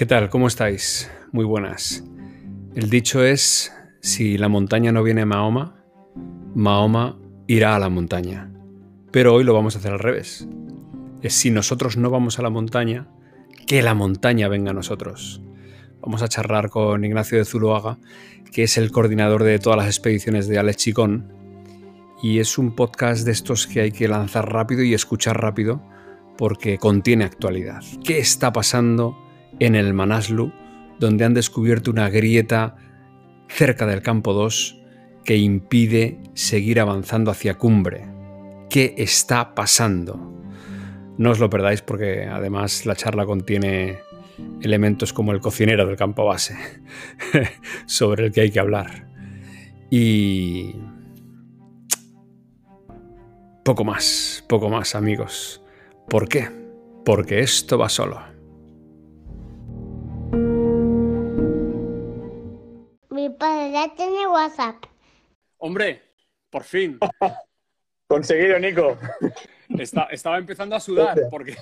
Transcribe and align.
¿Qué 0.00 0.06
tal? 0.06 0.30
¿Cómo 0.30 0.46
estáis? 0.46 1.10
Muy 1.30 1.44
buenas. 1.44 2.02
El 2.74 2.88
dicho 2.88 3.22
es, 3.22 3.70
si 4.00 4.38
la 4.38 4.48
montaña 4.48 4.92
no 4.92 5.02
viene 5.02 5.20
a 5.20 5.26
Mahoma, 5.26 5.84
Mahoma 6.54 7.18
irá 7.46 7.76
a 7.76 7.78
la 7.78 7.90
montaña. 7.90 8.50
Pero 9.10 9.34
hoy 9.34 9.44
lo 9.44 9.52
vamos 9.52 9.76
a 9.76 9.78
hacer 9.78 9.92
al 9.92 9.98
revés. 9.98 10.48
Es 11.20 11.34
si 11.34 11.50
nosotros 11.50 11.98
no 11.98 12.08
vamos 12.08 12.38
a 12.38 12.42
la 12.42 12.48
montaña, 12.48 13.08
que 13.66 13.82
la 13.82 13.92
montaña 13.92 14.48
venga 14.48 14.70
a 14.70 14.72
nosotros. 14.72 15.42
Vamos 16.00 16.22
a 16.22 16.28
charlar 16.28 16.70
con 16.70 17.04
Ignacio 17.04 17.36
de 17.36 17.44
Zuluaga, 17.44 17.98
que 18.54 18.62
es 18.62 18.78
el 18.78 18.92
coordinador 18.92 19.44
de 19.44 19.58
todas 19.58 19.76
las 19.76 19.88
expediciones 19.88 20.48
de 20.48 20.58
Alex 20.58 20.78
Chicón. 20.78 21.30
Y 22.22 22.38
es 22.38 22.56
un 22.56 22.74
podcast 22.74 23.26
de 23.26 23.32
estos 23.32 23.66
que 23.66 23.82
hay 23.82 23.92
que 23.92 24.08
lanzar 24.08 24.50
rápido 24.50 24.82
y 24.82 24.94
escuchar 24.94 25.42
rápido 25.42 25.82
porque 26.38 26.78
contiene 26.78 27.26
actualidad. 27.26 27.82
¿Qué 28.02 28.18
está 28.18 28.50
pasando 28.50 29.29
en 29.58 29.74
el 29.74 29.94
Manaslu, 29.94 30.52
donde 30.98 31.24
han 31.24 31.34
descubierto 31.34 31.90
una 31.90 32.08
grieta 32.08 32.76
cerca 33.48 33.86
del 33.86 34.02
campo 34.02 34.32
2 34.32 34.80
que 35.24 35.36
impide 35.36 36.18
seguir 36.34 36.80
avanzando 36.80 37.30
hacia 37.30 37.58
cumbre. 37.58 38.06
¿Qué 38.68 38.94
está 38.98 39.54
pasando? 39.54 40.32
No 41.18 41.30
os 41.30 41.38
lo 41.38 41.50
perdáis 41.50 41.82
porque 41.82 42.26
además 42.26 42.86
la 42.86 42.94
charla 42.94 43.26
contiene 43.26 43.98
elementos 44.62 45.12
como 45.12 45.32
el 45.32 45.40
cocinero 45.40 45.86
del 45.86 45.96
campo 45.96 46.24
base, 46.24 46.56
sobre 47.86 48.26
el 48.26 48.32
que 48.32 48.42
hay 48.42 48.50
que 48.50 48.60
hablar. 48.60 49.08
Y 49.90 50.76
poco 53.64 53.84
más, 53.84 54.44
poco 54.48 54.70
más 54.70 54.94
amigos. 54.94 55.62
¿Por 56.08 56.28
qué? 56.28 56.48
Porque 57.04 57.40
esto 57.40 57.76
va 57.76 57.88
solo. 57.88 58.20
Ya 63.70 63.94
tiene 63.94 64.26
WhatsApp. 64.26 64.76
Hombre, 65.58 66.02
por 66.50 66.64
fin. 66.64 66.98
Conseguido, 68.06 68.58
Nico. 68.58 68.98
estaba 70.10 70.38
empezando 70.38 70.76
a 70.76 70.80
sudar 70.80 71.18
porque... 71.30 71.56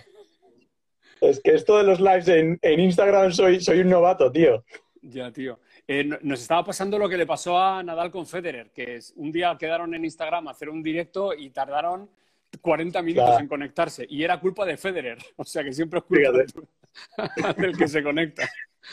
Es 1.20 1.41
que 1.41 1.55
esto 1.55 1.77
de 1.78 1.84
los 1.84 2.00
lives 2.00 2.28
en, 2.28 2.59
Instagram 2.62 3.33
soy, 3.33 3.61
soy 3.61 3.81
un 3.81 3.91
novato, 3.91 4.31
tío. 4.31 4.65
Ya, 5.03 5.33
tío. 5.33 5.59
Eh, 5.87 6.05
nos 6.23 6.41
estaba 6.41 6.65
pasando 6.65 6.98
lo 6.98 7.09
que 7.09 7.17
le 7.17 7.27
pasó 7.27 7.59
a 7.59 7.83
Nadal 7.83 8.11
con 8.11 8.27
Federer, 8.27 8.70
que 8.70 8.97
es 8.97 9.12
un 9.17 9.33
día 9.33 9.56
quedaron 9.59 9.95
en 9.95 10.05
Instagram 10.05 10.48
a 10.48 10.53
hacer 10.53 10.69
un 10.69 10.83
directo 10.83 11.34
y 11.34 11.50
tardaron 11.50 12.09
40 12.61 13.03
minutos 13.03 13.41
en 13.41 13.48
conectarse. 13.48 14.06
Y 14.09 14.22
era 14.22 14.41
culpa 14.41 14.65
de 14.65 14.77
Federer. 14.77 15.19
O 15.37 15.45
sea 15.45 15.65
que 15.65 15.72
siempre 15.72 15.98
es 16.00 16.05
culpa 16.05 17.53
del 17.56 17.77
que 17.77 17.89
se 17.89 18.03
conecta. 18.03 18.48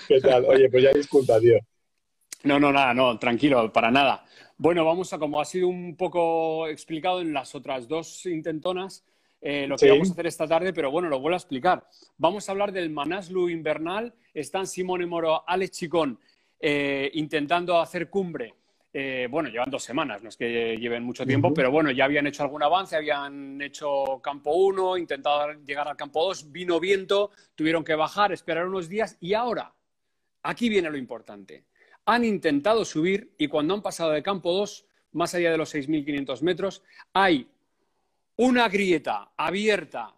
¿Qué 0.08 0.20
tal? 0.20 0.46
Oye, 0.46 0.70
pues 0.70 0.84
ya 0.84 0.92
disculpa, 0.92 1.40
tío. 1.40 1.60
No, 2.46 2.60
no, 2.60 2.72
nada, 2.72 2.94
no, 2.94 3.18
tranquilo, 3.18 3.74
para 3.74 3.90
nada. 3.90 4.24
Bueno, 4.56 4.86
vamos 4.86 5.12
a, 5.12 5.18
como 5.18 5.42
ha 5.42 5.46
sido 5.46 5.68
un 5.68 5.98
poco 5.98 6.68
explicado 6.68 7.20
en 7.20 7.34
las 7.34 7.56
otras 7.56 7.88
dos 7.88 8.24
intentonas, 8.28 9.04
eh, 9.42 9.66
lo 9.66 9.76
que 9.76 9.90
vamos 9.90 10.10
a 10.10 10.14
hacer 10.14 10.28
esta 10.28 10.48
tarde, 10.48 10.72
pero 10.72 10.92
bueno, 10.92 11.10
lo 11.10 11.20
vuelvo 11.20 11.34
a 11.34 11.38
explicar. 11.38 11.88
Vamos 12.18 12.48
a 12.48 12.52
hablar 12.52 12.72
del 12.72 12.92
Manaslu 12.92 13.50
invernal. 13.50 14.14
Están 14.32 14.68
Simone 14.68 15.08
Moro, 15.08 15.44
Alex 15.50 15.72
Chicón, 15.72 16.20
eh, 16.60 17.10
intentando 17.16 17.80
hacer 17.80 18.12
cumbre. 18.12 18.54
Eh, 18.94 19.28
bueno, 19.28 19.50
llevan 19.50 19.72
dos 19.72 19.84
semanas, 19.84 20.22
no 20.22 20.30
es 20.30 20.38
que 20.38 20.78
lleven 20.78 21.04
mucho 21.04 21.26
tiempo, 21.26 21.52
pero 21.52 21.72
bueno, 21.72 21.90
ya 21.90 22.06
habían 22.06 22.28
hecho 22.28 22.44
algún 22.44 22.62
avance, 22.62 22.96
habían 22.96 23.60
hecho 23.60 24.22
campo 24.22 24.52
1, 24.54 24.98
intentado 24.98 25.52
llegar 25.66 25.88
al 25.88 25.98
campo 25.98 26.24
2, 26.28 26.52
vino 26.52 26.80
viento, 26.80 27.32
tuvieron 27.56 27.84
que 27.84 27.96
bajar, 27.96 28.32
esperar 28.32 28.68
unos 28.68 28.88
días 28.88 29.18
y 29.20 29.34
ahora, 29.34 29.74
aquí 30.44 30.70
viene 30.70 30.92
lo 30.92 30.98
importante 30.98 31.66
han 32.06 32.24
intentado 32.24 32.86
subir 32.86 33.34
y 33.38 33.48
cuando 33.48 33.74
han 33.74 33.82
pasado 33.82 34.12
de 34.12 34.24
campo 34.24 34.54
2, 34.54 34.86
más 35.14 35.34
allá 35.34 35.52
de 35.52 35.58
los 35.58 35.74
6.500 35.74 36.42
metros, 36.42 36.84
hay 37.14 37.48
una 38.36 38.70
grieta 38.70 39.32
abierta 39.38 40.14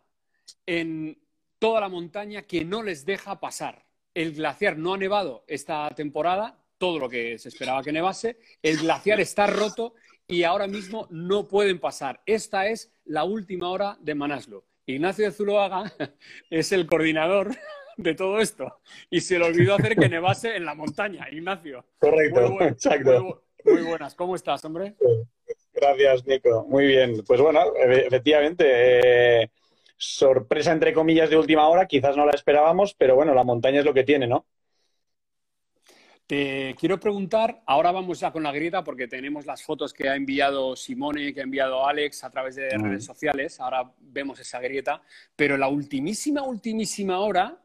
en 0.66 1.18
toda 1.60 1.82
la 1.82 1.90
montaña 1.90 2.44
que 2.44 2.66
no 2.66 2.84
les 2.84 3.06
deja 3.06 3.40
pasar. 3.40 3.86
El 4.14 4.34
glaciar 4.34 4.78
no 4.78 4.94
ha 4.94 4.98
nevado 4.98 5.44
esta 5.48 5.90
temporada, 5.92 6.58
todo 6.78 7.00
lo 7.00 7.10
que 7.10 7.38
se 7.38 7.50
esperaba 7.50 7.84
que 7.84 7.92
nevase, 7.92 8.40
el 8.62 8.78
glaciar 8.78 9.20
está 9.20 9.48
roto 9.48 9.94
y 10.28 10.44
ahora 10.44 10.68
mismo 10.68 11.08
no 11.10 11.48
pueden 11.48 11.80
pasar. 11.80 12.22
Esta 12.26 12.68
es 12.68 12.92
la 13.06 13.24
última 13.24 13.70
hora 13.70 13.98
de 14.02 14.16
Manaslo. 14.16 14.66
Ignacio 14.86 15.26
de 15.26 15.32
Zuloaga 15.32 15.92
es 16.50 16.72
el 16.72 16.88
coordinador 16.88 17.56
de 17.98 18.14
todo 18.14 18.40
esto. 18.40 18.80
Y 19.10 19.22
se 19.22 19.38
le 19.38 19.46
olvidó 19.46 19.76
hacer 19.76 19.96
que 19.96 20.08
nevase 20.08 20.56
en 20.56 20.66
la 20.66 20.76
montaña, 20.76 21.28
Ignacio. 21.32 21.84
Correcto, 22.00 22.62
exacto. 22.62 23.44
Muy, 23.66 23.82
buenas, 23.82 24.16
¿cómo 24.16 24.36
estás, 24.36 24.64
hombre? 24.64 24.96
Gracias, 25.74 26.26
Nico. 26.26 26.66
Muy 26.70 26.88
bien. 26.88 27.24
Pues 27.26 27.42
bueno, 27.42 27.60
efectivamente, 27.76 29.42
eh, 29.42 29.52
sorpresa 29.98 30.72
entre 30.72 30.94
comillas 30.94 31.30
de 31.30 31.38
última 31.38 31.68
hora, 31.68 31.86
quizás 31.86 32.16
no 32.16 32.26
la 32.26 32.32
esperábamos, 32.32 32.94
pero 32.94 33.16
bueno, 33.16 33.34
la 33.34 33.44
montaña 33.44 33.80
es 33.80 33.86
lo 33.86 33.94
que 33.94 34.04
tiene, 34.04 34.28
¿no? 34.28 34.46
Te 36.28 36.76
quiero 36.78 37.00
preguntar, 37.00 37.62
ahora 37.66 37.94
vamos 37.94 38.20
ya 38.20 38.32
con 38.32 38.44
la 38.44 38.52
grieta 38.52 38.84
porque 38.84 39.08
tenemos 39.08 39.46
las 39.46 39.64
fotos 39.64 39.94
que 39.94 40.10
ha 40.10 40.16
enviado 40.16 40.76
Simone, 40.76 41.34
que 41.34 41.40
ha 41.40 41.44
enviado 41.44 41.88
Alex 41.88 42.26
a 42.26 42.30
través 42.30 42.58
de 42.58 42.70
redes 42.70 43.06
sociales, 43.06 43.62
ahora 43.62 43.90
vemos 43.98 44.38
esa 44.38 44.60
grieta, 44.60 45.02
pero 45.38 45.56
la 45.56 45.70
ultimísima, 45.70 46.44
ultimísima 46.44 47.20
hora 47.20 47.58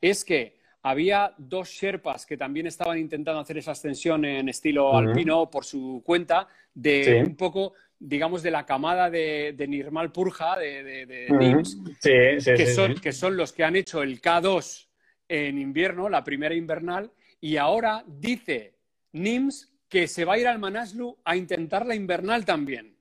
es 0.00 0.24
que 0.24 0.58
había 0.82 1.34
dos 1.36 1.68
Sherpas 1.68 2.24
que 2.24 2.36
también 2.36 2.66
estaban 2.66 2.98
intentando 2.98 3.40
hacer 3.40 3.58
esa 3.58 3.72
ascensión 3.72 4.24
en 4.24 4.48
estilo 4.48 4.96
alpino 4.96 5.50
por 5.50 5.64
su 5.64 6.02
cuenta, 6.04 6.48
de 6.72 7.24
un 7.26 7.36
poco, 7.36 7.74
digamos, 7.98 8.42
de 8.42 8.50
la 8.50 8.64
camada 8.64 9.10
de, 9.10 9.66
Nirmal 9.68 10.12
Purja, 10.12 10.56
de, 10.58 11.26
NIMS, 11.28 11.78
que, 12.00 13.12
son, 13.12 13.36
los 13.36 13.52
que 13.52 13.64
han 13.64 13.76
hecho 13.76 14.02
el 14.02 14.20
K2 14.20 14.88
en 15.28 15.58
invierno, 15.58 16.08
la 16.08 16.24
primera 16.24 16.54
invernal, 16.54 17.10
y 17.40 17.56
ahora 17.56 18.04
dice 18.06 18.74
NIMS 19.12 19.72
que 19.88 20.06
se 20.06 20.24
va 20.24 20.34
a 20.34 20.38
ir 20.38 20.46
al 20.46 20.58
Manaslu 20.58 21.18
a 21.24 21.36
intentar 21.36 21.86
la 21.86 21.94
invernal 21.94 22.44
también. 22.44 22.96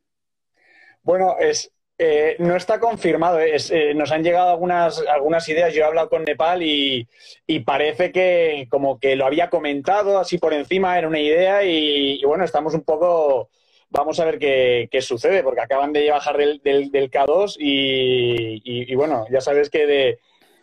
Bueno, 1.03 1.35
es, 1.39 1.71
eh, 1.99 2.35
no 2.39 2.55
está 2.55 2.79
confirmado. 2.79 3.39
Eh, 3.39 3.93
nos 3.95 4.11
han 4.11 4.23
llegado 4.23 4.51
algunas, 4.51 5.03
algunas 5.07 5.47
ideas. 5.49 5.73
Yo 5.73 5.81
he 5.81 5.85
hablado 5.85 6.09
con 6.09 6.23
Nepal 6.23 6.61
y, 6.61 7.07
parece 7.65 8.11
que 8.11 8.67
como 8.69 8.99
que 8.99 9.15
lo 9.15 9.25
había 9.25 9.49
comentado 9.49 10.19
así 10.19 10.37
por 10.37 10.53
encima, 10.53 10.97
era 10.97 11.07
una 11.07 11.19
idea 11.19 11.63
y, 11.63 12.23
bueno, 12.23 12.43
estamos 12.43 12.73
un 12.73 12.83
poco... 12.83 13.49
Vamos 13.89 14.19
a 14.19 14.25
ver 14.25 14.37
qué, 14.37 15.01
sucede, 15.01 15.43
porque 15.43 15.61
acaban 15.61 15.93
de 15.93 16.11
bajar 16.11 16.37
del, 16.37 16.59
del, 16.61 17.09
K2 17.09 17.55
y, 17.57 18.93
bueno, 18.95 19.25
ya 19.31 19.39
sabes 19.39 19.69
que 19.69 19.87
de, 19.87 20.19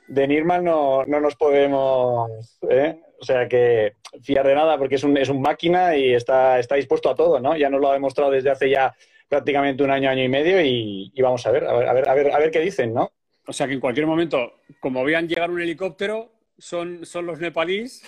de 0.08 0.28
Nirmal 0.28 0.62
no, 0.62 1.04
no 1.06 1.20
nos 1.20 1.34
podemos... 1.34 2.30
¿eh? 2.68 3.00
O 3.20 3.24
sea 3.24 3.48
que 3.48 3.94
fiar 4.22 4.46
de 4.46 4.54
nada 4.54 4.76
porque 4.76 4.96
es 4.96 5.04
un, 5.04 5.16
es 5.16 5.30
un 5.30 5.40
máquina 5.40 5.96
y 5.96 6.12
está, 6.12 6.58
está 6.58 6.74
dispuesto 6.74 7.08
a 7.08 7.14
todo, 7.14 7.40
¿no? 7.40 7.56
Ya 7.56 7.70
nos 7.70 7.80
lo 7.80 7.88
ha 7.88 7.94
demostrado 7.94 8.30
desde 8.30 8.50
hace 8.50 8.68
ya 8.68 8.94
prácticamente 9.28 9.82
un 9.82 9.90
año, 9.90 10.10
año 10.10 10.22
y 10.22 10.28
medio 10.28 10.60
y, 10.60 11.12
vamos 11.20 11.46
a 11.46 11.50
ver, 11.50 11.64
a 11.64 11.74
ver, 11.74 11.88
a 11.88 12.14
ver, 12.14 12.32
a 12.32 12.38
ver, 12.38 12.50
qué 12.50 12.60
dicen, 12.60 12.94
¿no? 12.94 13.12
O 13.46 13.52
sea 13.52 13.66
que 13.66 13.74
en 13.74 13.80
cualquier 13.80 14.06
momento, 14.06 14.60
como 14.80 15.04
vean 15.04 15.28
llegar 15.28 15.50
un 15.50 15.60
helicóptero, 15.60 16.32
son, 16.58 17.04
son 17.04 17.26
los 17.26 17.38
nepalíes. 17.38 18.02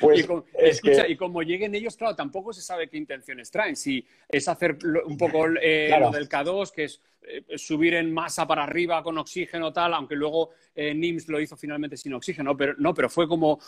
Pues 0.00 0.28
y, 1.08 1.16
como 1.16 1.42
lleguen 1.42 1.74
ellos, 1.74 1.96
claro, 1.96 2.14
tampoco 2.14 2.52
se 2.52 2.62
sabe 2.62 2.88
qué 2.88 2.96
intenciones 2.96 3.50
traen. 3.50 3.76
Si 3.76 4.04
es 4.28 4.48
hacer 4.48 4.78
un 5.04 5.16
poco 5.16 5.46
eh, 5.60 5.96
lo 5.98 6.10
del 6.10 6.28
K2, 6.28 6.72
que 6.72 6.84
es 6.84 7.00
eh, 7.22 7.42
subir 7.56 7.94
en 7.94 8.12
masa 8.12 8.46
para 8.46 8.64
arriba 8.64 9.02
con 9.02 9.18
oxígeno 9.18 9.72
tal, 9.72 9.94
aunque 9.94 10.16
luego 10.16 10.50
eh, 10.74 10.94
NIMS 10.94 11.28
lo 11.28 11.40
hizo 11.40 11.56
finalmente 11.56 11.96
sin 11.96 12.14
oxígeno, 12.14 12.56
pero 12.56 12.74
no, 12.78 12.94
pero 12.94 13.08
fue 13.08 13.28
como 13.28 13.60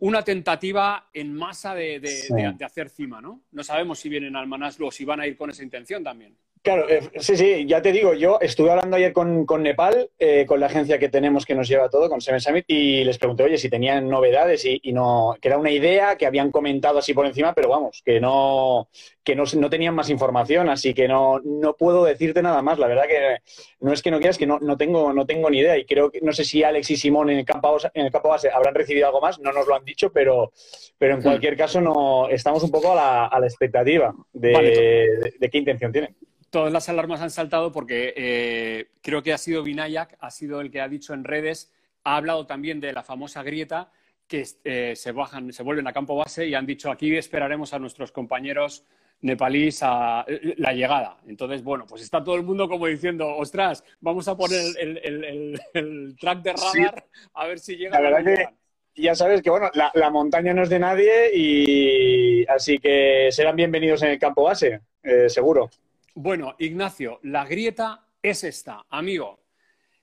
una 0.00 0.22
tentativa 0.22 1.08
en 1.12 1.34
masa 1.34 1.74
de, 1.74 2.00
de, 2.00 2.64
hacer 2.64 2.88
cima, 2.88 3.20
¿no? 3.20 3.42
No 3.50 3.64
sabemos 3.64 3.98
si 3.98 4.08
vienen 4.08 4.36
al 4.36 4.46
Manaslu 4.46 4.86
o 4.86 4.90
si 4.90 5.04
van 5.04 5.20
a 5.20 5.26
ir 5.26 5.36
con 5.36 5.50
esa 5.50 5.62
intención 5.62 6.04
también. 6.04 6.36
Claro, 6.62 6.88
eh, 6.88 7.02
sí, 7.18 7.36
sí, 7.36 7.66
ya 7.66 7.82
te 7.82 7.92
digo, 7.92 8.14
yo 8.14 8.38
estuve 8.40 8.70
hablando 8.70 8.96
ayer 8.96 9.12
con, 9.12 9.44
Nepal, 9.62 10.10
eh, 10.18 10.44
con 10.46 10.60
la 10.60 10.66
agencia 10.66 10.98
que 10.98 11.08
tenemos 11.08 11.44
que 11.44 11.54
nos 11.54 11.68
lleva 11.68 11.88
todo, 11.88 12.08
con 12.08 12.20
Seven 12.20 12.40
Summit, 12.40 12.64
y 12.68 13.04
les 13.04 13.18
pregunté, 13.18 13.44
oye, 13.44 13.58
si 13.58 13.68
tenían 13.68 14.08
novedades 14.08 14.64
y, 14.64 14.80
no, 14.92 15.36
que 15.40 15.48
era 15.48 15.58
una 15.58 15.70
idea 15.70 16.16
que 16.16 16.26
habían 16.26 16.50
comentado 16.50 16.98
así 16.98 17.14
por 17.14 17.26
encima, 17.26 17.52
pero 17.52 17.68
vamos, 17.68 18.02
que 18.04 18.20
no, 18.20 18.88
que 19.22 19.36
no, 19.36 19.44
no 19.56 19.70
tenían 19.70 19.94
más 19.94 20.10
información, 20.10 20.68
así 20.68 20.94
que 20.94 21.06
no, 21.06 21.40
no 21.44 21.74
puedo 21.76 22.04
decirte 22.04 22.42
nada 22.42 22.62
más. 22.62 22.78
La 22.78 22.86
verdad 22.86 23.04
que 23.06 23.38
no 23.80 23.92
es 23.92 24.02
que 24.02 24.10
no 24.10 24.18
quieras, 24.18 24.38
que 24.38 24.46
no, 24.46 24.58
no, 24.58 24.76
tengo, 24.76 25.12
no 25.12 25.26
tengo 25.26 25.50
ni 25.50 25.58
idea, 25.58 25.76
y 25.76 25.84
creo 25.84 26.10
que, 26.10 26.20
no 26.22 26.32
sé 26.32 26.44
si 26.44 26.62
Alex 26.62 26.90
y 26.90 26.96
Simón 26.96 27.30
en 27.30 27.38
el 27.38 27.44
campo, 27.44 27.76
en 27.94 28.06
el 28.06 28.12
campo 28.12 28.30
base 28.30 28.50
habrán 28.50 28.74
recibido 28.74 29.06
algo 29.06 29.20
más, 29.20 29.38
no 29.38 29.52
nos 29.52 29.66
lo 29.66 29.74
han 29.74 29.84
dicho, 29.84 30.10
pero, 30.12 30.52
pero 30.96 31.14
en 31.14 31.20
hmm. 31.20 31.24
cualquier 31.24 31.56
caso 31.56 31.80
no, 31.80 32.28
estamos 32.28 32.62
un 32.62 32.70
poco 32.70 32.92
a 32.92 32.96
la, 32.96 33.26
a 33.26 33.38
la 33.38 33.46
expectativa 33.46 34.14
de, 34.32 35.34
de 35.38 35.50
qué 35.50 35.58
intención 35.58 35.92
tienen 35.92 36.16
todas 36.50 36.72
las 36.72 36.88
alarmas 36.88 37.20
han 37.20 37.30
saltado 37.30 37.72
porque 37.72 38.14
eh, 38.16 38.88
creo 39.02 39.22
que 39.22 39.32
ha 39.32 39.38
sido 39.38 39.62
Vinayak, 39.62 40.16
ha 40.20 40.30
sido 40.30 40.60
el 40.60 40.70
que 40.70 40.80
ha 40.80 40.88
dicho 40.88 41.14
en 41.14 41.24
redes, 41.24 41.72
ha 42.04 42.16
hablado 42.16 42.46
también 42.46 42.80
de 42.80 42.92
la 42.92 43.02
famosa 43.02 43.42
grieta 43.42 43.90
que 44.26 44.46
eh, 44.64 44.94
se 44.94 45.12
bajan, 45.12 45.52
se 45.52 45.62
vuelven 45.62 45.86
a 45.86 45.92
campo 45.92 46.14
base 46.14 46.46
y 46.46 46.54
han 46.54 46.66
dicho 46.66 46.90
aquí 46.90 47.16
esperaremos 47.16 47.72
a 47.72 47.78
nuestros 47.78 48.12
compañeros 48.12 48.84
nepalíes 49.20 49.80
a 49.82 50.24
eh, 50.28 50.54
la 50.58 50.72
llegada. 50.72 51.18
Entonces, 51.26 51.62
bueno, 51.62 51.86
pues 51.88 52.02
está 52.02 52.22
todo 52.22 52.36
el 52.36 52.42
mundo 52.42 52.68
como 52.68 52.86
diciendo, 52.86 53.36
ostras, 53.36 53.82
vamos 54.00 54.28
a 54.28 54.36
poner 54.36 54.64
el, 54.78 56.16
track 56.20 56.42
de 56.42 56.52
radar 56.52 57.04
a 57.34 57.46
ver 57.46 57.58
si 57.58 57.76
llega. 57.76 57.98
La 57.98 58.10
verdad 58.10 58.24
que 58.24 59.02
ya 59.02 59.14
sabes 59.14 59.42
que, 59.42 59.50
bueno, 59.50 59.70
la, 59.74 60.10
montaña 60.10 60.54
no 60.54 60.62
es 60.62 60.68
de 60.68 60.78
nadie 60.78 61.30
y 61.34 62.46
así 62.46 62.78
que 62.78 63.28
serán 63.30 63.56
bienvenidos 63.56 64.02
en 64.02 64.10
el 64.10 64.18
campo 64.18 64.44
base, 64.44 64.80
eh, 65.02 65.28
seguro. 65.28 65.70
Bueno, 66.20 66.56
Ignacio, 66.58 67.20
la 67.22 67.44
grieta 67.44 68.04
es 68.20 68.42
esta, 68.42 68.84
amigo. 68.90 69.38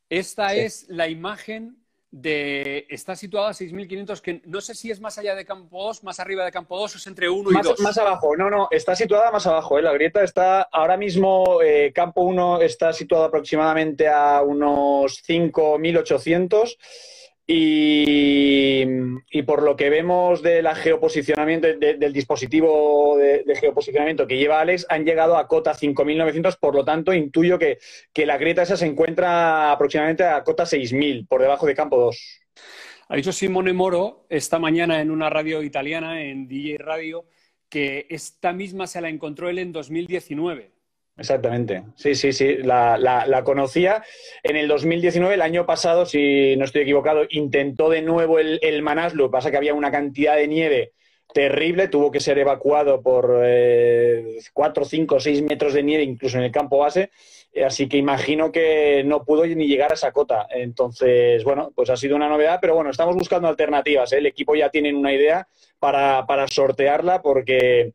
Esta 0.09 0.55
es 0.55 0.85
la 0.87 1.09
imagen 1.09 1.83
de... 2.09 2.87
Está 2.89 3.17
situada 3.17 3.49
a 3.49 3.53
6.500, 3.53 4.21
que 4.21 4.41
no 4.45 4.61
sé 4.61 4.75
si 4.75 4.89
es 4.89 5.01
más 5.01 5.17
allá 5.17 5.35
de 5.35 5.43
campo 5.43 5.83
2, 5.83 6.05
más 6.05 6.21
arriba 6.21 6.45
de 6.45 6.53
campo 6.53 6.79
2 6.79 6.95
o 6.95 6.97
es 6.99 7.07
entre 7.07 7.27
1 7.27 7.51
y 7.51 7.61
2. 7.61 7.81
Más 7.81 7.97
abajo, 7.97 8.37
no, 8.37 8.49
no, 8.49 8.69
está 8.71 8.95
situada 8.95 9.29
más 9.29 9.45
abajo. 9.45 9.77
¿eh? 9.77 9.81
La 9.81 9.91
grieta 9.91 10.23
está 10.23 10.61
ahora 10.61 10.95
mismo, 10.95 11.61
eh, 11.61 11.91
campo 11.93 12.21
1 12.21 12.61
está 12.61 12.93
situado 12.93 13.25
aproximadamente 13.25 14.07
a 14.07 14.41
unos 14.41 15.21
5.800 15.27 16.77
y, 17.47 19.41
por 19.43 19.61
lo 19.61 19.75
que 19.75 19.89
vemos 19.89 20.41
de 20.41 20.63
geoposicionamiento, 20.75 21.67
del 21.67 22.13
dispositivo 22.13 23.17
de, 23.17 23.55
geoposicionamiento 23.55 24.25
que 24.25 24.37
lleva 24.37 24.61
Alex, 24.61 24.87
han 24.89 25.05
llegado 25.05 25.37
a 25.37 25.47
cota 25.47 25.73
5.900, 25.73 26.57
por 26.59 26.73
lo 26.75 26.83
tanto 26.83 27.13
intuyo 27.13 27.59
que, 27.59 27.77
la 28.25 28.37
grieta 28.37 28.63
esa 28.63 28.77
se 28.77 28.87
encuentra 28.87 29.71
aproximadamente 29.71 30.23
a 30.23 30.43
cota 30.43 30.63
6.000, 30.63 31.27
por 31.27 31.41
debajo 31.41 31.67
de 31.67 31.75
campo 31.75 31.97
2. 31.97 32.41
Ha 33.09 33.15
dicho 33.15 33.31
Simone 33.31 33.73
Moro 33.73 34.25
esta 34.29 34.57
mañana 34.57 34.99
en 34.99 35.11
una 35.11 35.29
radio 35.29 35.61
italiana, 35.61 36.23
en 36.23 36.47
DJ 36.47 36.79
Radio, 36.79 37.25
que 37.69 38.07
esta 38.09 38.53
misma 38.53 38.87
se 38.87 39.01
la 39.01 39.09
encontró 39.09 39.49
él 39.49 39.59
en 39.59 39.71
2019. 39.71 40.74
Exactamente, 41.17 41.83
sí, 41.95 42.13
sí, 42.13 42.33
sí, 42.33 42.57
la, 42.57 42.97
la, 42.97 43.43
conocía. 43.45 44.03
En 44.43 44.57
el 44.57 44.67
2019, 44.67 45.35
el 45.35 45.41
año 45.41 45.65
pasado, 45.65 46.05
si 46.05 46.57
no 46.57 46.65
estoy 46.65 46.81
equivocado, 46.81 47.25
intentó 47.29 47.89
de 47.89 48.01
nuevo 48.01 48.37
el, 48.37 48.59
el 48.61 48.83
pasa 49.31 49.49
que 49.49 49.55
había 49.55 49.73
una 49.73 49.91
cantidad 49.91 50.35
de 50.35 50.47
nieve 50.49 50.91
terrible, 51.33 51.87
tuvo 51.87 52.11
que 52.11 52.19
ser 52.19 52.37
evacuado 52.37 53.01
por 53.01 53.41
eh, 53.43 54.39
cuatro, 54.53 54.85
cinco, 54.85 55.19
seis 55.19 55.41
metros 55.41 55.73
de 55.73 55.83
nieve, 55.83 56.03
incluso 56.03 56.37
en 56.37 56.43
el 56.43 56.51
campo 56.51 56.79
base, 56.79 57.11
eh, 57.53 57.63
así 57.63 57.87
que 57.89 57.97
imagino 57.97 58.51
que 58.51 59.03
no 59.05 59.23
pudo 59.23 59.45
ni 59.45 59.67
llegar 59.67 59.91
a 59.91 59.95
esa 59.95 60.11
cota. 60.11 60.47
Entonces, 60.49 61.43
bueno, 61.43 61.71
pues 61.75 61.89
ha 61.89 61.97
sido 61.97 62.15
una 62.15 62.29
novedad, 62.29 62.59
pero 62.61 62.75
bueno, 62.75 62.89
estamos 62.89 63.15
buscando 63.15 63.47
alternativas. 63.47 64.11
¿eh? 64.13 64.17
El 64.17 64.25
equipo 64.27 64.55
ya 64.55 64.69
tiene 64.69 64.93
una 64.93 65.13
idea 65.13 65.47
para, 65.79 66.25
para 66.25 66.47
sortearla 66.47 67.21
porque 67.21 67.93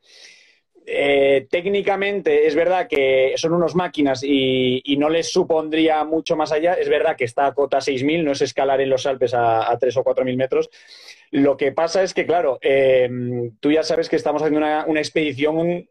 eh, 0.93 1.47
técnicamente 1.49 2.49
es 2.49 2.57
verdad 2.57 2.89
que 2.89 3.35
son 3.37 3.53
unos 3.53 3.77
máquinas 3.77 4.25
y, 4.25 4.83
no 4.99 5.09
les 5.09 5.31
supondría 5.31 6.03
mucho 6.05 6.37
más 6.37 6.51
allá. 6.51 6.75
Es 6.75 6.89
verdad 6.89 7.17
que 7.17 7.25
está 7.25 7.47
a 7.47 7.55
cota 7.55 7.79
6.000, 7.79 8.25
no 8.25 8.33
es 8.33 8.43
escalar 8.43 8.81
en 8.81 8.91
los 8.91 9.07
Alpes 9.07 9.33
a, 9.33 9.71
a 9.71 9.79
3 9.79 9.97
o 9.97 10.05
4.000 10.05 10.37
metros. 10.37 10.69
Lo 11.31 11.57
que 11.57 11.71
pasa 11.71 12.03
es 12.03 12.13
que, 12.13 12.27
claro, 12.27 12.59
eh, 12.61 13.09
tú 13.61 13.71
ya 13.71 13.85
sabes 13.85 14.09
que 14.09 14.17
estamos 14.17 14.43
haciendo 14.43 14.59
una, 14.59 15.01
expedición, 15.01 15.89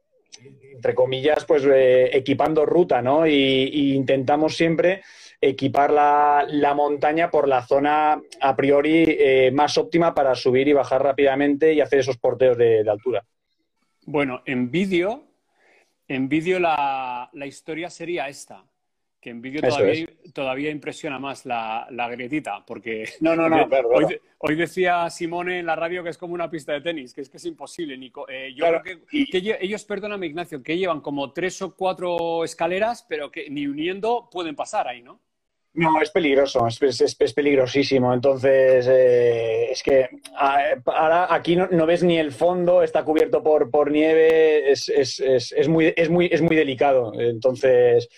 entre 0.76 0.94
comillas, 0.94 1.46
pues 1.46 1.64
eh, 1.66 2.10
equipando 2.12 2.66
ruta, 2.66 3.02
¿no? 3.02 3.26
Y, 3.26 3.94
intentamos 3.96 4.58
siempre 4.58 5.02
equipar 5.40 5.92
la, 5.92 6.74
montaña 6.76 7.32
por 7.32 7.48
la 7.48 7.66
zona 7.66 8.22
a 8.42 8.56
priori 8.58 9.18
más 9.54 9.78
óptima 9.78 10.14
para 10.14 10.36
subir 10.36 10.68
y 10.68 10.74
bajar 10.74 11.02
rápidamente 11.02 11.74
y 11.74 11.80
hacer 11.80 12.00
esos 12.00 12.18
porteos 12.18 12.58
de 12.58 12.84
altura. 12.90 13.24
Bueno, 14.12 14.42
en 14.48 14.72
vídeo, 14.72 15.24
en 16.08 16.30
vídeo 16.30 16.60
la, 16.60 17.30
historia 17.46 17.92
sería 17.92 18.28
esta. 18.28 18.66
Que 19.22 19.30
en 19.30 19.40
vídeo 19.40 19.62
todavía, 20.34 20.72
impresiona 20.72 21.20
más 21.20 21.46
la, 21.46 21.88
grietita, 22.10 22.66
porque 22.66 23.08
no, 23.22 23.36
no, 23.36 23.48
no, 23.48 23.68
hoy, 24.40 24.56
decía 24.56 25.08
Simone 25.12 25.60
en 25.60 25.68
la 25.68 25.76
radio 25.76 26.04
que 26.04 26.10
es 26.10 26.18
como 26.18 26.34
una 26.34 26.50
pista 26.50 26.74
de 26.74 26.82
tenis, 26.82 27.14
que 27.14 27.22
es 27.22 27.30
que 27.30 27.38
es 27.38 27.46
imposible, 27.46 27.96
Nico. 28.00 28.28
Eh, 28.28 28.52
yo 28.56 28.66
creo 28.66 28.82
que, 28.82 29.58
ellos, 29.62 29.86
perdóname 29.86 30.26
Ignacio, 30.26 30.64
que 30.64 30.76
llevan 30.76 31.02
como 31.02 31.32
tres 31.32 31.62
o 31.62 31.76
cuatro 31.76 32.44
escaleras, 32.44 33.06
pero 33.08 33.30
que 33.30 33.48
ni 33.52 33.68
uniendo 33.68 34.28
pueden 34.32 34.56
pasar 34.56 34.88
ahí, 34.88 35.04
¿no? 35.04 35.20
No, 35.74 36.02
es 36.02 36.10
peligroso, 36.10 36.68
es, 36.68 37.34
peligrosísimo. 37.34 38.14
Entonces, 38.14 38.88
eh, 38.90 39.72
es 39.72 39.84
que 39.84 40.10
ahora 40.36 41.34
aquí 41.34 41.56
no, 41.56 41.86
ves 41.86 42.04
ni 42.04 42.18
el 42.18 42.32
fondo, 42.32 42.82
está 42.82 43.04
cubierto 43.04 43.44
por, 43.44 43.92
nieve, 43.92 44.72
es, 44.72 44.90
muy, 45.68 45.94
es, 45.96 46.10
muy, 46.10 46.30
es 46.32 46.42
muy 46.42 46.56
delicado. 46.56 47.14
Entonces, 47.20 48.10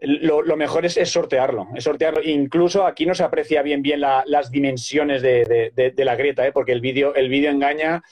lo, 0.00 0.56
mejor 0.56 0.86
es, 0.86 0.94
sortearlo, 1.10 1.68
es 1.74 1.84
sortearlo. 1.84 2.22
Incluso 2.22 2.86
aquí 2.86 3.06
no 3.06 3.14
se 3.14 3.24
aprecia 3.24 3.62
bien 3.62 3.82
bien 3.82 4.00
las 4.00 4.50
dimensiones 4.50 5.20
de, 5.20 5.72
de, 5.74 6.04
la 6.04 6.16
grieta, 6.16 6.46
¿eh? 6.46 6.52
porque 6.52 6.72
el 6.72 6.80
vídeo 6.80 7.14
el 7.14 7.28
vídeo 7.28 7.50
engaña 7.50 8.02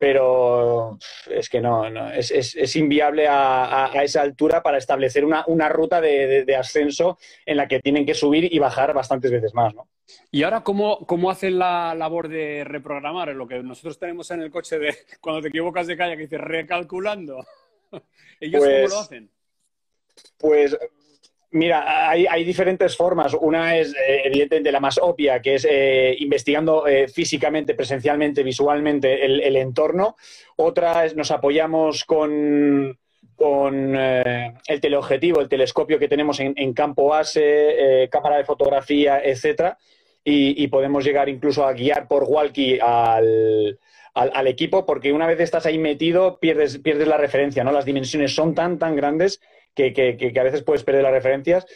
pero 0.00 0.98
es 1.28 1.50
que 1.50 1.60
no, 1.60 1.86
es, 2.10 2.74
inviable 2.76 3.26
a, 3.28 3.92
esa 4.02 4.22
altura 4.22 4.62
para 4.62 4.78
establecer 4.78 5.26
una, 5.26 5.68
ruta 5.68 6.00
de, 6.00 6.56
ascenso 6.58 7.18
en 7.44 7.58
la 7.58 7.68
que 7.68 7.80
tienen 7.80 8.06
que 8.06 8.14
subir 8.14 8.50
y 8.50 8.58
bajar 8.58 8.94
bastantes 8.94 9.30
veces 9.30 9.52
más, 9.52 9.74
¿no? 9.74 9.88
Y 10.30 10.42
ahora, 10.42 10.62
¿cómo, 10.62 11.06
cómo 11.06 11.30
hacen 11.30 11.58
la 11.58 11.94
labor 11.94 12.28
de 12.28 12.64
reprogramar? 12.64 13.28
Lo 13.34 13.46
que 13.46 13.62
nosotros 13.62 13.98
tenemos 13.98 14.30
en 14.30 14.40
el 14.40 14.50
coche 14.50 14.78
de 14.78 14.96
cuando 15.20 15.42
te 15.42 15.48
equivocas 15.48 15.86
de 15.86 15.98
calle, 15.98 16.16
que 16.16 16.22
dices 16.22 16.40
recalculando. 16.40 17.44
¿Ellos 18.40 18.64
cómo 18.64 18.72
pues 18.72 18.90
lo 18.90 19.00
hacen? 19.00 19.30
Pues 20.38 20.78
Mira, 21.52 22.08
hay, 22.08 22.44
diferentes 22.44 22.96
formas. 22.96 23.34
Una 23.34 23.76
es, 23.76 23.92
eh, 23.92 24.22
evidentemente, 24.24 24.70
la 24.70 24.78
más 24.78 24.98
obvia, 24.98 25.42
que 25.42 25.56
es 25.56 25.66
eh, 25.68 26.14
investigando 26.20 26.86
eh, 26.86 27.08
físicamente, 27.08 27.74
presencialmente, 27.74 28.44
visualmente 28.44 29.24
el, 29.24 29.56
entorno. 29.56 30.16
Otra 30.56 31.04
es 31.04 31.16
nos 31.16 31.32
apoyamos 31.32 32.04
con, 32.04 32.96
con 33.34 33.96
el 33.96 34.80
teleobjetivo, 34.80 35.40
el 35.40 35.48
telescopio 35.48 35.98
que 35.98 36.06
tenemos 36.06 36.38
en, 36.38 36.72
campo 36.72 37.08
base, 37.08 38.08
cámara 38.12 38.36
de 38.36 38.44
fotografía, 38.44 39.20
etcétera, 39.20 39.76
y, 40.22 40.68
podemos 40.68 41.04
llegar 41.04 41.28
incluso 41.28 41.66
a 41.66 41.72
guiar 41.72 42.06
por 42.06 42.24
walkie 42.24 42.78
al, 42.80 43.78
al, 44.14 44.46
equipo, 44.46 44.86
porque 44.86 45.12
una 45.12 45.26
vez 45.26 45.40
estás 45.40 45.66
ahí 45.66 45.78
metido, 45.78 46.38
pierdes, 46.38 46.78
pierdes 46.78 47.08
la 47.08 47.16
referencia, 47.16 47.64
¿no? 47.64 47.72
Las 47.72 47.84
dimensiones 47.86 48.34
son 48.34 48.54
tan, 48.54 48.78
tan 48.78 48.94
grandes 48.94 49.40
que, 49.74 50.32
a 50.38 50.42
veces 50.42 50.62
puedes 50.62 50.84
perder 50.84 51.02
las 51.02 51.12
referencias. 51.12 51.66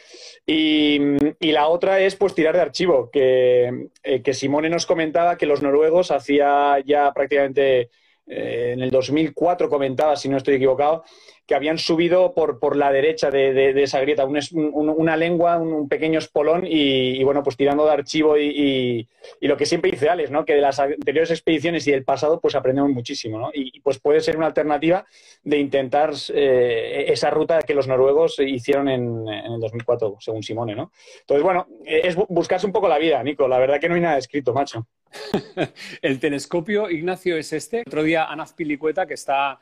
Y, 0.46 0.98
la 1.40 1.68
otra 1.68 2.00
es 2.00 2.16
pues 2.16 2.34
tirar 2.34 2.54
de 2.54 2.62
archivo, 2.62 3.10
que, 3.10 3.88
eh, 4.02 4.22
que 4.22 4.34
Simone 4.34 4.68
nos 4.68 4.86
comentaba 4.86 5.38
que 5.38 5.46
los 5.46 5.62
noruegos 5.62 6.10
hacía 6.10 6.78
ya 6.84 7.12
prácticamente 7.12 7.90
eh, 8.26 8.72
en 8.74 8.82
el 8.82 8.90
2004 8.90 9.68
comentaba, 9.68 10.16
si 10.16 10.28
no 10.28 10.36
estoy 10.36 10.54
equivocado, 10.54 11.04
que 11.46 11.54
habían 11.54 11.78
subido 11.78 12.32
por, 12.32 12.58
por 12.58 12.76
la 12.76 12.90
derecha 12.90 13.30
de, 13.30 13.82
esa 13.82 14.00
grieta 14.00 14.26
una 14.26 15.16
lengua, 15.16 15.58
un, 15.58 15.88
pequeño 15.88 16.18
espolón 16.18 16.64
y, 16.66 17.22
bueno, 17.22 17.42
pues 17.42 17.56
tirando 17.56 17.84
de 17.84 17.92
archivo 17.92 18.38
y, 18.38 19.06
lo 19.40 19.56
que 19.56 19.66
siempre 19.66 19.90
dice 19.90 20.08
Alex, 20.08 20.30
¿no? 20.30 20.44
Que 20.44 20.54
de 20.54 20.60
las 20.60 20.80
anteriores 20.80 21.30
expediciones 21.30 21.86
y 21.86 21.90
del 21.92 22.04
pasado 22.04 22.40
pues 22.40 22.54
aprendemos 22.54 22.90
muchísimo, 22.90 23.38
¿no? 23.38 23.50
Y, 23.52 23.80
pues 23.80 23.98
puede 23.98 24.20
ser 24.20 24.36
una 24.36 24.46
alternativa 24.46 25.04
de 25.42 25.58
intentar 25.58 26.12
eh, 26.32 27.04
esa 27.08 27.30
ruta 27.30 27.62
que 27.62 27.74
los 27.74 27.86
noruegos 27.86 28.38
hicieron 28.38 28.88
en, 28.88 29.28
en, 29.28 29.52
el 29.52 29.60
2004, 29.60 30.16
según 30.20 30.42
Simone, 30.42 30.74
¿no? 30.74 30.92
Entonces, 31.20 31.42
bueno, 31.42 31.66
es 31.84 32.16
buscarse 32.16 32.66
un 32.66 32.72
poco 32.72 32.88
la 32.88 32.98
vida, 32.98 33.22
Nico. 33.22 33.46
La 33.48 33.58
verdad 33.58 33.80
que 33.80 33.88
no 33.88 33.94
hay 33.94 34.00
nada 34.00 34.18
escrito, 34.18 34.54
macho. 34.54 34.86
el 36.02 36.20
telescopio, 36.20 36.90
Ignacio, 36.90 37.36
es 37.36 37.52
este. 37.52 37.82
Otro 37.86 38.02
día, 38.02 38.24
Ana 38.26 38.44
Pilicueta, 38.56 39.06
que 39.06 39.14
está, 39.14 39.58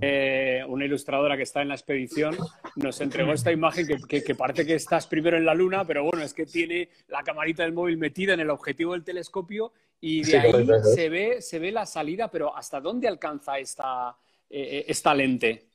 eh, 0.00 0.62
una 0.66 0.84
ilustradora 1.12 1.36
que 1.36 1.42
está 1.42 1.62
en 1.62 1.68
la 1.68 1.74
expedición, 1.74 2.36
nos 2.76 3.00
entregó 3.00 3.32
esta 3.32 3.52
imagen 3.52 3.86
que, 4.08 4.34
parece 4.34 4.64
que 4.64 4.74
estás 4.74 5.06
primero 5.06 5.36
en 5.36 5.44
la 5.44 5.54
luna, 5.54 5.84
pero 5.86 6.04
bueno, 6.04 6.24
es 6.24 6.32
que 6.32 6.46
tiene 6.46 6.88
la 7.08 7.22
camarita 7.22 7.62
del 7.62 7.72
móvil 7.72 7.98
metida 7.98 8.32
en 8.32 8.40
el 8.40 8.50
objetivo 8.50 8.92
del 8.92 9.04
telescopio 9.04 9.72
y 10.00 10.22
de 10.22 10.38
ahí 10.38 10.66
se 10.94 11.08
ve, 11.08 11.42
se 11.42 11.58
ve 11.58 11.70
la 11.70 11.84
salida, 11.84 12.30
pero 12.30 12.56
¿hasta 12.56 12.80
dónde 12.80 13.08
alcanza 13.08 13.58
esta, 13.58 14.16
eh, 14.48 14.84
esta 14.88 15.14
lente? 15.14 15.66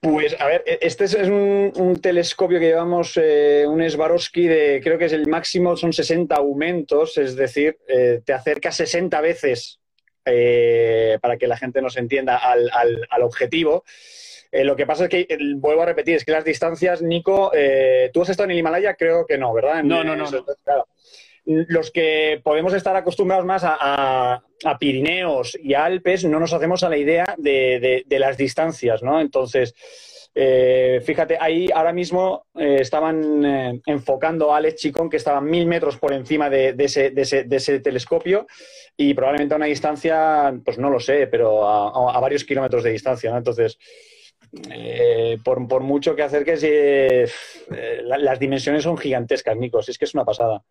Pues 0.00 0.36
a 0.38 0.46
ver, 0.46 0.62
e-, 0.66 0.78
este 0.82 1.04
es 1.04 1.14
un, 1.14 1.98
telescopio 2.02 2.60
que 2.60 2.66
llevamos, 2.66 3.16
eh, 3.16 3.64
un 3.66 3.88
Swarovski 3.88 4.46
de, 4.46 4.80
creo 4.84 4.98
que 4.98 5.06
es 5.06 5.12
el 5.14 5.26
máximo, 5.26 5.76
son 5.76 5.94
60 5.94 6.34
aumentos, 6.36 7.16
es 7.16 7.34
decir, 7.36 7.78
eh, 7.88 8.20
te 8.24 8.34
acerca 8.34 8.70
60 8.70 9.20
veces, 9.22 9.80
eh, 10.26 11.18
para 11.20 11.36
que 11.36 11.46
la 11.46 11.56
gente 11.56 11.82
nos 11.82 11.98
entienda, 11.98 12.38
al, 12.38 13.22
objetivo. 13.22 13.84
Lo 14.62 14.76
que 14.76 14.86
pasa 14.86 15.04
es 15.04 15.10
que, 15.10 15.26
vuelvo 15.56 15.82
a 15.82 15.86
repetir, 15.86 16.16
es 16.16 16.24
que 16.24 16.32
las 16.32 16.44
distancias, 16.44 17.02
Nico, 17.02 17.50
¿tú 18.12 18.22
has 18.22 18.28
estado 18.28 18.44
en 18.44 18.52
el 18.52 18.58
Himalaya? 18.58 18.94
Creo 18.94 19.26
que 19.26 19.38
no, 19.38 19.52
¿verdad? 19.52 19.82
no, 19.82 20.04
no, 20.04 20.14
no. 20.14 20.26
los 21.44 21.90
que 21.90 22.40
podemos 22.42 22.72
estar 22.74 22.96
acostumbrados 22.96 23.44
más 23.44 23.62
a, 23.64 24.42
Pirineos 24.78 25.58
y 25.62 25.74
a 25.74 25.84
Alpes 25.84 26.24
no 26.24 26.40
nos 26.40 26.52
hacemos 26.52 26.82
a 26.84 26.88
la 26.88 26.96
idea 26.96 27.34
de, 27.36 28.04
las 28.08 28.36
distancias, 28.36 29.02
¿no? 29.02 29.20
Entonces, 29.20 29.74
eh, 30.36 31.00
fíjate, 31.04 31.36
ahí 31.38 31.68
ahora 31.72 31.92
mismo 31.92 32.46
eh, 32.56 32.78
estaban 32.80 33.44
eh, 33.44 33.80
enfocando 33.86 34.52
a 34.52 34.56
Alex 34.56 34.80
Chicón, 34.80 35.08
que 35.08 35.18
estaba 35.18 35.40
mil 35.40 35.66
metros 35.66 35.96
por 35.96 36.12
encima 36.12 36.50
de, 36.50 36.74
ese, 36.76 37.80
telescopio 37.80 38.46
y 38.96 39.14
probablemente 39.14 39.54
a 39.54 39.58
una 39.58 39.66
distancia, 39.66 40.52
pues 40.64 40.78
no 40.78 40.90
lo 40.90 40.98
sé, 40.98 41.28
pero 41.28 41.68
a, 41.68 42.18
varios 42.20 42.44
kilómetros 42.44 42.82
de 42.82 42.90
distancia, 42.90 43.30
¿no? 43.30 43.38
Entonces, 43.38 43.78
por, 45.44 45.66
por, 45.68 45.82
mucho 45.82 46.14
que 46.14 46.22
acerques, 46.22 46.62
las 48.04 48.38
dimensiones 48.38 48.82
son 48.82 48.96
gigantescas, 48.96 49.56
Nico, 49.56 49.80
es 49.80 49.98
que 49.98 50.04
es 50.04 50.14
una 50.14 50.24
pasada. 50.24 50.62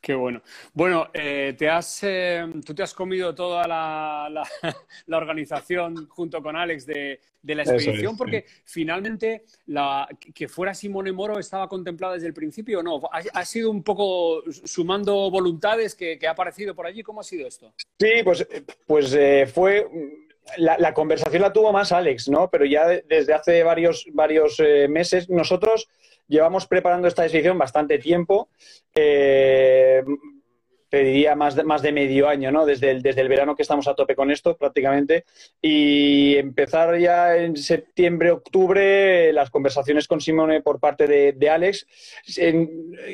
Qué 0.00 0.14
bueno. 0.14 0.42
Bueno, 0.74 1.08
eh, 1.12 1.54
te 1.58 1.68
has, 1.68 2.02
eh, 2.04 2.46
tú 2.64 2.74
te 2.74 2.82
has 2.82 2.94
comido 2.94 3.34
toda 3.34 3.66
la, 3.66 4.28
la, 5.06 5.16
organización 5.16 6.06
junto 6.08 6.40
con 6.40 6.56
Alex 6.56 6.86
de, 6.86 7.20
de 7.42 7.54
la 7.54 7.62
expedición, 7.62 8.16
porque 8.16 8.44
finalmente 8.64 9.44
la, 9.66 10.08
que 10.34 10.46
fuera 10.46 10.72
Simone 10.72 11.12
Moro 11.12 11.38
estaba 11.38 11.68
contemplada 11.68 12.14
desde 12.14 12.28
el 12.28 12.34
principio 12.34 12.80
o 12.80 12.82
no. 12.82 13.00
¿Ha, 13.10 13.44
sido 13.44 13.70
un 13.70 13.82
poco 13.82 14.42
sumando 14.50 15.30
voluntades 15.30 15.94
que, 15.94 16.18
que, 16.18 16.28
ha 16.28 16.32
aparecido 16.32 16.74
por 16.74 16.86
allí? 16.86 17.02
¿Cómo 17.02 17.20
ha 17.20 17.24
sido 17.24 17.46
esto? 17.46 17.74
Sí, 17.98 18.22
pues, 18.22 18.46
pues 18.86 19.12
eh, 19.14 19.46
fue. 19.52 19.86
La, 20.56 20.78
la, 20.78 20.94
conversación 20.94 21.42
la 21.42 21.52
tuvo 21.52 21.72
más 21.72 21.92
Alex, 21.92 22.28
¿no? 22.28 22.48
Pero 22.50 22.64
ya 22.64 22.86
desde 22.86 23.34
hace 23.34 23.62
varios, 23.62 24.06
varios 24.12 24.60
meses 24.88 25.28
nosotros 25.28 25.88
llevamos 26.28 26.66
preparando 26.66 27.08
esta 27.08 27.22
decisión 27.22 27.58
bastante 27.58 27.98
tiempo. 27.98 28.48
Eh, 28.94 30.02
te 30.88 31.04
diría 31.04 31.34
más 31.34 31.54
de, 31.54 31.64
más 31.64 31.82
de 31.82 31.92
medio 31.92 32.28
año, 32.28 32.50
¿no? 32.50 32.64
Desde 32.64 32.90
el, 32.90 33.02
desde 33.02 33.20
el 33.20 33.28
verano 33.28 33.54
que 33.54 33.62
estamos 33.62 33.86
a 33.88 33.94
tope 33.94 34.14
con 34.14 34.30
esto 34.30 34.56
prácticamente. 34.56 35.24
Y 35.60 36.36
empezar 36.36 36.98
ya 36.98 37.36
en 37.36 37.56
septiembre, 37.56 38.30
octubre, 38.30 39.32
las 39.32 39.50
conversaciones 39.50 40.08
con 40.08 40.20
Simone 40.20 40.62
por 40.62 40.80
parte 40.80 41.06
de, 41.06 41.48
Alex. 41.50 41.86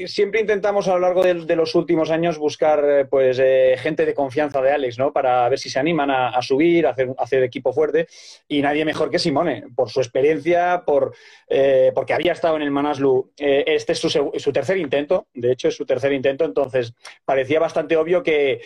siempre 0.06 0.40
intentamos 0.40 0.88
a 0.88 0.94
lo 0.94 1.00
largo 1.00 1.22
de, 1.22 1.56
los 1.56 1.74
últimos 1.74 2.10
años 2.10 2.38
buscar 2.38 2.84
eh, 2.84 3.04
pues 3.04 3.38
eh, 3.40 3.76
gente 3.78 4.04
de 4.04 4.14
confianza 4.14 4.60
de 4.60 4.72
Alex, 4.72 4.98
¿no? 4.98 5.12
Para 5.12 5.48
ver 5.48 5.58
si 5.58 5.70
se 5.70 5.78
animan 5.78 6.10
a, 6.10 6.40
subir, 6.42 6.86
a 6.86 6.90
hacer, 6.90 7.10
hacer, 7.18 7.42
equipo 7.42 7.72
fuerte. 7.72 8.06
Y 8.48 8.62
nadie 8.62 8.84
mejor 8.84 9.10
que 9.10 9.18
Simone, 9.18 9.64
por 9.74 9.90
su 9.90 10.00
experiencia, 10.00 10.82
por, 10.86 11.14
eh, 11.48 11.92
porque 11.94 12.14
había 12.14 12.32
estado 12.32 12.56
en 12.56 12.62
el 12.62 12.70
Manaslu. 12.70 13.32
este 13.36 13.92
es 13.92 13.98
su, 13.98 14.08
su 14.10 14.52
tercer 14.52 14.76
intento, 14.76 15.26
de 15.34 15.52
hecho 15.52 15.68
es 15.68 15.76
su 15.76 15.86
tercer 15.86 16.12
intento, 16.12 16.44
entonces 16.44 16.94
parecía 17.24 17.60
bastante 17.64 17.96
obvio 17.96 18.22
que, 18.22 18.60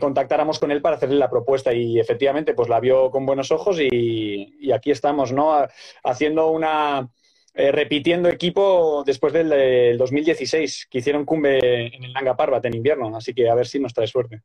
contactáramos 0.00 0.60
con 0.60 0.70
él 0.70 0.80
para 0.80 0.96
hacerle 0.96 1.16
la 1.16 1.28
propuesta 1.28 1.74
y 1.74 1.98
efectivamente 1.98 2.54
pues 2.54 2.68
la 2.68 2.78
vio 2.78 3.10
con 3.10 3.26
buenos 3.26 3.50
ojos 3.50 3.78
y, 3.80 4.70
aquí 4.72 4.92
estamos, 4.92 5.32
¿no? 5.32 5.66
Haciendo 6.04 6.50
una... 6.50 7.08
Eh, 7.52 7.72
repitiendo 7.72 8.28
equipo 8.28 9.02
después 9.04 9.32
del, 9.32 9.98
2016, 9.98 10.86
que 10.88 10.98
hicieron 10.98 11.24
cumbe 11.24 11.88
en 11.92 12.04
el 12.04 12.12
Nanga 12.12 12.36
Parbat 12.36 12.64
en 12.64 12.76
invierno, 12.76 13.16
así 13.16 13.34
que 13.34 13.50
a 13.50 13.56
ver 13.56 13.66
si 13.66 13.80
nos 13.80 13.92
trae 13.92 14.06
suerte. 14.06 14.42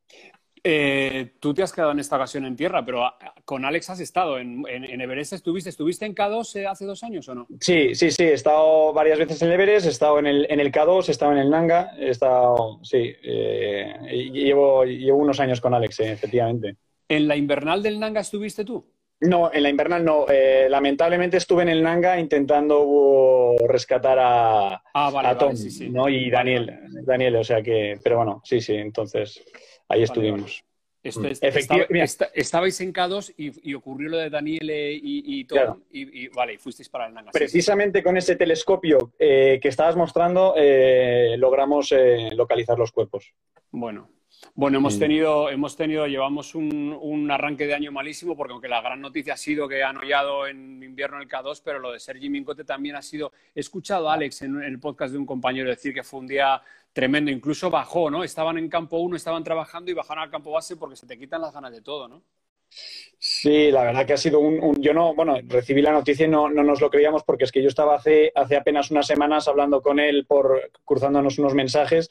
Eh, 0.67 1.33
tú 1.39 1.53
te 1.53 1.61
has 1.61 1.71
quedado 1.71 1.91
en 1.91 1.99
esta 1.99 2.15
ocasión 2.15 2.43
en 2.43 2.55
tierra, 2.55 2.83
pero 2.83 3.05
ah, 3.05 3.15
con 3.45 3.65
Alex 3.65 3.91
has 3.91 3.99
estado 3.99 4.39
en, 4.39 4.65
Everest. 4.67 5.33
¿Estuviste, 5.33 5.69
¿Estuviste 5.69 6.07
en 6.07 6.15
K2 6.15 6.55
eh, 6.55 6.65
hace 6.65 6.85
dos 6.85 7.03
años 7.03 7.29
o 7.29 7.35
no? 7.35 7.47
Sí, 7.59 7.93
sí, 7.93 8.09
sí. 8.09 8.23
He 8.23 8.33
estado 8.33 8.91
varias 8.91 9.19
veces 9.19 9.39
en 9.43 9.51
Everest, 9.51 9.85
he 9.85 9.89
estado 9.89 10.17
en 10.17 10.25
el, 10.25 10.47
en 10.49 10.59
el 10.59 10.71
K2, 10.71 11.07
he 11.07 11.11
estado 11.11 11.33
en 11.33 11.37
el 11.37 11.51
Nanga, 11.51 11.91
he 11.99 12.09
estado, 12.09 12.79
sí. 12.81 13.13
Eh, 13.23 14.31
llevo, 14.33 14.85
llevo 14.85 15.19
unos 15.19 15.39
años 15.39 15.61
con 15.61 15.75
Alex, 15.75 15.99
efectivamente. 15.99 16.77
¿En 17.07 17.27
la 17.27 17.35
invernal 17.35 17.83
del 17.83 17.99
Nanga 17.99 18.21
estuviste 18.21 18.65
tú? 18.65 18.83
No, 19.21 19.53
en 19.53 19.61
la 19.61 19.69
invernal 19.69 20.03
no. 20.03 20.25
lamentablemente 20.67 21.37
estuve 21.37 21.61
en 21.61 21.69
el 21.69 21.83
Nanga 21.83 22.19
intentando 22.19 22.83
uh, 22.83 23.67
rescatar 23.67 24.17
a, 24.19 24.81
ah, 24.93 25.37
Tom 25.37 25.53
¿no? 25.91 26.09
y 26.09 26.31
Daniel, 26.31 26.79
Daniel, 27.05 27.35
o 27.37 27.43
sea 27.43 27.61
que, 27.61 27.99
pero 28.03 28.17
bueno, 28.17 28.41
sí, 28.43 28.59
sí, 28.59 28.73
entonces 28.73 29.41
ahí 29.89 30.03
estuvimos. 30.03 30.63
Estabais 32.33 32.81
en 32.81 32.91
K2 32.91 33.33
y, 33.37 33.73
ocurrió 33.75 34.09
lo 34.09 34.17
de 34.17 34.29
Daniel 34.31 34.71
y, 34.71 35.39
y 35.39 35.45
Tom 35.45 35.81
y, 35.91 36.27
vale, 36.29 36.57
fuisteis 36.57 36.89
para 36.89 37.07
el 37.07 37.13
Nanga. 37.13 37.31
Precisamente 37.31 38.01
con 38.01 38.17
ese 38.17 38.35
telescopio 38.35 39.13
eh, 39.19 39.59
que 39.61 39.67
estabas 39.67 39.95
mostrando 39.95 40.55
eh, 40.57 41.35
logramos 41.37 41.91
eh, 41.91 42.29
localizar 42.33 42.79
los 42.79 42.91
cuerpos. 42.91 43.33
Bueno, 43.69 44.09
bueno, 44.53 44.77
hemos 44.77 44.97
tenido, 44.99 45.49
hemos 45.49 45.75
tenido, 45.75 46.07
llevamos 46.07 46.55
un, 46.55 47.27
arranque 47.29 47.67
de 47.67 47.73
año 47.73 47.91
malísimo, 47.91 48.37
porque 48.37 48.53
aunque 48.53 48.67
la 48.67 48.81
gran 48.81 49.01
noticia 49.01 49.33
ha 49.33 49.37
sido 49.37 49.67
que 49.67 49.83
han 49.83 49.97
hollado 49.97 50.47
en 50.47 50.81
invierno 50.81 51.21
el 51.21 51.27
K2, 51.27 51.61
pero 51.63 51.79
lo 51.79 51.91
de 51.91 51.99
Sergi 51.99 52.29
Mincote 52.29 52.63
también 52.63 52.95
ha 52.95 53.01
sido. 53.01 53.31
He 53.53 53.59
escuchado 53.59 54.09
a 54.09 54.13
Alex 54.13 54.43
en, 54.43 54.61
el 54.61 54.79
podcast 54.79 55.11
de 55.11 55.19
un 55.19 55.25
compañero 55.25 55.69
decir 55.69 55.93
que 55.93 56.03
fue 56.03 56.21
un 56.21 56.27
día 56.27 56.61
tremendo, 56.93 57.31
incluso 57.31 57.69
bajó, 57.69 58.09
¿no? 58.09 58.23
Estaban 58.23 58.57
en 58.57 58.69
campo 58.69 58.97
1, 58.97 59.17
estaban 59.17 59.43
trabajando 59.43 59.91
y 59.91 59.93
bajaron 59.93 60.23
al 60.23 60.31
campo 60.31 60.51
base 60.51 60.77
porque 60.77 60.95
se 60.95 61.05
te 61.05 61.17
quitan 61.17 61.41
las 61.41 61.53
ganas 61.53 61.73
de 61.73 61.81
todo, 61.81 62.07
¿no? 62.07 62.23
Sí, 63.17 63.71
la 63.71 63.83
verdad 63.83 64.05
que 64.05 64.13
ha 64.13 64.17
sido 64.17 64.39
un, 64.39 64.81
yo 64.81 64.93
no, 64.93 65.13
bueno, 65.15 65.37
recibí 65.47 65.81
la 65.81 65.91
noticia 65.91 66.25
y 66.25 66.29
no, 66.29 66.49
no, 66.49 66.63
nos 66.63 66.81
lo 66.81 66.89
creíamos 66.89 67.23
porque 67.23 67.43
es 67.43 67.51
que 67.51 67.61
yo 67.61 67.67
estaba 67.67 67.95
hace, 67.95 68.31
hace 68.35 68.55
apenas 68.55 68.91
unas 68.91 69.07
semanas 69.07 69.47
hablando 69.47 69.81
con 69.81 69.99
él 69.99 70.25
por 70.25 70.71
cruzándonos 70.83 71.39
unos 71.39 71.53
mensajes 71.53 72.09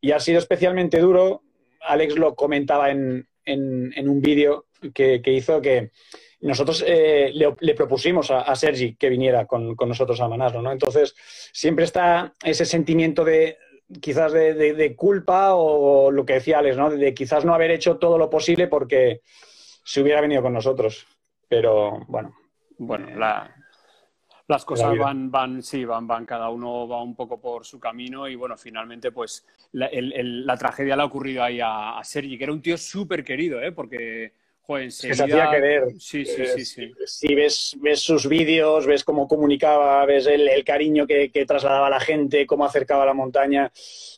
y 0.00 0.12
ha 0.12 0.20
sido 0.20 0.38
especialmente 0.38 0.98
duro 0.98 1.42
Alex 1.86 2.16
lo 2.16 2.34
comentaba 2.34 2.90
en, 2.90 3.26
un 3.46 4.20
vídeo 4.20 4.66
que, 4.92 5.20
hizo 5.26 5.60
que 5.60 5.90
nosotros 6.40 6.84
eh, 6.86 7.32
le, 7.32 7.74
propusimos 7.74 8.30
a, 8.30 8.54
Sergi 8.54 8.96
que 8.96 9.08
viniera 9.08 9.46
con, 9.46 9.76
nosotros 9.86 10.20
a 10.20 10.28
Manaslo, 10.28 10.62
¿no? 10.62 10.72
Entonces, 10.72 11.14
siempre 11.52 11.84
está 11.84 12.34
ese 12.42 12.64
sentimiento 12.64 13.24
de 13.24 13.58
quizás 14.00 14.32
de, 14.32 14.94
culpa 14.96 15.54
o 15.54 16.10
lo 16.10 16.24
que 16.24 16.34
decía 16.34 16.58
Alex, 16.58 16.76
¿no? 16.76 16.90
De 16.90 17.14
quizás 17.14 17.44
no 17.44 17.54
haber 17.54 17.70
hecho 17.70 17.98
todo 17.98 18.18
lo 18.18 18.30
posible 18.30 18.66
porque 18.66 19.20
se 19.84 20.00
hubiera 20.02 20.20
venido 20.20 20.42
con 20.42 20.52
nosotros. 20.52 21.06
Pero 21.48 22.04
bueno. 22.08 22.34
Bueno, 22.76 23.16
la, 23.16 23.54
las 24.46 24.64
cosas 24.64 24.96
van, 24.98 25.30
van, 25.30 25.62
sí, 25.62 25.84
van, 25.84 26.06
van, 26.06 26.26
cada 26.26 26.50
uno 26.50 26.86
va 26.86 27.02
un 27.02 27.14
poco 27.14 27.40
por 27.40 27.64
su 27.64 27.80
camino 27.80 28.28
y 28.28 28.34
bueno, 28.34 28.56
finalmente 28.56 29.10
pues 29.10 29.44
la, 29.72 29.88
la 29.92 30.56
tragedia 30.56 30.96
le 30.96 31.02
ha 31.02 31.06
ocurrido 31.06 31.42
ahí 31.42 31.60
a, 31.62 31.98
Sergi, 32.02 32.36
que 32.36 32.44
era 32.44 32.52
un 32.52 32.60
tío 32.60 32.76
súper 32.76 33.24
querido, 33.24 33.62
¿eh? 33.62 33.72
Porque, 33.72 34.34
joder, 34.60 34.84
enseguida... 34.84 35.16
se 35.16 35.22
hacía 35.24 35.50
querer. 35.50 35.84
Sí, 35.98 36.26
sí, 36.26 36.44
sí, 36.46 36.64
sí. 36.66 36.92
Si 37.06 37.34
ves, 37.34 37.76
ves 37.80 38.00
sus 38.00 38.28
vídeos, 38.28 38.86
ves 38.86 39.02
cómo 39.02 39.26
comunicaba, 39.26 40.04
ves 40.04 40.26
el, 40.26 40.46
el 40.46 40.62
cariño 40.62 41.06
que, 41.06 41.30
que, 41.30 41.46
trasladaba 41.46 41.86
a 41.86 41.90
la 41.90 42.00
gente, 42.00 42.46
cómo 42.46 42.66
acercaba 42.66 43.04
a 43.04 43.06
la 43.06 43.14
montaña, 43.14 43.72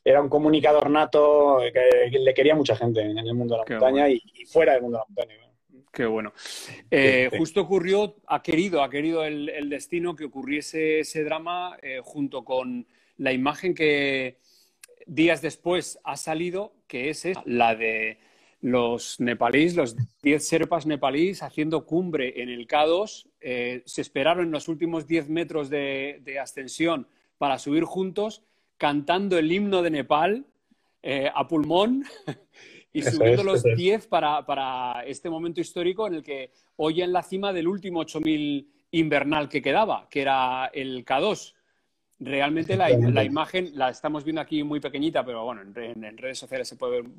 era 0.04 0.20
un 0.20 0.28
comunicador 0.28 0.90
nato 0.90 1.58
que, 1.72 2.18
le 2.18 2.34
quería 2.34 2.56
mucha 2.56 2.74
gente 2.74 3.00
en 3.00 3.18
el 3.18 3.34
mundo 3.34 3.54
de 3.54 3.62
la 3.62 3.80
montaña 3.80 4.08
y, 4.08 4.20
y, 4.34 4.44
fuera 4.44 4.72
del 4.72 4.82
mundo 4.82 4.98
de 4.98 5.02
la 5.02 5.06
montaña. 5.06 5.45
Qué 5.96 6.04
bueno. 6.04 6.34
Eh, 6.90 7.30
justo 7.38 7.62
ocurrió, 7.62 8.16
ha 8.26 8.42
querido, 8.42 8.82
ha 8.82 8.90
querido 8.90 9.24
el, 9.24 9.70
destino 9.70 10.14
que 10.14 10.26
ocurriese 10.26 11.00
ese 11.00 11.24
drama 11.24 11.78
eh, 11.80 12.00
junto 12.04 12.44
con 12.44 12.86
la 13.16 13.32
imagen 13.32 13.74
que 13.74 14.36
días 15.06 15.40
después 15.40 15.98
ha 16.04 16.18
salido, 16.18 16.74
que 16.86 17.08
es 17.08 17.26
la 17.46 17.74
de 17.74 18.18
los 18.60 19.18
nepalíes, 19.20 19.74
los 19.74 19.96
10 20.20 20.46
serpas 20.46 20.84
nepalíes 20.84 21.42
haciendo 21.42 21.86
cumbre 21.86 22.42
en 22.42 22.50
el 22.50 22.68
K2. 22.68 23.28
Eh, 23.40 23.82
se 23.86 24.02
esperaron 24.02 24.44
en 24.44 24.52
los 24.52 24.68
últimos 24.68 25.06
10 25.06 25.30
metros 25.30 25.70
de, 25.70 26.38
ascensión 26.38 27.08
para 27.38 27.58
subir 27.58 27.84
juntos, 27.84 28.42
cantando 28.76 29.38
el 29.38 29.50
himno 29.50 29.80
de 29.80 29.90
Nepal 29.90 30.44
a 31.34 31.48
pulmón. 31.48 32.04
y 32.96 33.02
subiendo 33.02 33.44
los 33.44 33.62
10 33.62 34.06
para, 34.06 35.02
este 35.06 35.28
momento 35.28 35.60
histórico 35.60 36.06
en 36.06 36.14
el 36.14 36.22
que 36.22 36.50
hoy 36.76 37.02
en 37.02 37.12
la 37.12 37.22
cima 37.22 37.52
del 37.52 37.68
último 37.68 38.00
8000 38.00 38.70
invernal 38.92 39.48
que 39.48 39.60
quedaba, 39.60 40.08
que 40.08 40.22
era 40.22 40.70
el 40.72 41.04
K2. 41.04 41.54
Realmente 42.18 42.76
la, 42.76 42.90
imagen 43.22 43.72
la 43.74 43.90
estamos 43.90 44.24
viendo 44.24 44.40
aquí 44.40 44.62
muy 44.62 44.80
pequeñita, 44.80 45.22
pero 45.22 45.44
bueno, 45.44 45.60
en, 45.60 46.16
redes 46.16 46.38
sociales 46.38 46.66
se 46.66 46.76
puede 46.76 47.02
ver. 47.02 47.10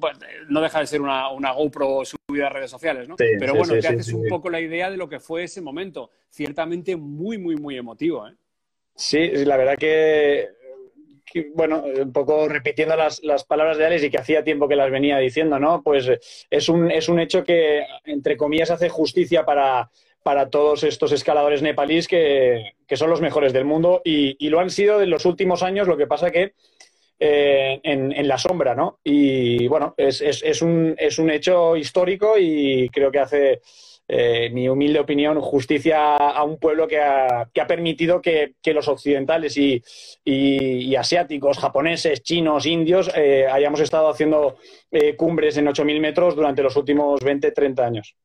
no 0.50 0.60
deja 0.60 0.80
de 0.80 0.88
ser 0.88 1.02
una, 1.02 1.52
GoPro 1.52 2.02
subida 2.04 2.48
a 2.48 2.50
redes 2.50 2.72
sociales, 2.72 3.08
¿no? 3.08 3.16
pero 3.16 3.54
bueno, 3.54 3.74
te 3.80 3.88
haces 3.88 4.12
un 4.12 4.28
poco 4.28 4.50
la 4.50 4.60
idea 4.60 4.90
de 4.90 4.98
lo 4.98 5.08
que 5.08 5.20
fue 5.20 5.44
ese 5.44 5.62
momento. 5.62 6.10
Ciertamente 6.30 6.96
muy, 6.96 7.38
muy, 7.38 7.56
muy 7.56 7.78
emotivo, 7.78 8.28
¿eh? 8.28 8.34
Sí, 8.96 9.30
la 9.46 9.58
verdad 9.58 9.76
que 9.78 10.48
bueno, 11.54 11.84
un 11.84 12.12
poco 12.12 12.48
repitiendo 12.48 12.96
las, 12.96 13.22
palabras 13.46 13.78
de 13.78 13.86
Alex 13.86 14.04
y 14.04 14.10
que 14.10 14.20
hacía 14.20 14.44
tiempo 14.44 14.68
que 14.68 14.76
las 14.76 14.92
venía 14.92 15.18
diciendo, 15.18 15.60
¿no? 15.60 15.82
Pues 15.84 16.10
es 16.50 16.70
un, 16.70 16.92
es 16.92 17.10
un 17.10 17.20
hecho 17.20 17.44
que, 17.44 17.86
entre 18.06 18.38
comillas, 18.38 18.72
hace 18.72 18.90
justicia 18.90 19.46
para, 19.46 19.90
para 20.24 20.50
todos 20.50 20.84
estos 20.84 21.12
escaladores 21.12 21.62
nepalíes 21.62 22.08
que, 22.08 22.74
son 22.94 23.10
los 23.10 23.22
mejores 23.22 23.54
del 23.54 23.66
mundo 23.66 24.02
y, 24.04 24.50
lo 24.50 24.60
han 24.60 24.70
sido 24.70 25.02
en 25.02 25.10
los 25.10 25.26
últimos 25.26 25.64
años. 25.64 25.88
Lo 25.88 25.98
que 25.98 26.08
pasa 26.08 26.32
que 26.32 26.54
eh, 27.20 27.80
en, 27.84 28.28
la 28.28 28.38
sombra, 28.38 28.76
¿no? 28.76 29.00
Y 29.04 29.68
bueno, 29.68 29.94
es, 29.98 30.22
es, 30.22 30.62
un, 30.62 30.96
es 30.98 31.18
un 31.20 31.30
hecho 31.30 31.76
histórico 31.76 32.38
y 32.38 32.90
creo 32.90 33.12
que 33.12 33.20
hace, 33.20 33.62
eh, 34.08 34.50
mi 34.52 34.70
humilde 34.70 35.00
opinión, 35.00 35.40
justicia 35.42 36.16
a 36.16 36.44
un 36.44 36.58
pueblo 36.58 36.88
que 36.88 37.00
ha, 37.00 37.68
permitido 37.68 38.22
que, 38.22 38.56
los 38.66 38.88
occidentales 38.88 39.58
y, 39.58 40.96
asiáticos, 40.96 41.58
japoneses, 41.58 42.24
chinos, 42.24 42.66
indios, 42.66 43.12
eh, 43.16 43.48
hayamos 43.52 43.80
estado 43.80 44.10
haciendo 44.10 44.58
cumbres 45.18 45.58
en 45.58 45.68
8.000 45.68 46.00
metros 46.00 46.36
durante 46.36 46.64
los 46.64 46.76
últimos 46.76 47.20
20, 47.22 47.52
30 47.52 47.86
años. 47.86 48.16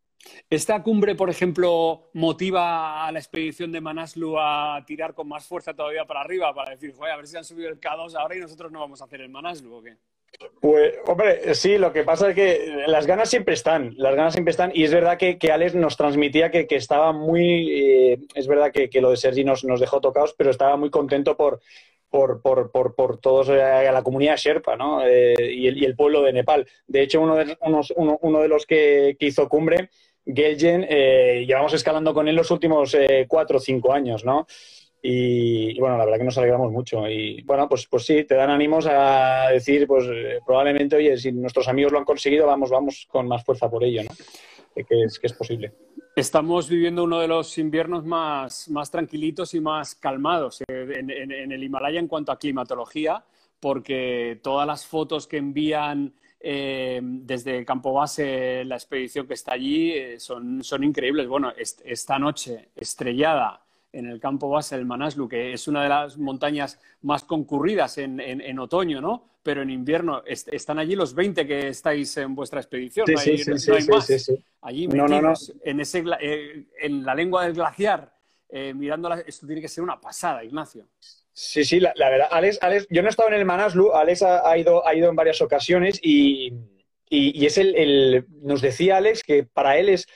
¿Esta 0.49 0.83
cumbre, 0.83 1.15
por 1.15 1.31
ejemplo, 1.31 2.11
motiva 2.13 3.07
a 3.07 3.13
la 3.13 3.19
expedición 3.19 3.73
de 3.73 3.81
Manaslu 3.81 4.39
a 4.39 4.83
tirar 4.87 5.15
con 5.15 5.29
más 5.29 5.47
fuerza 5.47 5.75
todavía 5.75 6.05
para 6.05 6.21
arriba 6.21 6.55
para 6.55 6.71
decir, 6.71 6.95
a 7.01 7.17
ver 7.17 7.27
si 7.27 7.37
han 7.37 7.45
subido 7.45 7.69
el 7.69 7.81
K2 7.81 8.15
ahora 8.15 8.37
y 8.37 8.41
nosotros 8.41 8.71
no 8.71 8.81
vamos 8.81 9.01
a 9.01 9.05
hacer 9.05 9.21
el 9.21 9.31
Manaslu 9.31 9.75
o 9.75 9.83
qué? 9.83 9.97
Pues, 10.61 10.95
hombre, 11.07 11.55
sí, 11.55 11.77
lo 11.77 11.93
que 11.93 12.05
pasa 12.05 12.31
es 12.31 12.35
que 12.35 12.85
las 12.87 13.07
ganas 13.07 13.29
siempre 13.29 13.55
están, 13.55 13.95
las 13.97 14.15
ganas 14.15 14.33
siempre 14.33 14.53
están, 14.53 14.71
y 14.75 14.85
es 14.85 14.93
verdad 14.93 15.19
que, 15.19 15.37
Alex 15.53 15.75
nos 15.75 15.97
transmitía 15.97 16.51
que, 16.51 16.67
estaba 16.71 17.13
muy, 17.13 17.71
eh, 17.71 18.19
es 18.35 18.47
verdad 18.47 18.73
que, 18.73 19.01
lo 19.01 19.11
de 19.11 19.17
Sergi 19.17 19.45
nos, 19.45 19.63
dejó 19.63 20.01
tocados, 20.01 20.35
pero 20.37 20.51
estaba 20.51 20.77
muy 20.77 20.91
contento 20.91 21.37
por, 21.37 21.61
por, 22.09 22.41
por, 22.43 22.71
por, 22.71 22.95
por 22.95 23.19
todos 23.19 23.49
eh, 23.49 23.91
la 23.93 24.03
comunidad 24.03 24.37
Sherpa 24.37 24.77
¿no? 24.77 25.05
Eh, 25.05 25.35
y, 25.53 25.67
el, 25.67 25.97
pueblo 25.97 26.23
de 26.23 26.33
Nepal. 26.33 26.67
De 26.87 27.03
hecho, 27.03 27.21
uno 27.21 27.37
de, 27.37 27.57
uno, 27.97 28.41
de 28.41 28.49
los 28.49 28.67
que, 28.67 29.17
hizo 29.19 29.49
cumbre 29.49 29.91
Geljen, 30.25 30.87
eh, 30.89 31.45
llevamos 31.47 31.73
escalando 31.73 32.15
con 32.15 32.29
él 32.29 32.37
los 32.37 32.51
últimos 32.51 32.97
cuatro 33.29 33.57
o 33.59 33.61
cinco 33.61 33.93
años, 33.93 34.25
¿no? 34.25 34.47
Y, 35.03 35.79
bueno, 35.81 35.99
la 35.99 36.05
verdad 36.05 36.19
que 36.19 36.25
nos 36.25 36.39
alegramos 36.39 36.71
mucho. 36.71 37.09
Y 37.09 37.43
bueno, 37.43 37.69
pues, 37.69 37.87
pues 37.89 38.07
sí, 38.07 38.25
te 38.25 38.37
dan 38.37 38.51
ánimos 38.51 38.87
a 38.87 39.49
decir, 39.53 39.87
pues 39.87 40.05
eh, 40.07 40.39
probablemente, 40.47 40.97
oye, 40.97 41.17
si 41.17 41.33
nuestros 41.33 41.67
amigos 41.69 41.93
lo 41.93 41.99
han 41.99 42.05
conseguido, 42.05 42.47
vamos, 42.47 42.71
vamos 42.71 43.07
con 43.11 43.27
más 43.27 43.45
fuerza 43.45 43.69
por 43.69 43.83
ello, 43.83 44.05
¿no? 44.05 44.11
Que 44.75 45.03
es, 45.03 45.19
que 45.19 45.27
es 45.27 45.33
posible. 45.33 45.73
Estamos 46.15 46.69
viviendo 46.69 47.05
uno 47.05 47.19
de 47.19 47.29
los 47.29 47.59
inviernos 47.59 48.05
más, 48.05 48.69
más 48.71 48.91
tranquilitos 48.91 49.55
y 49.55 49.61
más 49.61 49.95
calmados 49.95 50.63
en, 50.69 51.11
en 51.11 51.53
el 51.53 51.63
Himalaya 51.63 51.99
en 51.99 52.09
cuanto 52.09 52.33
a 52.33 52.39
climatología, 52.39 53.25
porque 53.61 54.41
todas 54.43 54.67
las 54.67 54.87
fotos 54.87 55.27
que 55.27 55.39
envían 55.39 56.15
eh, 56.45 57.01
desde 57.01 57.65
campo 57.65 57.93
base, 57.93 58.65
la 58.65 58.75
expedición 58.75 59.29
que 59.29 59.35
está 59.35 59.53
allí, 59.53 59.93
eh, 59.93 60.19
son, 60.19 60.61
increíbles. 60.83 61.29
Bueno, 61.29 61.53
esta 61.57 62.19
noche 62.19 62.71
estrellada 62.75 63.65
en 63.93 64.07
el 64.07 64.19
campo 64.19 64.49
base 64.49 64.77
del 64.77 64.87
Manaslu, 64.87 65.29
que 65.29 65.53
es 65.53 65.69
una 65.69 65.83
de 65.83 65.89
las 65.89 66.17
montañas 66.17 66.81
más 67.03 67.25
concurridas 67.25 67.99
en, 67.99 68.59
otoño, 68.59 69.01
¿no? 69.01 69.29
Pero 69.43 69.63
en 69.63 69.71
invierno 69.71 70.23
están 70.27 70.79
allí 70.79 70.95
los 70.95 71.15
20 71.15 71.47
que 71.47 71.69
estáis 71.69 72.17
en 72.17 72.35
vuestra 72.35 72.61
expedición. 72.61 73.07
Sí, 73.07 73.39
sí, 73.39 73.59
sí, 73.59 73.71
no 73.71 73.77
hay 73.77 73.87
más. 73.87 74.33
Allí 74.61 74.89
metidos 74.89 75.53
en, 75.65 75.81
ese, 75.81 76.05
eh, 76.21 76.65
en 76.81 77.05
la 77.05 77.15
lengua 77.15 77.45
del 77.45 77.55
glaciar, 77.55 78.13
mirando, 78.75 79.13
esto 79.15 79.47
tiene 79.47 79.61
que 79.61 79.69
ser 79.69 79.83
una 79.83 80.01
pasada, 80.01 80.45
Ignacio. 80.45 80.87
Sí, 81.35 81.65
sí, 81.65 81.81
la, 81.81 81.93
verdad, 81.97 82.29
Alex, 82.31 82.59
Alex, 82.61 82.87
yo 82.91 83.01
no 83.01 83.09
he 83.09 83.11
estado 83.11 83.31
en 83.31 83.37
el 83.37 83.47
Manaslu, 83.47 83.95
Alex 83.95 84.23
ha, 84.23 84.59
ido, 84.59 84.87
ha 84.87 84.95
ido 84.95 85.09
en 85.09 85.17
varias 85.17 85.41
ocasiones 85.41 85.99
y, 86.03 86.53
es 87.11 87.57
el, 87.57 88.27
nos 88.43 88.61
decía 88.61 88.99
Alex 88.99 89.23
que 89.23 89.45
para 89.45 89.79
él 89.79 89.89
es, 89.89 90.07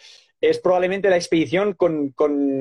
es 0.40 0.58
probablemente 0.58 1.08
la 1.08 1.16
expedición 1.16 1.74
con, 1.74 2.14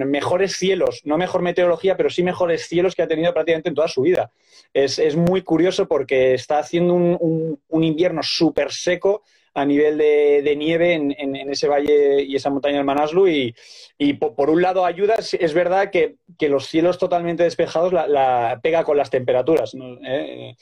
mejores 0.10 0.53
cielos, 0.53 1.01
no 1.03 1.17
mejor 1.17 1.41
meteorología, 1.41 1.98
pero 1.98 2.10
sí 2.10 2.24
mejores 2.24 2.67
cielos 2.67 2.96
que 2.96 3.01
ha 3.01 3.08
tenido 3.08 3.34
prácticamente 3.34 3.70
en 3.70 3.75
toda 3.75 3.88
su 3.88 4.01
vida. 4.01 4.32
Es, 4.74 5.15
muy 5.15 5.41
curioso 5.41 5.88
porque 5.88 6.34
está 6.34 6.60
haciendo 6.60 6.94
un, 6.94 7.60
un 7.67 7.84
invierno 7.84 8.22
súper 8.24 8.72
seco, 8.72 9.24
a 9.55 9.65
nivel 9.65 9.98
de, 9.98 10.55
nieve 10.57 10.94
en, 10.94 11.35
ese 11.50 11.68
valle 11.68 12.22
y 12.22 12.35
esa 12.35 12.50
montaña 12.50 12.75
del 12.75 12.85
Manaslu. 12.85 13.27
Y, 13.27 14.13
por, 14.13 14.50
un 14.50 14.61
lado 14.61 14.85
ayuda, 14.85 15.15
es 15.15 15.53
verdad 15.53 15.89
que, 15.89 16.18
los 16.48 16.68
cielos 16.68 17.00
totalmente 17.00 17.44
despejados 17.44 17.94
la, 17.94 18.59
pega 18.61 18.83
con 18.83 18.98
las 18.98 19.09
temperaturas. 19.09 19.74
¿Eh? 20.03 20.55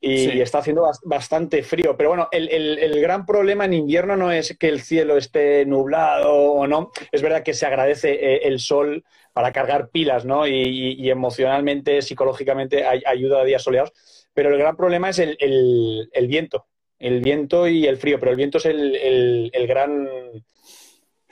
Y, 0.00 0.40
está 0.40 0.58
haciendo 0.58 0.90
bastante 1.04 1.62
frío. 1.62 1.96
Pero 1.96 2.10
bueno, 2.10 2.28
el, 2.32 3.00
gran 3.00 3.24
problema 3.24 3.66
en 3.66 3.74
invierno 3.74 4.16
no 4.16 4.32
es 4.32 4.56
que 4.58 4.68
el 4.68 4.80
cielo 4.80 5.16
esté 5.16 5.64
nublado 5.64 6.32
o 6.32 6.66
no. 6.66 6.90
Es 7.12 7.22
verdad 7.22 7.44
que 7.44 7.54
se 7.54 7.66
agradece 7.66 8.12
eh, 8.14 8.40
el 8.44 8.58
sol 8.58 9.04
para 9.32 9.52
cargar 9.52 9.90
pilas, 9.90 10.24
¿no? 10.24 10.44
Y, 10.44 11.08
emocionalmente, 11.08 12.02
psicológicamente 12.02 12.84
ayuda 12.84 13.42
a 13.42 13.44
días 13.44 13.62
soleados. 13.62 13.92
Pero 14.34 14.50
el 14.50 14.58
gran 14.58 14.76
problema 14.76 15.10
es 15.10 15.20
el 15.20 16.26
viento 16.26 16.66
el 17.00 17.20
viento 17.22 17.66
y 17.66 17.86
el 17.86 17.96
frío, 17.96 18.20
pero 18.20 18.30
el 18.30 18.36
viento 18.36 18.58
es 18.58 18.66
el, 18.66 19.50
gran 19.66 20.06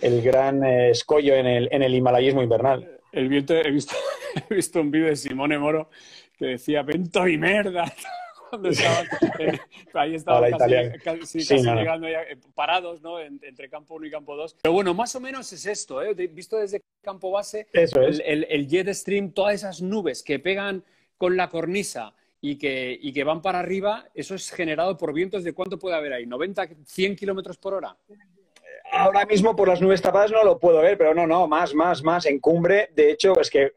el 0.00 0.22
gran 0.22 0.64
eh, 0.64 0.90
escollo 0.90 1.34
en 1.34 1.46
el, 1.46 1.68
en 1.70 1.82
el 1.82 1.94
himalayismo 1.94 2.42
invernal. 2.42 2.98
El 3.12 3.28
viento, 3.28 3.54
he 3.54 3.70
visto, 3.70 3.94
he 4.50 4.54
visto 4.54 4.80
un 4.80 4.90
vídeo 4.90 5.08
de 5.08 5.16
Simone 5.16 5.58
Moro 5.58 5.90
que 6.36 6.46
decía 6.46 6.82
vento 6.82 7.26
y 7.28 7.36
merda 7.36 7.92
cuando 8.50 8.70
estaban 8.70 9.06
ahí 9.94 10.14
estaban 10.14 10.52
casi, 11.04 11.40
llegando 11.40 12.08
ya, 12.08 12.22
eh, 12.22 12.38
parados 12.54 13.02
¿no? 13.02 13.20
entre 13.20 13.68
campo 13.68 13.94
1 13.96 14.06
y 14.06 14.10
campo 14.10 14.36
2. 14.36 14.56
Pero 14.62 14.72
bueno, 14.72 14.94
más 14.94 15.14
o 15.16 15.20
menos 15.20 15.52
es 15.52 15.66
esto, 15.66 16.02
¿eh? 16.02 16.14
visto 16.14 16.56
desde 16.56 16.82
campo 17.02 17.30
base, 17.30 17.66
el, 17.72 18.46
el, 18.48 18.68
jet 18.68 18.88
stream, 18.94 19.32
todas 19.32 19.56
esas 19.56 19.82
nubes 19.82 20.22
que 20.22 20.38
pegan 20.38 20.84
con 21.18 21.36
la 21.36 21.48
cornisa 21.48 22.14
y 22.40 22.56
que, 22.56 22.96
y 23.00 23.12
que 23.12 23.24
van 23.24 23.42
para 23.42 23.58
arriba, 23.58 24.08
eso 24.14 24.34
es 24.34 24.50
generado 24.50 24.96
por 24.96 25.12
vientos 25.12 25.44
de 25.44 25.52
cuánto 25.52 25.78
puede 25.78 25.96
haber 25.96 26.12
ahí, 26.12 26.26
90, 26.26 26.68
100 26.84 27.16
kilómetros 27.16 27.58
por 27.58 27.74
hora. 27.74 27.96
Ahora 28.90 29.26
mismo 29.26 29.54
por 29.54 29.68
las 29.68 29.82
nubes 29.82 30.00
tapadas 30.00 30.30
no 30.30 30.42
lo 30.44 30.58
puedo 30.58 30.80
ver, 30.80 30.96
pero 30.96 31.14
no, 31.14 31.26
no, 31.26 31.46
más, 31.46 31.74
más, 31.74 32.02
más. 32.02 32.24
En 32.24 32.40
cumbre, 32.40 32.88
de 32.94 33.10
hecho, 33.10 33.38
es 33.38 33.50
que 33.50 33.72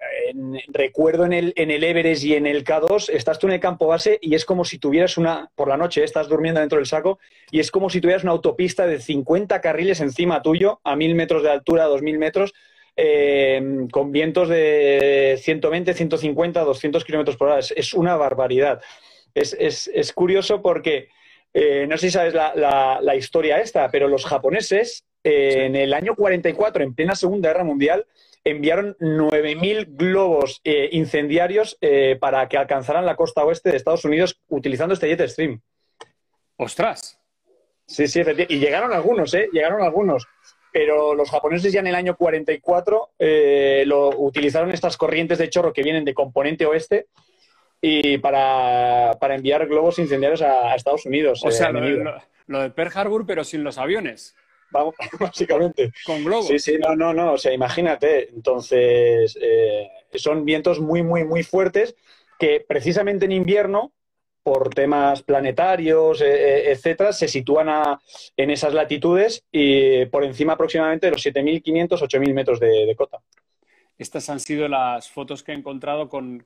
recuerdo 0.69 1.25
en 1.25 1.33
el, 1.33 1.53
en 1.57 1.69
el 1.69 1.83
Everest 1.83 2.23
y 2.23 2.35
en 2.35 2.47
el 2.47 2.63
K2, 2.63 3.09
estás 3.09 3.37
tú 3.37 3.47
en 3.47 3.53
el 3.53 3.59
campo 3.59 3.87
base 3.87 4.19
y 4.21 4.35
es 4.35 4.45
como 4.45 4.63
si 4.63 4.79
tuvieras 4.79 5.17
una, 5.17 5.51
por 5.55 5.67
la 5.67 5.75
noche, 5.75 6.03
estás 6.03 6.29
durmiendo 6.29 6.61
dentro 6.61 6.77
del 6.77 6.85
saco 6.85 7.19
y 7.49 7.59
es 7.59 7.71
como 7.71 7.89
si 7.89 7.99
tuvieras 7.99 8.23
una 8.23 8.31
autopista 8.31 8.87
de 8.87 9.01
50 9.01 9.59
carriles 9.59 9.99
encima 9.99 10.41
tuyo, 10.41 10.79
a 10.83 10.95
mil 10.95 11.13
metros 11.13 11.43
de 11.43 11.51
altura, 11.51 11.83
a 11.83 11.87
2000 11.87 12.17
metros, 12.17 12.53
eh, 12.95 13.87
con 13.91 14.11
vientos 14.11 14.49
de 14.49 15.39
120, 15.41 15.93
150, 15.93 16.61
200 16.61 17.05
kilómetros 17.05 17.37
por 17.37 17.47
hora. 17.47 17.59
Es, 17.59 17.93
una 17.93 18.15
barbaridad. 18.15 18.81
Es, 19.33 20.13
curioso 20.13 20.61
porque, 20.61 21.09
eh, 21.53 21.85
no 21.87 21.97
sé 21.97 22.07
si 22.07 22.11
sabes 22.11 22.33
la, 22.33 23.15
historia 23.15 23.59
esta, 23.59 23.89
pero 23.89 24.07
los 24.07 24.25
japoneses 24.25 25.05
eh, 25.23 25.65
en 25.65 25.75
el 25.75 25.93
año 25.93 26.15
44, 26.15 26.83
en 26.83 26.93
plena 26.93 27.15
Segunda 27.15 27.49
Guerra 27.49 27.63
Mundial, 27.63 28.05
enviaron 28.43 28.97
9.000 28.99 29.85
globos 29.89 30.61
incendiarios 30.63 31.77
para 32.19 32.49
que 32.49 32.57
alcanzaran 32.57 33.05
la 33.05 33.15
costa 33.15 33.45
oeste 33.45 33.69
de 33.69 33.77
Estados 33.77 34.03
Unidos 34.03 34.41
utilizando 34.47 34.95
este 34.95 35.07
jet 35.07 35.27
stream. 35.29 35.61
¡Ostras! 36.57 37.19
Sí, 37.85 38.07
sí, 38.07 38.21
y 38.47 38.57
llegaron 38.57 38.93
algunos, 38.93 39.33
¿eh? 39.35 39.49
Llegaron 39.51 39.81
algunos 39.83 40.27
pero 40.71 41.13
los 41.15 41.29
japoneses 41.29 41.73
ya 41.73 41.81
en 41.81 41.87
el 41.87 41.95
año 41.95 42.15
44 42.15 43.11
eh, 43.19 43.83
lo, 43.85 44.09
utilizaron 44.09 44.71
estas 44.71 44.97
corrientes 44.97 45.37
de 45.37 45.49
chorro 45.49 45.73
que 45.73 45.83
vienen 45.83 46.05
de 46.05 46.13
componente 46.13 46.65
oeste 46.65 47.07
y 47.81 48.19
para, 48.19 49.17
enviar 49.21 49.67
globos 49.67 49.99
incendiarios 49.99 50.41
a, 50.41 50.75
Estados 50.75 51.05
Unidos. 51.05 51.41
O 51.43 51.51
sea, 51.51 51.69
eh, 51.69 52.03
lo, 52.47 52.61
de 52.61 52.69
Pearl 52.69 52.91
Harbor, 52.93 53.25
pero 53.25 53.43
sin 53.43 53.63
los 53.63 53.77
aviones. 53.77 54.35
Vamos, 54.69 54.95
básicamente. 55.19 55.91
Con 56.05 56.23
globos. 56.23 56.47
Sí, 56.47 56.59
sí, 56.59 56.77
no, 56.77 56.95
no, 56.95 57.13
no. 57.13 57.33
O 57.33 57.37
sea, 57.37 57.51
imagínate. 57.51 58.29
Entonces, 58.29 59.37
eh, 59.41 59.89
son 60.13 60.45
vientos 60.45 60.79
muy, 60.79 61.01
muy, 61.01 61.25
muy 61.25 61.43
fuertes 61.43 61.95
que 62.39 62.63
precisamente 62.67 63.25
en 63.25 63.31
invierno 63.31 63.91
por 64.43 64.73
temas 64.73 65.21
planetarios, 65.21 66.21
eh, 66.21 66.25
eh, 66.25 66.71
etcétera, 66.71 67.13
se 67.13 67.27
sitúan 67.27 67.69
en 68.35 68.49
esas 68.49 68.73
latitudes 68.73 69.45
y 69.51 70.05
por 70.05 70.23
encima 70.23 70.53
aproximadamente 70.53 71.07
de 71.07 71.11
los 71.11 71.25
7.500, 71.25 71.89
8.000 71.89 72.33
metros 72.33 72.59
de, 72.59 72.93
cota. 72.97 73.19
Estas 73.97 74.27
han 74.31 74.39
sido 74.39 74.67
las 74.67 75.11
fotos 75.11 75.43
que 75.43 75.51
he 75.51 75.55
encontrado 75.55 76.09
con, 76.09 76.43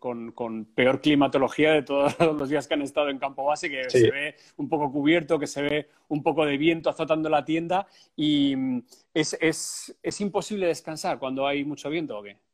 peor 0.75 0.99
climatología 0.99 1.71
de 1.71 1.83
todos 1.83 2.19
los 2.19 2.49
días 2.49 2.67
que 2.67 2.73
han 2.73 2.81
estado 2.81 3.09
en 3.09 3.17
campo 3.17 3.45
base, 3.45 3.69
que 3.69 3.89
se 3.89 4.11
ve 4.11 4.35
un 4.57 4.67
poco 4.67 4.91
cubierto, 4.91 5.39
que 5.39 5.47
se 5.47 5.61
ve 5.61 5.87
un 6.09 6.21
poco 6.21 6.45
de 6.45 6.57
viento 6.57 6.89
azotando 6.89 7.29
la 7.29 7.45
tienda 7.45 7.87
y 8.15 8.55
mm, 8.55 8.85
es, 9.13 9.37
es 9.39 10.21
imposible 10.21 10.67
descansar 10.67 11.17
cuando 11.17 11.47
hay 11.47 11.63
mucho 11.63 11.89
viento 11.89 12.17
o 12.17 12.23
qué? 12.23 12.44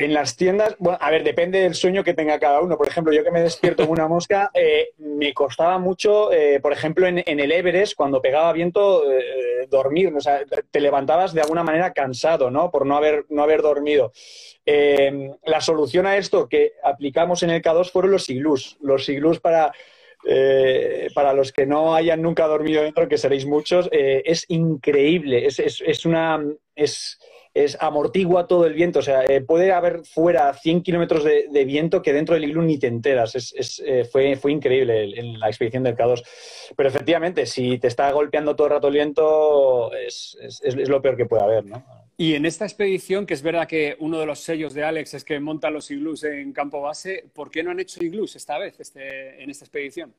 En 0.00 0.14
las 0.14 0.34
tiendas, 0.34 0.76
bueno, 0.78 0.96
a 0.98 1.10
ver, 1.10 1.22
depende 1.22 1.60
del 1.60 1.74
sueño 1.74 2.02
que 2.02 2.14
tenga 2.14 2.38
cada 2.38 2.62
uno. 2.62 2.78
Por 2.78 2.88
ejemplo, 2.88 3.12
yo 3.12 3.22
que 3.22 3.30
me 3.30 3.42
despierto 3.42 3.82
como 3.82 3.92
una 3.92 4.08
mosca, 4.08 4.50
eh, 4.54 4.92
me 4.96 5.34
costaba 5.34 5.78
mucho, 5.78 6.32
eh, 6.32 6.58
por 6.58 6.72
ejemplo, 6.72 7.06
en, 7.06 7.18
el 7.26 7.52
Everest, 7.52 7.94
cuando 7.96 8.22
pegaba 8.22 8.50
viento, 8.54 9.02
eh, 9.12 9.66
dormir. 9.68 10.10
O 10.16 10.20
sea, 10.22 10.40
te 10.70 10.80
levantabas 10.80 11.34
de 11.34 11.42
alguna 11.42 11.62
manera 11.64 11.92
cansado, 11.92 12.50
¿no? 12.50 12.70
Por 12.70 12.86
no 12.86 12.96
haber, 12.96 13.26
no 13.28 13.42
haber 13.42 13.60
dormido. 13.60 14.12
la 14.64 15.60
solución 15.60 16.06
a 16.06 16.16
esto 16.16 16.48
que 16.48 16.72
aplicamos 16.82 17.42
en 17.42 17.50
el 17.50 17.60
K2 17.60 17.90
fueron 17.90 18.12
los 18.12 18.30
iglús. 18.30 18.78
Los 18.80 19.06
iglús 19.06 19.38
para, 19.38 19.70
para 21.14 21.34
los 21.34 21.52
que 21.52 21.66
no 21.66 21.94
hayan 21.94 22.22
nunca 22.22 22.46
dormido 22.46 22.82
dentro, 22.82 23.06
que 23.06 23.18
seréis 23.18 23.44
muchos, 23.44 23.90
es 23.92 24.46
increíble. 24.48 25.44
Es, 25.44 25.58
es, 25.58 25.82
es 25.84 26.06
una. 26.06 26.42
Es, 26.74 27.18
es 27.54 27.76
amortigua 27.80 28.46
todo 28.46 28.66
el 28.66 28.74
viento. 28.74 29.00
O 29.00 29.02
sea, 29.02 29.24
eh, 29.24 29.40
puede 29.40 29.72
haber 29.72 30.04
fuera 30.04 30.52
100 30.54 30.82
kilómetros 30.82 31.24
de, 31.24 31.64
viento 31.64 32.02
que 32.02 32.12
dentro 32.12 32.34
del 32.34 32.44
iglú 32.44 32.62
ni 32.62 32.78
te 32.78 32.86
enteras. 32.86 33.34
Es, 33.34 33.82
eh, 33.84 34.04
fue, 34.04 34.36
fue 34.36 34.52
increíble 34.52 35.18
en 35.18 35.38
la 35.38 35.48
expedición 35.48 35.82
del 35.82 35.96
K2. 35.96 36.22
Pero 36.76 36.88
efectivamente, 36.88 37.46
si 37.46 37.78
te 37.78 37.88
está 37.88 38.10
golpeando 38.12 38.54
todo 38.54 38.68
el 38.68 38.72
rato 38.74 38.88
el 38.88 38.94
viento, 38.94 39.92
es, 39.94 40.36
lo 40.88 41.02
peor 41.02 41.16
que 41.16 41.26
puede 41.26 41.42
haber, 41.42 41.64
¿no? 41.64 41.84
Y 42.16 42.34
en 42.34 42.44
esta 42.44 42.66
expedición, 42.66 43.24
que 43.24 43.32
es 43.32 43.40
verdad 43.40 43.66
que 43.66 43.96
uno 43.98 44.18
de 44.20 44.26
los 44.26 44.40
sellos 44.40 44.74
de 44.74 44.84
Alex 44.84 45.14
es 45.14 45.24
que 45.24 45.40
montan 45.40 45.72
los 45.72 45.90
iglús 45.90 46.22
en 46.24 46.52
campo 46.52 46.82
base, 46.82 47.24
¿por 47.32 47.50
qué 47.50 47.62
no 47.62 47.70
han 47.70 47.80
hecho 47.80 48.04
iglús 48.04 48.36
esta 48.36 48.58
vez 48.58 48.78
este, 48.78 49.42
en 49.42 49.48
esta 49.48 49.64
expedición? 49.64 50.12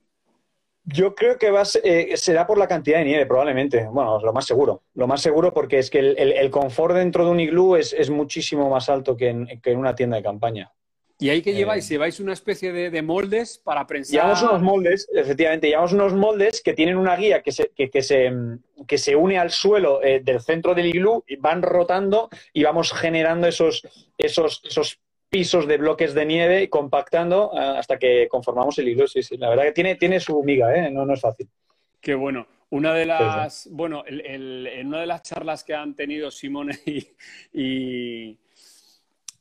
Yo 0.83 1.13
creo 1.13 1.37
que 1.37 1.51
va 1.51 1.63
eh, 1.83 2.17
será 2.17 2.47
por 2.47 2.57
la 2.57 2.67
cantidad 2.67 2.97
de 2.97 3.05
nieve, 3.05 3.25
probablemente. 3.25 3.87
Bueno, 3.91 4.19
lo 4.19 4.33
más 4.33 4.45
seguro. 4.45 4.81
Lo 4.95 5.07
más 5.07 5.21
seguro 5.21 5.53
porque 5.53 5.77
es 5.77 5.89
que 5.89 5.99
el, 5.99 6.49
confort 6.49 6.95
dentro 6.95 7.25
de 7.25 7.31
un 7.31 7.39
iglú 7.39 7.75
es, 7.75 8.09
muchísimo 8.09 8.69
más 8.69 8.89
alto 8.89 9.15
que 9.15 9.29
en, 9.29 9.77
una 9.77 9.95
tienda 9.95 10.17
de 10.17 10.23
campaña. 10.23 10.71
¿Y 11.19 11.29
ahí 11.29 11.43
que 11.43 11.53
lleváis? 11.53 11.85
Eh, 11.85 11.93
¿Lleváis 11.93 12.19
una 12.19 12.33
especie 12.33 12.71
de, 12.71 13.01
moldes 13.03 13.59
para 13.63 13.85
prensar? 13.85 14.13
Llevamos 14.13 14.41
unos 14.41 14.61
moldes, 14.63 15.07
efectivamente, 15.13 15.67
llevamos 15.67 15.93
unos 15.93 16.15
moldes 16.15 16.63
que 16.63 16.73
tienen 16.73 16.97
una 16.97 17.15
guía 17.15 17.43
que 17.43 17.51
se, 17.51 17.69
que, 17.75 18.01
se, 18.01 18.31
que 18.87 18.97
se 18.97 19.15
une 19.15 19.37
al 19.37 19.51
suelo 19.51 20.01
eh, 20.01 20.21
del 20.23 20.41
centro 20.41 20.73
del 20.73 20.87
iglú, 20.87 21.23
y 21.27 21.35
van 21.35 21.61
rotando 21.61 22.29
y 22.53 22.63
vamos 22.63 22.91
generando 22.91 23.45
esos, 23.45 23.87
esos, 24.17 24.61
esos 24.63 24.99
pisos 25.31 25.65
de 25.65 25.77
bloques 25.77 26.13
de 26.13 26.25
nieve 26.25 26.69
compactando 26.69 27.51
eh, 27.53 27.59
hasta 27.59 27.97
que 27.97 28.27
conformamos 28.29 28.77
el 28.79 28.89
hilo. 28.89 29.07
Sí, 29.07 29.23
sí, 29.23 29.37
la 29.37 29.49
verdad 29.49 29.63
que 29.63 29.71
tiene, 29.71 29.95
tiene 29.95 30.19
su 30.19 30.43
miga, 30.43 30.75
¿eh? 30.75 30.91
no, 30.91 31.05
no 31.05 31.13
es 31.13 31.21
fácil. 31.21 31.49
Qué 31.99 32.13
bueno. 32.13 32.45
Una 32.69 32.93
de 32.93 33.05
las, 33.05 33.67
bueno, 33.71 34.03
en 34.07 34.87
una 34.87 35.01
de 35.01 35.05
las 35.05 35.23
charlas 35.23 35.63
que 35.63 35.73
han 35.73 35.93
tenido 35.93 36.31
Simone 36.31 36.77
y, 37.53 38.37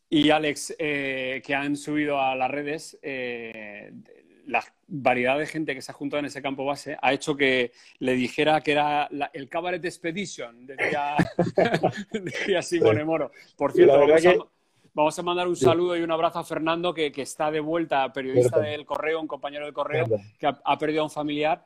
y, 0.08 0.30
Alex, 0.30 0.74
eh, 0.78 1.40
que 1.44 1.54
han 1.54 1.76
subido 1.76 2.20
a 2.20 2.34
las 2.34 2.50
redes, 2.50 2.98
la 3.02 4.64
variedad 4.88 5.38
de 5.38 5.46
gente 5.46 5.74
que 5.76 5.82
se 5.82 5.92
ha 5.92 5.94
juntado 5.94 6.18
en 6.18 6.26
ese 6.26 6.42
campo 6.42 6.64
base 6.64 6.96
ha 7.00 7.12
hecho 7.12 7.36
que 7.36 7.70
le 8.00 8.14
dijera 8.14 8.60
que 8.62 8.72
era 8.72 9.08
el 9.32 9.48
Cabaret 9.48 9.84
Expedition, 9.84 10.66
decía, 10.66 11.16
decía 12.12 12.62
Simone 12.62 13.04
Moro. 13.04 13.30
Por 13.56 13.72
cierto, 13.72 13.96
vamos 13.96 14.50
Vamos 14.92 15.18
a 15.18 15.22
mandar 15.22 15.46
un 15.46 15.56
saludo 15.56 15.96
y 15.96 16.02
un 16.02 16.10
abrazo 16.10 16.40
a 16.40 16.44
Fernando, 16.44 16.92
que, 16.92 17.12
está 17.16 17.50
de 17.50 17.60
vuelta, 17.60 18.12
periodista 18.12 18.58
del 18.58 18.84
Correo, 18.84 19.20
un 19.20 19.28
compañero 19.28 19.64
del 19.64 19.74
Correo, 19.74 20.06
que 20.38 20.46
ha, 20.46 20.78
perdido 20.78 21.02
a 21.02 21.04
un 21.04 21.10
familiar 21.10 21.64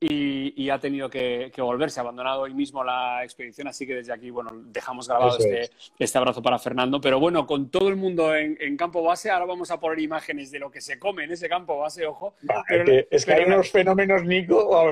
y, 0.00 0.68
ha 0.68 0.78
tenido 0.78 1.08
que, 1.08 1.52
volverse, 1.58 2.00
ha 2.00 2.02
abandonado 2.02 2.42
hoy 2.42 2.52
mismo 2.52 2.82
la 2.82 3.22
expedición, 3.22 3.68
así 3.68 3.86
que 3.86 3.94
desde 3.94 4.12
aquí, 4.12 4.30
bueno, 4.30 4.50
dejamos 4.66 5.08
grabado 5.08 5.38
este, 5.38 5.70
este, 5.98 6.18
abrazo 6.18 6.42
para 6.42 6.58
Fernando. 6.58 7.00
Pero 7.00 7.20
bueno, 7.20 7.46
con 7.46 7.70
todo 7.70 7.88
el 7.88 7.96
mundo 7.96 8.34
en, 8.34 8.76
campo 8.76 9.02
base, 9.02 9.30
ahora 9.30 9.46
vamos 9.46 9.70
a 9.70 9.78
poner 9.78 10.00
imágenes 10.00 10.50
de 10.50 10.58
lo 10.58 10.70
que 10.70 10.80
se 10.80 10.98
come 10.98 11.24
en 11.24 11.32
ese 11.32 11.48
campo 11.48 11.78
base, 11.78 12.06
ojo. 12.06 12.34
es 13.10 13.24
que 13.24 13.32
hay 13.32 13.44
unos 13.44 13.70
fenómenos, 13.70 14.24
Nico, 14.24 14.84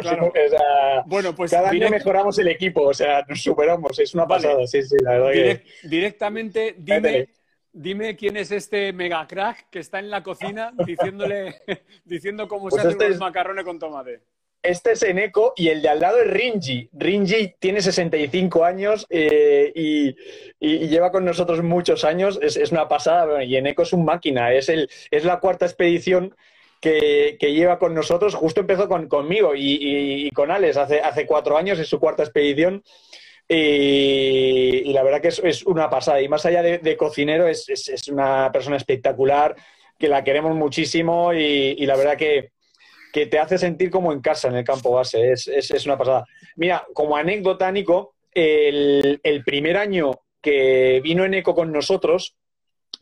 bueno, 1.06 1.34
pues 1.34 1.50
cada 1.50 1.70
año 1.70 1.90
mejoramos 1.90 2.38
el 2.38 2.48
equipo, 2.48 2.82
o 2.82 2.94
sea, 2.94 3.24
nos 3.28 3.42
superamos, 3.42 3.98
es 3.98 4.14
una 4.14 4.26
pasada, 4.26 4.66
sí, 4.66 4.82
sí, 4.82 4.96
la 5.02 5.18
verdad 5.18 5.60
Directamente, 5.82 6.76
dime... 6.78 7.28
Dime 7.72 8.16
quién 8.16 8.36
es 8.36 8.50
este 8.50 8.92
mega 8.92 9.26
crack 9.26 9.70
que 9.70 9.78
está 9.78 9.98
en 9.98 10.10
la 10.10 10.22
cocina 10.22 10.72
diciéndole, 10.86 11.56
diciendo 12.04 12.46
cómo 12.46 12.70
se 12.70 12.76
pues 12.76 12.86
hacen 12.86 13.02
este 13.02 13.18
macarrones 13.18 13.64
con 13.64 13.78
tomate. 13.78 14.20
Este 14.62 14.92
es 14.92 15.02
Eneco 15.02 15.54
y 15.56 15.68
el 15.68 15.82
de 15.82 15.88
al 15.88 15.98
lado 15.98 16.20
es 16.20 16.30
Rinji. 16.30 16.88
Rinji 16.92 17.56
tiene 17.58 17.82
65 17.82 18.64
años 18.64 19.06
eh, 19.10 19.72
y, 19.74 20.14
lleva 20.60 21.10
con 21.10 21.24
nosotros 21.24 21.62
muchos 21.64 22.04
años. 22.04 22.38
Es, 22.40 22.70
una 22.70 22.86
pasada. 22.86 23.42
Y 23.42 23.56
Eneco 23.56 23.82
es 23.82 23.92
un 23.92 24.04
máquina. 24.04 24.52
Es, 24.52 24.68
el, 24.68 24.88
es 25.10 25.24
la 25.24 25.40
cuarta 25.40 25.66
expedición 25.66 26.36
que, 26.80 27.36
lleva 27.40 27.80
con 27.80 27.92
nosotros. 27.92 28.36
Justo 28.36 28.60
empezó 28.60 28.86
con, 28.86 29.08
conmigo 29.08 29.52
y, 29.56 30.30
con 30.30 30.52
Alex 30.52 30.76
hace, 30.76 31.00
hace 31.00 31.26
cuatro 31.26 31.56
años. 31.56 31.80
Es 31.80 31.88
su 31.88 31.98
cuarta 31.98 32.22
expedición. 32.22 32.84
Y, 33.48 34.92
la 34.92 35.02
verdad 35.02 35.20
que 35.20 35.28
es, 35.28 35.64
una 35.64 35.90
pasada. 35.90 36.20
Y 36.20 36.28
más 36.28 36.44
allá 36.46 36.62
de, 36.62 36.96
cocinero, 36.96 37.46
es, 37.46 38.08
una 38.08 38.50
persona 38.52 38.76
espectacular, 38.76 39.54
que 39.98 40.08
la 40.08 40.24
queremos 40.24 40.54
muchísimo 40.54 41.32
y, 41.32 41.84
la 41.86 41.96
verdad 41.96 42.16
que, 42.16 42.50
te 43.12 43.38
hace 43.38 43.58
sentir 43.58 43.90
como 43.90 44.10
en 44.12 44.20
casa 44.20 44.48
en 44.48 44.56
el 44.56 44.64
campo 44.64 44.92
base. 44.92 45.32
Es, 45.32 45.86
una 45.86 45.98
pasada. 45.98 46.24
Mira, 46.56 46.86
como 46.94 47.16
anécdota, 47.16 47.70
Nico, 47.70 48.14
el, 48.32 49.20
primer 49.44 49.76
año 49.76 50.12
que 50.40 51.00
vino 51.02 51.24
en 51.24 51.34
eco 51.34 51.54
con 51.54 51.72
nosotros, 51.72 52.36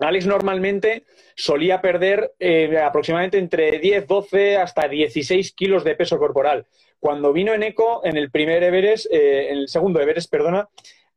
Alex 0.01 0.27
normalmente 0.27 1.05
solía 1.35 1.81
perder 1.81 2.33
eh, 2.39 2.79
aproximadamente 2.79 3.39
entre 3.39 3.79
10, 3.79 4.07
12 4.07 4.57
hasta 4.57 4.89
16 4.89 5.53
kilos 5.53 5.85
de 5.85 5.95
peso 5.95 6.19
corporal. 6.19 6.67
Cuando 6.99 7.33
vino 7.33 7.55
en 7.55 7.63
Eco, 7.63 8.03
en 8.05 8.17
el 8.17 8.31
primer 8.31 8.63
Everest, 8.63 9.07
eh, 9.11 9.51
en 9.51 9.59
el 9.59 9.69
segundo 9.69 10.01
Everest, 10.01 10.31
perdona, 10.31 10.69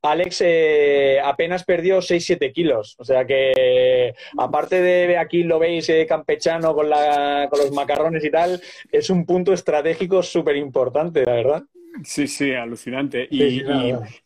Alex 0.02 0.42
eh, 0.46 1.20
apenas 1.24 1.64
perdió 1.64 2.00
6-7 2.00 2.52
kilos. 2.54 2.96
O 3.00 3.06
sea 3.06 3.26
que, 3.26 4.14
aparte 4.38 4.82
de 4.82 5.18
aquí 5.18 5.44
lo 5.44 5.60
veis 5.60 5.88
eh, 5.90 6.06
campechano 6.06 6.74
con, 6.76 6.90
con 6.90 7.60
los 7.60 7.72
macarrones 7.72 8.24
y 8.24 8.30
tal, 8.30 8.62
es 8.92 9.10
un 9.10 9.26
punto 9.26 9.54
estratégico 9.54 10.22
súper 10.22 10.58
importante, 10.58 11.24
la 11.26 11.34
verdad. 11.34 11.64
Sí, 12.04 12.28
sí, 12.28 12.54
alucinante. 12.54 13.28
Y, 13.30 13.64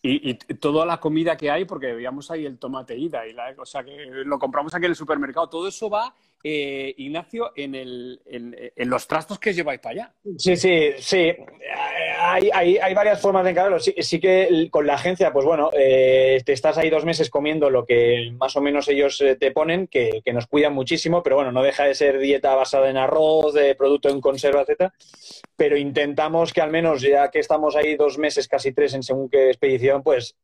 y, 0.01 0.34
toda 0.60 0.86
la 0.86 0.99
comida 0.99 1.36
que 1.36 1.51
hay, 1.51 1.65
porque 1.65 1.93
veíamos 1.93 2.32
ahí 2.32 2.45
el 2.45 2.58
tomate 2.58 2.95
ida, 2.97 3.27
y 3.27 3.34
la, 3.34 3.53
o 3.58 3.65
sea, 3.65 3.84
que 3.84 3.91
lo 4.25 4.39
compramos 4.39 4.73
aquí 4.73 4.86
en 4.86 4.91
el 4.91 4.95
supermercado, 4.95 5.49
todo 5.49 5.67
eso 5.67 5.89
va 5.89 6.13
eh, 6.43 6.93
Ignacio, 6.97 7.52
en, 7.56 7.76
el, 7.76 8.21
en, 8.26 8.89
los 8.89 9.08
trastos 9.08 9.39
que 9.39 9.54
lleváis 9.54 9.80
para 9.80 9.93
allá. 9.93 10.13
Sí, 10.38 10.56
sí, 10.56 10.91
sí. 11.00 11.36
Hay, 12.19 12.93
varias 12.93 13.19
formas 13.19 13.43
de 13.43 13.52
encargarlo. 13.52 13.80
Sí, 13.80 14.19
que 14.19 14.67
con 14.71 14.86
la 14.86 14.95
agencia, 14.95 15.34
pues 15.34 15.45
bueno, 15.45 15.69
eh, 15.73 16.41
te 16.45 16.54
estás 16.54 16.78
ahí 16.78 16.89
dos 16.89 17.06
meses 17.06 17.30
comiendo 17.30 17.69
lo 17.69 17.86
que 17.86 18.32
más 18.38 18.56
o 18.56 18.62
menos 18.62 18.88
ellos 18.88 19.19
eh, 19.21 19.36
te 19.36 19.52
ponen, 19.52 19.88
que, 19.88 20.21
nos 20.34 20.47
cuidan 20.47 20.73
muchísimo, 20.73 21.23
pero 21.23 21.38
bueno, 21.38 21.52
no 21.52 21.63
deja 21.63 21.86
de 21.86 21.95
ser 21.95 22.19
dieta 22.19 22.54
basada 22.54 22.89
en 22.89 22.97
arroz, 22.97 23.54
de 23.54 23.76
producto 23.76 24.10
en 24.10 24.21
conserva, 24.21 24.63
etc. 24.67 24.91
Pero 25.56 25.76
intentamos 25.76 26.54
que 26.54 26.62
al 26.62 26.71
menos, 26.71 27.02
ya 27.02 27.30
que 27.32 27.39
estamos 27.39 27.76
ahí 27.76 27.95
dos 27.95 28.17
meses, 28.17 28.47
casi 28.47 28.71
tres 28.73 28.93
en 28.93 29.04
según 29.04 29.30
qué 29.30 29.47
expedición, 29.50 30.04
pues 30.04 30.36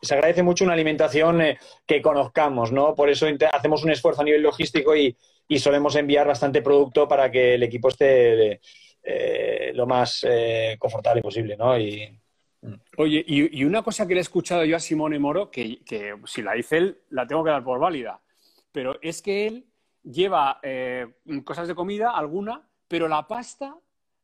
se 0.00 0.14
agradece 0.14 0.42
mucho 0.42 0.64
una 0.64 0.74
alimentación 0.74 1.42
que 1.86 2.02
conozcamos, 2.02 2.72
¿no? 2.72 2.94
Por 2.94 3.10
eso 3.10 3.26
hacemos 3.52 3.84
un 3.84 3.90
esfuerzo 3.90 4.22
a 4.22 4.24
nivel 4.24 4.42
logístico 4.42 4.96
y, 4.96 5.16
y 5.48 5.58
solemos 5.58 5.96
enviar 5.96 6.26
bastante 6.26 6.62
producto 6.62 7.06
para 7.08 7.30
que 7.30 7.54
el 7.54 7.62
equipo 7.62 7.88
esté 7.88 8.60
eh, 9.08 9.70
lo 9.72 9.86
más 9.86 10.26
eh, 10.28 10.76
confortable 10.80 11.22
posible, 11.22 11.56
¿no? 11.56 11.78
Y, 11.78 12.18
mm. 12.62 12.74
Oye, 12.98 13.24
y, 13.26 13.64
una 13.64 13.82
cosa 13.82 14.06
que 14.06 14.14
le 14.14 14.20
he 14.20 14.22
escuchado 14.22 14.64
yo 14.64 14.74
a 14.74 14.80
Simone 14.80 15.20
Moro, 15.20 15.48
que, 15.48 15.78
si 16.24 16.42
la 16.42 16.54
dice 16.54 16.78
él, 16.78 16.98
la 17.10 17.26
tengo 17.26 17.44
que 17.44 17.50
dar 17.50 17.62
por 17.62 17.78
válida, 17.78 18.20
pero 18.72 18.98
es 19.00 19.22
que 19.22 19.46
él 19.46 19.66
lleva 20.02 20.58
eh, 20.62 21.06
cosas 21.44 21.68
de 21.68 21.76
comida, 21.76 22.10
alguna, 22.10 22.68
pero 22.88 23.06
la 23.06 23.28
pasta 23.28 23.76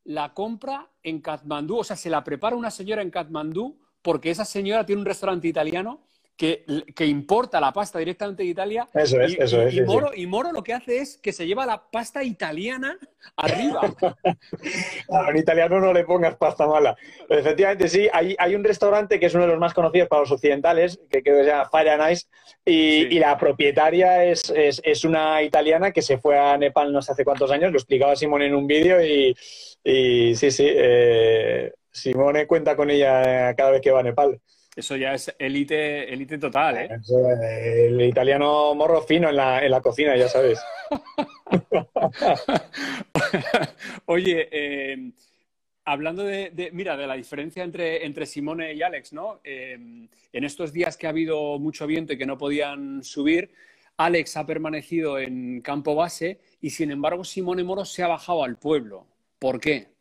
la 0.05 0.33
compra 0.33 0.89
en 1.01 1.21
Katmandú, 1.21 1.77
o 1.77 1.83
sea, 1.85 1.95
se 1.95 2.09
la 2.09 2.25
prepara 2.25 2.57
una 2.57 2.69
señora 2.69 3.01
en 3.01 3.09
Katmandú 3.09 3.79
porque 4.03 4.29
esa 4.29 4.45
señora 4.45 4.85
tiene 4.85 5.01
un 5.01 5.07
restaurante 5.07 5.47
italiano 5.47 6.03
que, 6.35 7.05
importa 7.05 7.61
la 7.61 7.71
pasta 7.71 7.99
directamente 7.99 8.43
de 8.43 8.49
Italia. 8.49 8.87
Eso 8.93 9.21
es, 9.21 9.37
eso 9.39 9.61
es. 9.61 9.75
Y 9.75 9.81
Moro, 9.81 10.11
y 10.13 10.27
Moro 10.27 10.51
lo 10.51 10.63
que 10.63 10.73
hace 10.73 10.97
es 10.97 11.17
que 11.17 11.31
se 11.31 11.45
lleva 11.45 11.65
la 11.65 11.89
pasta 11.89 12.23
italiana 12.23 12.97
arriba. 13.37 13.81
a 15.09 15.29
un 15.29 15.37
italiano 15.37 15.79
no 15.79 15.93
le 15.93 16.03
pongas 16.03 16.35
pasta 16.35 16.67
mala. 16.67 16.97
efectivamente, 17.29 17.87
sí, 17.87 18.09
hay, 18.11 18.35
hay, 18.37 18.55
un 18.55 18.63
restaurante 18.63 19.19
que 19.19 19.27
es 19.27 19.33
uno 19.33 19.43
de 19.43 19.51
los 19.51 19.59
más 19.59 19.73
conocidos 19.73 20.09
para 20.09 20.21
los 20.21 20.31
occidentales, 20.31 20.99
que 21.09 21.21
creo 21.21 21.37
que 21.37 21.43
se 21.43 21.49
llama 21.49 21.69
Fire 21.69 21.89
and 21.89 22.11
Ice, 22.11 22.27
y, 22.65 23.19
la 23.19 23.37
propietaria 23.37 24.25
es, 24.25 24.51
es, 24.53 25.05
una 25.05 25.41
italiana 25.43 25.91
que 25.91 26.01
se 26.01 26.17
fue 26.17 26.37
a 26.37 26.57
Nepal 26.57 26.91
no 26.91 27.01
sé 27.01 27.13
hace 27.13 27.23
cuántos 27.23 27.51
años, 27.51 27.71
lo 27.71 27.77
explicaba 27.77 28.15
Simón 28.15 28.41
en 28.41 28.55
un 28.55 28.67
vídeo 28.67 29.03
y, 29.03 29.33
sí, 30.35 30.51
sí, 30.51 30.65
eh, 30.67 31.71
Simone 31.93 32.47
cuenta 32.47 32.75
con 32.75 32.89
ella 32.89 33.53
cada 33.55 33.71
vez 33.71 33.81
que 33.81 33.91
va 33.91 34.01
a 34.01 34.03
Nepal. 34.03 34.41
Eso 34.75 34.95
ya 34.95 35.13
es 35.13 35.33
élite 35.37 36.11
élite 36.11 36.39
total, 36.39 36.77
¿eh? 36.77 36.89
el 37.87 38.01
italiano 38.01 38.73
morro 38.73 39.03
fino 39.03 39.29
en 39.29 39.35
la, 39.35 39.63
en 39.63 39.69
la 39.69 39.81
cocina, 39.81 40.17
ya 40.17 40.27
sabes. 40.27 40.59
Oye, 44.05 44.49
eh, 44.51 45.11
hablando 45.85 46.23
de, 46.23 46.71
mira, 46.73 46.97
de 46.97 47.05
la 47.05 47.13
diferencia 47.13 47.63
entre, 47.63 48.03
entre 48.03 48.25
Simone 48.25 48.73
y 48.73 48.81
Alex, 48.81 49.13
¿no? 49.13 49.41
Eh, 49.43 49.73
en 49.73 50.43
estos 50.43 50.73
días 50.73 50.97
que 50.97 51.05
ha 51.05 51.11
habido 51.11 51.59
mucho 51.59 51.85
viento 51.85 52.13
y 52.13 52.17
que 52.17 52.25
no 52.25 52.39
podían 52.39 53.03
subir, 53.03 53.51
Alex 53.97 54.37
ha 54.37 54.45
permanecido 54.45 55.19
en 55.19 55.61
campo 55.61 55.93
base 55.93 56.39
y 56.61 56.71
sin 56.71 56.89
embargo 56.89 57.23
Simone 57.23 57.63
Moro 57.63 57.85
se 57.85 58.01
ha 58.01 58.07
bajado 58.07 58.43
al 58.43 58.57
pueblo. 58.57 59.05
¿Por 59.37 59.59
qué? 59.59 59.92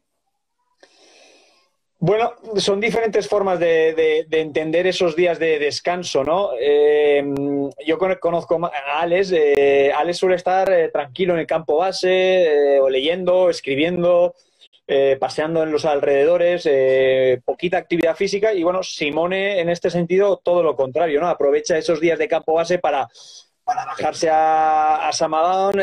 Bueno, 2.04 2.32
son 2.56 2.80
diferentes 2.80 3.28
formas 3.28 3.60
de, 3.60 4.26
entender 4.28 4.88
esos 4.88 5.14
días 5.14 5.38
de 5.38 5.60
descanso, 5.60 6.24
¿no? 6.24 6.50
Eh, 6.58 7.22
yo 7.86 7.96
conozco 7.96 8.58
a 8.66 9.00
Alex. 9.02 9.30
Eh, 9.30 9.92
Alex 9.94 10.18
suele 10.18 10.34
estar 10.34 10.68
eh, 10.72 10.88
tranquilo 10.88 11.34
en 11.34 11.38
el 11.38 11.46
campo 11.46 11.76
base, 11.76 12.80
o 12.80 12.90
leyendo, 12.90 13.48
escribiendo, 13.48 14.34
paseando 15.20 15.62
en 15.62 15.70
los 15.70 15.84
alrededores, 15.84 16.68
poquita 17.44 17.78
actividad 17.78 18.16
física. 18.16 18.52
Y 18.52 18.64
bueno, 18.64 18.82
Simone, 18.82 19.60
en 19.60 19.68
este 19.68 19.88
sentido, 19.88 20.38
todo 20.42 20.64
lo 20.64 20.74
contrario, 20.74 21.20
¿no? 21.20 21.28
Aprovecha 21.28 21.78
esos 21.78 22.00
días 22.00 22.18
de 22.18 22.26
campo 22.26 22.54
base 22.54 22.80
para, 22.80 23.06
bajarse 23.64 24.28
a, 24.28 25.06
a 25.06 25.12
Samadón 25.12 25.80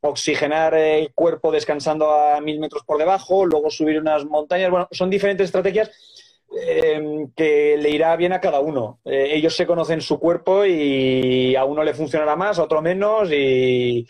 oxigenar 0.00 0.74
el 0.74 1.12
cuerpo 1.12 1.52
descansando 1.52 2.10
a 2.10 2.40
mil 2.40 2.58
metros 2.58 2.84
por 2.84 2.98
debajo, 2.98 3.44
luego 3.44 3.70
subir 3.70 4.00
unas 4.00 4.24
montañas. 4.24 4.70
Bueno, 4.70 4.88
son 4.90 5.10
diferentes 5.10 5.46
estrategias 5.46 5.90
eh, 6.58 7.26
que 7.36 7.76
le 7.78 7.90
irá 7.90 8.16
bien 8.16 8.32
a 8.32 8.40
cada 8.40 8.60
uno. 8.60 9.00
Eh, 9.04 9.30
ellos 9.32 9.54
se 9.54 9.66
conocen 9.66 10.00
su 10.00 10.18
cuerpo 10.18 10.64
y 10.64 11.54
a 11.54 11.64
uno 11.64 11.84
le 11.84 11.94
funcionará 11.94 12.36
más, 12.36 12.58
a 12.58 12.64
otro 12.64 12.82
menos 12.82 13.30
y, 13.30 14.06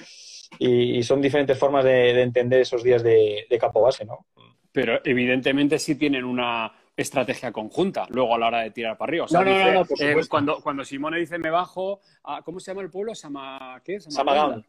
son 1.03 1.23
diferentes 1.23 1.57
formas 1.57 1.85
de, 1.85 2.21
entender 2.21 2.61
esos 2.61 2.83
días 2.83 3.03
de, 3.03 3.47
de 3.49 3.59
campo 3.59 3.81
base, 3.81 4.05
¿no? 4.05 4.27
Pero 4.73 5.01
evidentemente 5.05 5.79
sí 5.79 5.97
tienen 5.97 6.25
una, 6.25 6.73
estrategia 7.01 7.53
conjunta 7.53 8.07
luego 8.11 8.35
a 8.35 8.39
la 8.39 8.47
hora 8.49 8.61
de 8.61 8.71
tirar 8.71 8.97
para 8.97 9.11
arriba. 9.11 9.27
no, 9.31 9.45
no, 9.45 9.73
no, 9.73 9.85
por 9.85 10.03
eh, 10.03 10.17
cuando, 10.29 10.61
cuando 10.61 10.85
Simone 10.85 11.19
dice 11.19 11.39
me 11.39 11.51
bajo, 11.51 12.01
¿cómo 12.45 12.61
se 12.61 12.71
llama 12.71 12.83
el 12.83 12.91
pueblo? 12.91 13.15
Sama, 13.15 13.81
¿qué? 13.85 14.01
Samagán. 14.01 14.65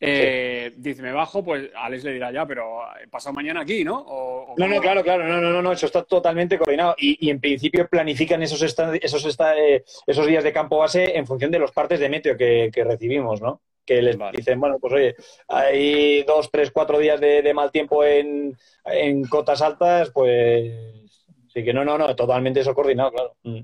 Eh, 0.00 0.72
dice 0.76 1.02
me 1.02 1.12
bajo, 1.12 1.44
pues 1.44 1.70
Alex 1.74 2.04
le 2.04 2.12
dirá 2.12 2.32
ya, 2.32 2.46
pero 2.46 2.80
pasado 3.10 3.34
mañana 3.34 3.60
aquí, 3.60 3.84
¿no? 3.84 4.06
no, 4.56 4.68
no, 4.68 4.80
claro, 4.80 5.02
claro, 5.02 5.26
no, 5.26 5.40
no, 5.40 5.62
no, 5.62 5.72
eso 5.72 5.86
está 5.86 6.02
totalmente 6.02 6.58
coordinado 6.58 6.94
y, 6.98 7.30
en 7.30 7.40
principio 7.40 7.88
planifican 7.88 8.42
esos, 8.42 8.62
esos, 8.62 9.38
eh, 9.56 9.84
esos 10.06 10.26
días 10.26 10.44
de 10.44 10.52
campo 10.52 10.78
base 10.78 11.16
en 11.16 11.26
función 11.26 11.50
de 11.50 11.58
los 11.58 11.72
partes 11.72 12.00
de 12.00 12.08
meteo 12.08 12.36
que, 12.36 12.70
recibimos, 12.84 13.40
¿no? 13.40 13.60
que 13.84 14.00
les 14.00 14.16
dicen, 14.32 14.60
bueno, 14.60 14.78
pues 14.80 14.92
oye, 14.92 15.14
hay 15.48 16.22
dos, 16.22 16.50
tres, 16.52 16.70
cuatro 16.70 16.98
días 16.98 17.20
de, 17.20 17.52
mal 17.52 17.72
tiempo 17.72 18.04
en, 18.04 18.56
en 18.84 19.24
cotas 19.24 19.60
altas, 19.60 20.10
pues 20.10 21.02
Así 21.52 21.62
que 21.62 21.74
no, 21.74 21.84
no, 21.84 21.98
no, 21.98 22.16
totalmente 22.16 22.60
eso 22.60 22.74
coordinado, 22.74 23.12
claro. 23.12 23.36
Mm, 23.42 23.60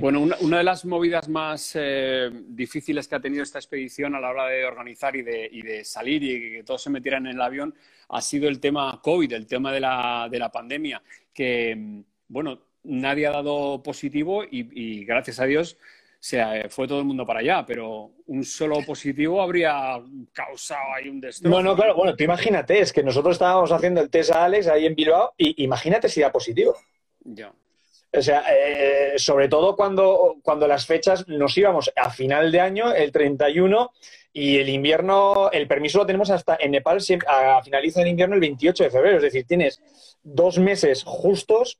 bueno, 0.00 0.20
una, 0.40 0.58
de 0.58 0.64
las 0.64 0.84
movidas 0.84 1.28
más 1.28 1.72
eh, 1.74 2.30
difíciles 2.32 3.06
que 3.06 3.14
ha 3.14 3.20
tenido 3.20 3.44
esta 3.44 3.58
expedición 3.58 4.14
a 4.16 4.20
la 4.20 4.30
hora 4.30 4.46
de 4.46 4.64
organizar 4.64 5.14
y 5.14 5.22
de, 5.22 5.84
salir 5.84 6.22
y 6.24 6.52
que 6.52 6.62
todos 6.64 6.82
se 6.82 6.90
metieran 6.90 7.26
en 7.26 7.34
el 7.34 7.40
avión 7.40 7.74
ha 8.08 8.20
sido 8.20 8.48
el 8.48 8.58
tema 8.58 9.00
COVID, 9.02 9.32
el 9.32 9.46
tema 9.46 9.72
de 9.72 9.80
la, 9.80 10.28
de 10.30 10.38
la 10.38 10.50
pandemia, 10.50 11.02
que, 11.32 12.02
bueno, 12.28 12.60
nadie 12.82 13.26
ha 13.26 13.32
dado 13.32 13.82
positivo 13.82 14.42
y, 14.44 15.04
gracias 15.04 15.40
a 15.40 15.44
Dios 15.44 15.76
se 16.18 16.68
fue 16.70 16.88
todo 16.88 16.98
el 16.98 17.04
mundo 17.04 17.24
para 17.24 17.38
allá, 17.38 17.64
pero 17.64 18.10
un 18.26 18.42
solo 18.42 18.80
positivo 18.84 19.40
habría 19.40 20.02
causado 20.32 20.94
ahí 20.96 21.08
un 21.08 21.20
destrozo. 21.20 21.54
No, 21.54 21.62
no, 21.62 21.76
claro, 21.76 21.94
bueno, 21.94 22.16
tú 22.16 22.24
imagínate, 22.24 22.80
es 22.80 22.92
que 22.92 23.04
nosotros 23.04 23.34
estábamos 23.34 23.70
haciendo 23.70 24.00
el 24.00 24.10
test 24.10 24.32
a 24.32 24.44
Alex 24.44 24.66
ahí 24.66 24.86
en 24.86 24.96
Bilbao 24.96 25.34
y 25.36 25.62
imagínate 25.62 26.08
si 26.08 26.20
era 26.20 26.32
positivo. 26.32 26.74
Ya. 27.22 27.52
O 28.12 28.22
sea, 28.22 28.44
eh, 28.50 29.14
sobre 29.16 29.48
todo 29.48 29.76
cuando, 29.76 30.36
cuando 30.42 30.66
las 30.66 30.86
fechas 30.86 31.26
nos 31.28 31.56
íbamos 31.58 31.92
a 31.96 32.10
final 32.10 32.50
de 32.50 32.60
año, 32.60 32.92
el 32.92 33.12
31, 33.12 33.90
y 34.36 34.58
el 34.58 34.68
invierno, 34.68 35.50
el 35.50 35.66
permiso 35.66 35.96
lo 35.96 36.04
tenemos 36.04 36.28
hasta 36.28 36.58
en 36.60 36.72
Nepal, 36.72 36.98
a, 37.26 37.62
finaliza 37.62 38.02
el 38.02 38.08
invierno 38.08 38.34
el 38.34 38.42
28 38.42 38.84
de 38.84 38.90
febrero. 38.90 39.16
Es 39.16 39.22
decir, 39.22 39.46
tienes 39.46 39.80
dos 40.22 40.58
meses 40.58 41.04
justos, 41.04 41.78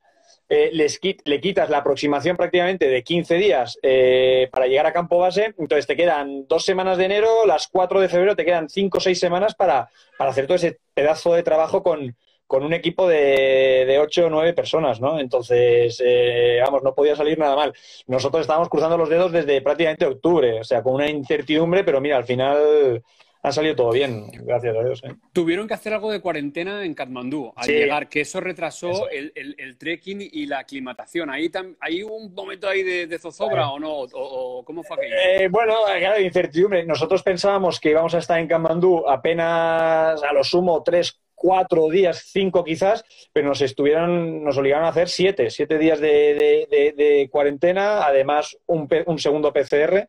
eh, 0.48 0.70
le 0.72 1.40
quitas 1.40 1.68
la 1.68 1.78
aproximación 1.78 2.34
prácticamente 2.34 2.88
de 2.88 3.02
15 3.02 3.34
días 3.34 3.78
eh, 3.82 4.48
para 4.50 4.68
llegar 4.68 4.86
a 4.86 4.94
campo 4.94 5.18
base, 5.18 5.54
entonces 5.58 5.86
te 5.86 5.96
quedan 5.96 6.46
dos 6.48 6.64
semanas 6.64 6.96
de 6.96 7.04
enero, 7.04 7.44
las 7.44 7.68
4 7.68 8.00
de 8.00 8.08
febrero 8.08 8.34
te 8.34 8.46
quedan 8.46 8.70
5 8.70 8.96
o 8.96 9.00
6 9.02 9.20
semanas 9.20 9.54
para, 9.54 9.90
para 10.16 10.30
hacer 10.30 10.46
todo 10.46 10.56
ese 10.56 10.78
pedazo 10.94 11.34
de 11.34 11.42
trabajo 11.42 11.82
con, 11.82 12.16
con 12.46 12.62
un 12.62 12.72
equipo 12.72 13.08
de, 13.08 13.84
de 13.86 13.98
ocho 13.98 14.26
o 14.26 14.30
nueve 14.30 14.52
personas, 14.52 15.00
¿no? 15.00 15.18
Entonces, 15.18 16.02
eh, 16.04 16.60
vamos, 16.64 16.82
no 16.82 16.94
podía 16.94 17.16
salir 17.16 17.38
nada 17.38 17.56
mal. 17.56 17.72
Nosotros 18.06 18.42
estábamos 18.42 18.68
cruzando 18.68 18.96
los 18.96 19.08
dedos 19.08 19.32
desde 19.32 19.60
prácticamente 19.62 20.06
octubre, 20.06 20.60
o 20.60 20.64
sea, 20.64 20.82
con 20.82 20.94
una 20.94 21.08
incertidumbre, 21.10 21.84
pero 21.84 22.00
mira, 22.00 22.16
al 22.16 22.24
final 22.24 23.02
ha 23.46 23.52
salido 23.52 23.76
todo 23.76 23.92
bien, 23.92 24.26
gracias 24.42 24.76
a 24.76 24.82
Dios. 24.82 25.04
¿eh? 25.04 25.14
Tuvieron 25.32 25.68
que 25.68 25.74
hacer 25.74 25.94
algo 25.94 26.10
de 26.10 26.20
cuarentena 26.20 26.84
en 26.84 26.94
Katmandú 26.94 27.52
al 27.54 27.68
llegar, 27.68 28.08
que 28.08 28.22
eso 28.22 28.40
retrasó 28.40 29.08
El, 29.08 29.32
el, 29.36 29.78
trekking 29.78 30.20
y 30.20 30.46
la 30.46 30.58
aclimatación. 30.58 31.30
¿Ahí 31.30 31.48
¿Hay 31.78 32.02
un 32.02 32.34
momento 32.34 32.68
ahí 32.68 32.82
de, 32.82 33.18
zozobra 33.20 33.68
o 33.68 33.78
no? 33.78 34.00
O, 34.12 34.64
¿Cómo 34.64 34.82
fue 34.82 34.96
aquello? 34.96 35.14
Eh, 35.24 35.48
bueno, 35.48 35.74
claro, 35.96 36.20
incertidumbre. 36.20 36.84
Nosotros 36.84 37.22
pensábamos 37.22 37.78
que 37.78 37.90
íbamos 37.90 38.16
a 38.16 38.18
estar 38.18 38.40
en 38.40 38.48
Katmandú 38.48 39.08
apenas 39.08 40.20
a 40.24 40.32
lo 40.32 40.42
sumo 40.42 40.82
tres, 40.82 41.20
cuatro 41.36 41.88
días, 41.88 42.24
cinco 42.32 42.64
quizás, 42.64 43.04
pero 43.32 43.46
nos 43.46 43.60
estuvieron, 43.60 44.42
nos 44.42 44.56
obligaron 44.56 44.86
a 44.86 44.88
hacer 44.88 45.08
siete, 45.08 45.50
siete 45.50 45.78
días 45.78 46.00
de, 46.00 47.28
cuarentena, 47.30 48.04
además 48.04 48.56
un, 48.66 48.88
un 49.06 49.18
segundo 49.20 49.52
PCR. 49.52 50.08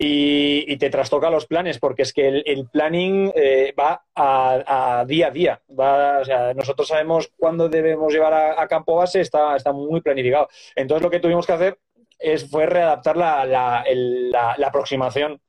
Y, 0.00 0.76
te 0.76 0.90
trastoca 0.90 1.28
los 1.28 1.46
planes, 1.46 1.78
porque 1.80 2.02
es 2.02 2.12
que 2.12 2.28
el, 2.28 2.68
planning 2.70 3.32
eh, 3.34 3.74
va 3.76 4.04
a, 4.14 5.04
día 5.08 5.26
a 5.26 5.30
día. 5.32 5.60
Va, 5.68 6.20
o 6.20 6.24
sea, 6.24 6.54
nosotros 6.54 6.86
sabemos 6.86 7.32
cuándo 7.36 7.68
debemos 7.68 8.12
llevar 8.12 8.32
a, 8.32 8.68
campo 8.68 8.94
base, 8.94 9.20
está, 9.20 9.56
está 9.56 9.72
muy 9.72 10.00
planificado. 10.00 10.48
Entonces 10.76 11.02
lo 11.02 11.10
que 11.10 11.18
tuvimos 11.18 11.46
que 11.46 11.52
hacer 11.52 11.78
es, 12.16 12.48
fue 12.48 12.66
readaptar 12.66 13.16
la, 13.16 13.44
la, 13.44 13.84
la 14.56 14.66
aproximación 14.68 15.40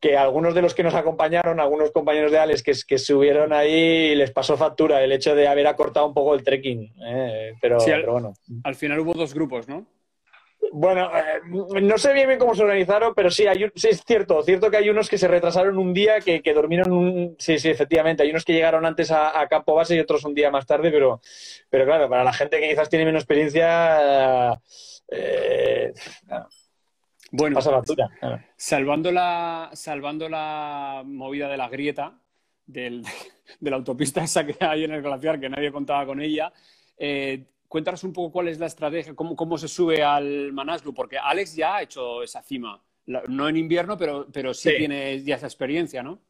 que 0.00 0.16
algunos 0.16 0.54
de 0.54 0.62
los 0.62 0.74
que 0.74 0.82
nos 0.82 0.94
acompañaron, 0.94 1.60
algunos 1.60 1.90
compañeros 1.90 2.30
de 2.30 2.38
Alex 2.38 2.62
que, 2.62 2.72
que 2.86 2.98
subieron 2.98 3.52
ahí, 3.52 4.14
les 4.14 4.30
pasó 4.30 4.56
factura 4.56 5.02
el 5.02 5.12
hecho 5.12 5.34
de 5.34 5.48
haber 5.48 5.66
acortado 5.66 6.06
un 6.06 6.14
poco 6.14 6.34
el 6.34 6.44
trekking. 6.44 6.94
¿eh? 7.04 7.54
Pero, 7.60 7.78
bueno. 8.06 8.34
Al 8.64 8.74
final 8.76 9.00
hubo 9.00 9.14
dos 9.14 9.34
grupos, 9.34 9.68
¿no? 9.68 9.86
Bueno, 10.72 11.10
eh, 11.16 11.40
no 11.82 11.98
sé 11.98 12.12
bien, 12.12 12.38
cómo 12.38 12.54
se 12.54 12.62
organizaron, 12.62 13.14
pero 13.14 13.30
sí, 13.30 13.46
hay, 13.46 13.70
sí, 13.74 13.88
es 13.88 14.02
cierto. 14.04 14.42
Cierto 14.42 14.70
que 14.70 14.76
hay 14.76 14.90
unos 14.90 15.08
que 15.08 15.18
se 15.18 15.28
retrasaron 15.28 15.78
un 15.78 15.94
día, 15.94 16.20
que, 16.20 16.42
que 16.42 16.54
durmieron 16.54 16.92
un... 16.92 17.36
Sí, 17.38 17.58
sí, 17.58 17.70
efectivamente. 17.70 18.22
Hay 18.22 18.30
unos 18.30 18.44
que 18.44 18.52
llegaron 18.52 18.84
antes 18.84 19.10
a, 19.10 19.46
campo 19.48 19.74
base 19.74 19.96
y 19.96 20.00
otros 20.00 20.24
un 20.24 20.34
día 20.34 20.50
más 20.50 20.66
tarde, 20.66 20.90
pero, 20.90 21.20
pero 21.70 21.84
claro, 21.86 22.08
para 22.08 22.24
la 22.24 22.32
gente 22.32 22.60
que 22.60 22.68
quizás 22.68 22.88
tiene 22.88 23.04
menos 23.04 23.22
experiencia... 23.22 24.60
Eh, 25.10 25.92
bueno, 27.30 27.60
salvando, 27.60 29.12
la, 29.12 29.70
salvando 29.74 30.28
la 30.28 31.02
movida 31.04 31.48
de 31.48 31.56
la 31.56 31.68
grieta 31.68 32.18
del, 32.66 33.02
de 33.60 33.70
la 33.70 33.76
autopista 33.76 34.22
esa 34.22 34.46
que 34.46 34.56
hay 34.64 34.84
en 34.84 34.92
el 34.92 35.02
glaciar, 35.02 35.38
que 35.38 35.48
nadie 35.48 35.70
contaba 35.70 36.06
con 36.06 36.20
ella, 36.22 36.52
eh, 36.96 37.44
cuéntanos 37.68 38.02
un 38.04 38.12
poco 38.12 38.32
cuál 38.32 38.48
es 38.48 38.58
la 38.58 38.66
estrategia, 38.66 39.14
cómo, 39.14 39.36
cómo, 39.36 39.58
se 39.58 39.68
sube 39.68 40.02
al 40.02 40.52
Manaslu, 40.52 40.94
porque 40.94 41.18
Alex 41.18 41.54
ya 41.54 41.76
ha 41.76 41.82
hecho 41.82 42.22
esa 42.22 42.42
cima, 42.42 42.82
no 43.06 43.48
en 43.48 43.56
invierno, 43.56 43.96
pero, 43.96 44.26
pero 44.32 44.54
sí, 44.54 44.70
tiene 44.76 45.22
ya 45.22 45.36
esa 45.36 45.46
experiencia, 45.46 46.02
¿no? 46.02 46.20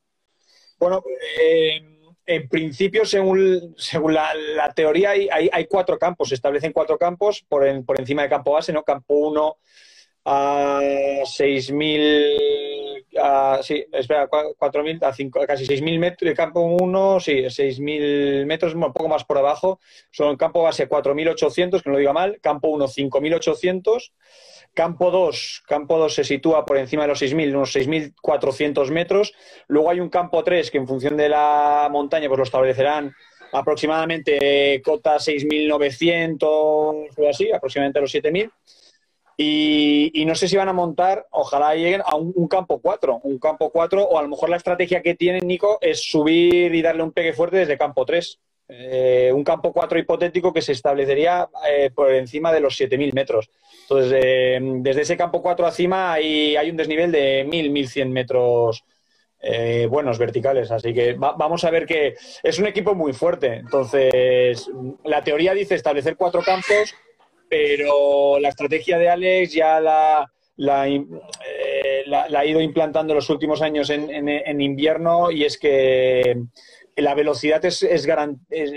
Bueno, 0.78 1.02
eh, 1.40 1.98
en 2.26 2.48
principio, 2.48 3.04
según, 3.04 3.74
según 3.76 4.14
la, 4.14 4.72
teoría, 4.74 5.10
hay, 5.10 5.28
hay, 5.30 5.66
cuatro 5.66 5.98
campos, 5.98 6.28
se 6.28 6.34
establecen 6.34 6.72
cuatro 6.72 6.98
campos 6.98 7.44
por, 7.48 7.84
por 7.84 7.98
encima 7.98 8.22
de 8.22 8.28
campo 8.28 8.52
base, 8.52 8.72
¿no? 8.72 8.84
Campo 8.84 9.14
1, 9.14 9.56
a 10.30 10.82
6.000, 11.24 13.62
sí, 13.62 13.82
espera, 13.90 14.28
4.000, 14.28 15.02
a 15.02 15.14
5, 15.14 15.40
casi 15.46 15.64
6.000 15.64 15.98
metros, 15.98 16.28
de 16.28 16.34
campo 16.34 16.60
1, 16.60 17.20
sí, 17.20 17.44
6.000 17.44 18.44
metros, 18.44 18.74
un 18.74 18.92
poco 18.92 19.08
más 19.08 19.24
por 19.24 19.38
abajo, 19.38 19.80
son 20.10 20.36
campo 20.36 20.62
base 20.62 20.86
4.800, 20.86 21.82
que 21.82 21.88
no 21.88 21.94
lo 21.94 21.98
diga 21.98 22.12
mal, 22.12 22.40
campo 22.42 22.68
1 22.68 22.88
5.800, 22.88 24.12
campo 24.74 25.10
2, 25.10 25.62
campo 25.66 25.96
2 25.96 26.14
se 26.14 26.24
sitúa 26.24 26.66
por 26.66 26.76
encima 26.76 27.04
de 27.04 27.08
los 27.08 27.22
6.000, 27.22 27.48
unos 27.48 27.74
6.400 27.74 28.90
metros, 28.90 29.32
luego 29.66 29.88
hay 29.88 30.00
un 30.00 30.10
campo 30.10 30.44
3 30.44 30.70
que 30.70 30.76
en 30.76 30.86
función 30.86 31.16
de 31.16 31.30
la 31.30 31.88
montaña 31.90 32.28
pues 32.28 32.36
lo 32.36 32.44
establecerán 32.44 33.14
aproximadamente 33.50 34.82
cota 34.84 35.16
6.900 35.16 36.38
o 36.42 37.06
así, 37.30 37.50
aproximadamente 37.50 38.02
los 38.02 38.14
7.000 38.14 38.50
Y, 39.40 40.24
no 40.26 40.34
sé 40.34 40.48
si 40.48 40.56
van 40.56 40.68
a 40.68 40.72
montar, 40.72 41.28
ojalá 41.30 41.72
lleguen 41.76 42.02
a 42.04 42.16
un, 42.16 42.48
campo 42.48 42.80
4, 42.80 43.20
un 43.22 43.38
campo 43.38 43.70
4, 43.70 44.02
o 44.02 44.18
a 44.18 44.22
lo 44.22 44.28
mejor 44.28 44.50
la 44.50 44.56
estrategia 44.56 45.00
que 45.00 45.14
tienen, 45.14 45.46
Nico, 45.46 45.78
es 45.80 46.02
subir 46.02 46.74
y 46.74 46.82
darle 46.82 47.04
un 47.04 47.12
pegue 47.12 47.32
fuerte 47.32 47.58
desde 47.58 47.78
campo 47.78 48.04
3. 48.04 48.40
Eh, 48.70 49.30
un 49.32 49.44
campo 49.44 49.72
4 49.72 50.00
hipotético 50.00 50.52
que 50.52 50.60
se 50.60 50.72
establecería 50.72 51.48
eh, 51.70 51.90
por 51.94 52.12
encima 52.12 52.52
de 52.52 52.58
los 52.58 52.78
7.000 52.78 53.12
metros. 53.12 53.48
Entonces, 53.82 54.12
eh, 54.20 54.58
desde 54.60 55.02
ese 55.02 55.16
campo 55.16 55.40
4 55.40 55.66
acima 55.66 56.14
hay, 56.14 56.56
hay 56.56 56.68
un 56.68 56.76
desnivel 56.76 57.12
de 57.12 57.46
1.000, 57.46 57.70
1.100 57.70 58.08
metros 58.10 58.84
buenos 59.88 60.18
verticales. 60.18 60.72
Así 60.72 60.92
que 60.92 61.14
vamos 61.14 61.62
a 61.62 61.70
ver 61.70 61.86
que 61.86 62.16
es 62.42 62.58
un 62.58 62.66
equipo 62.66 62.96
muy 62.96 63.12
fuerte. 63.12 63.54
Entonces, 63.54 64.68
la 65.04 65.22
teoría 65.22 65.54
dice 65.54 65.76
establecer 65.76 66.16
cuatro 66.16 66.42
campos, 66.42 66.92
pero 67.48 68.38
la 68.38 68.48
estrategia 68.48 68.98
de 68.98 69.08
Alex 69.08 69.52
ya 69.52 69.80
la, 69.80 70.30
la, 70.56 70.82
ha 70.82 72.44
ido 72.44 72.60
implantando 72.60 73.12
en 73.12 73.16
los 73.16 73.30
últimos 73.30 73.62
años 73.62 73.90
en, 73.90 74.28
en 74.28 74.60
invierno 74.60 75.30
y 75.30 75.44
es 75.44 75.58
que 75.58 76.36
la 77.00 77.14
velocidad 77.14 77.64
es, 77.64 77.86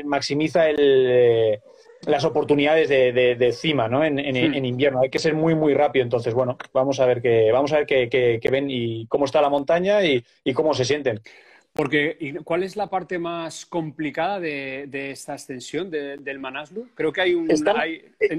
maximiza 0.05 0.65
eh, 0.69 1.59
las 2.05 2.23
oportunidades 2.25 2.89
de, 2.89 3.51
cima 3.53 3.87
¿no? 3.87 3.99
Hmm. 3.99 4.19
En, 4.19 4.65
invierno. 4.65 5.01
Hay 5.01 5.09
que 5.09 5.19
ser 5.19 5.33
muy, 5.33 5.55
muy 5.55 5.73
rápido. 5.73 6.03
Entonces, 6.03 6.33
bueno, 6.33 6.57
vamos 6.73 6.99
a 6.99 7.05
ver 7.05 7.21
qué, 7.21 7.51
vamos 7.51 7.73
a 7.73 7.77
ver 7.77 7.85
qué, 7.85 8.49
ven 8.51 8.69
y 8.69 9.07
cómo 9.07 9.25
está 9.25 9.41
la 9.41 9.49
montaña 9.49 10.03
y, 10.03 10.23
cómo 10.53 10.73
se 10.73 10.85
sienten. 10.85 11.21
Porque, 11.73 12.41
¿cuál 12.43 12.63
es 12.63 12.75
la 12.75 12.87
parte 12.87 13.17
más 13.17 13.65
complicada 13.65 14.39
de, 14.39 15.11
esta 15.11 15.33
extensión 15.33 15.89
del 15.89 16.39
Manaslu? 16.39 16.89
Creo 16.95 17.13
que 17.13 17.21
hay 17.21 17.33
un. 17.33 17.49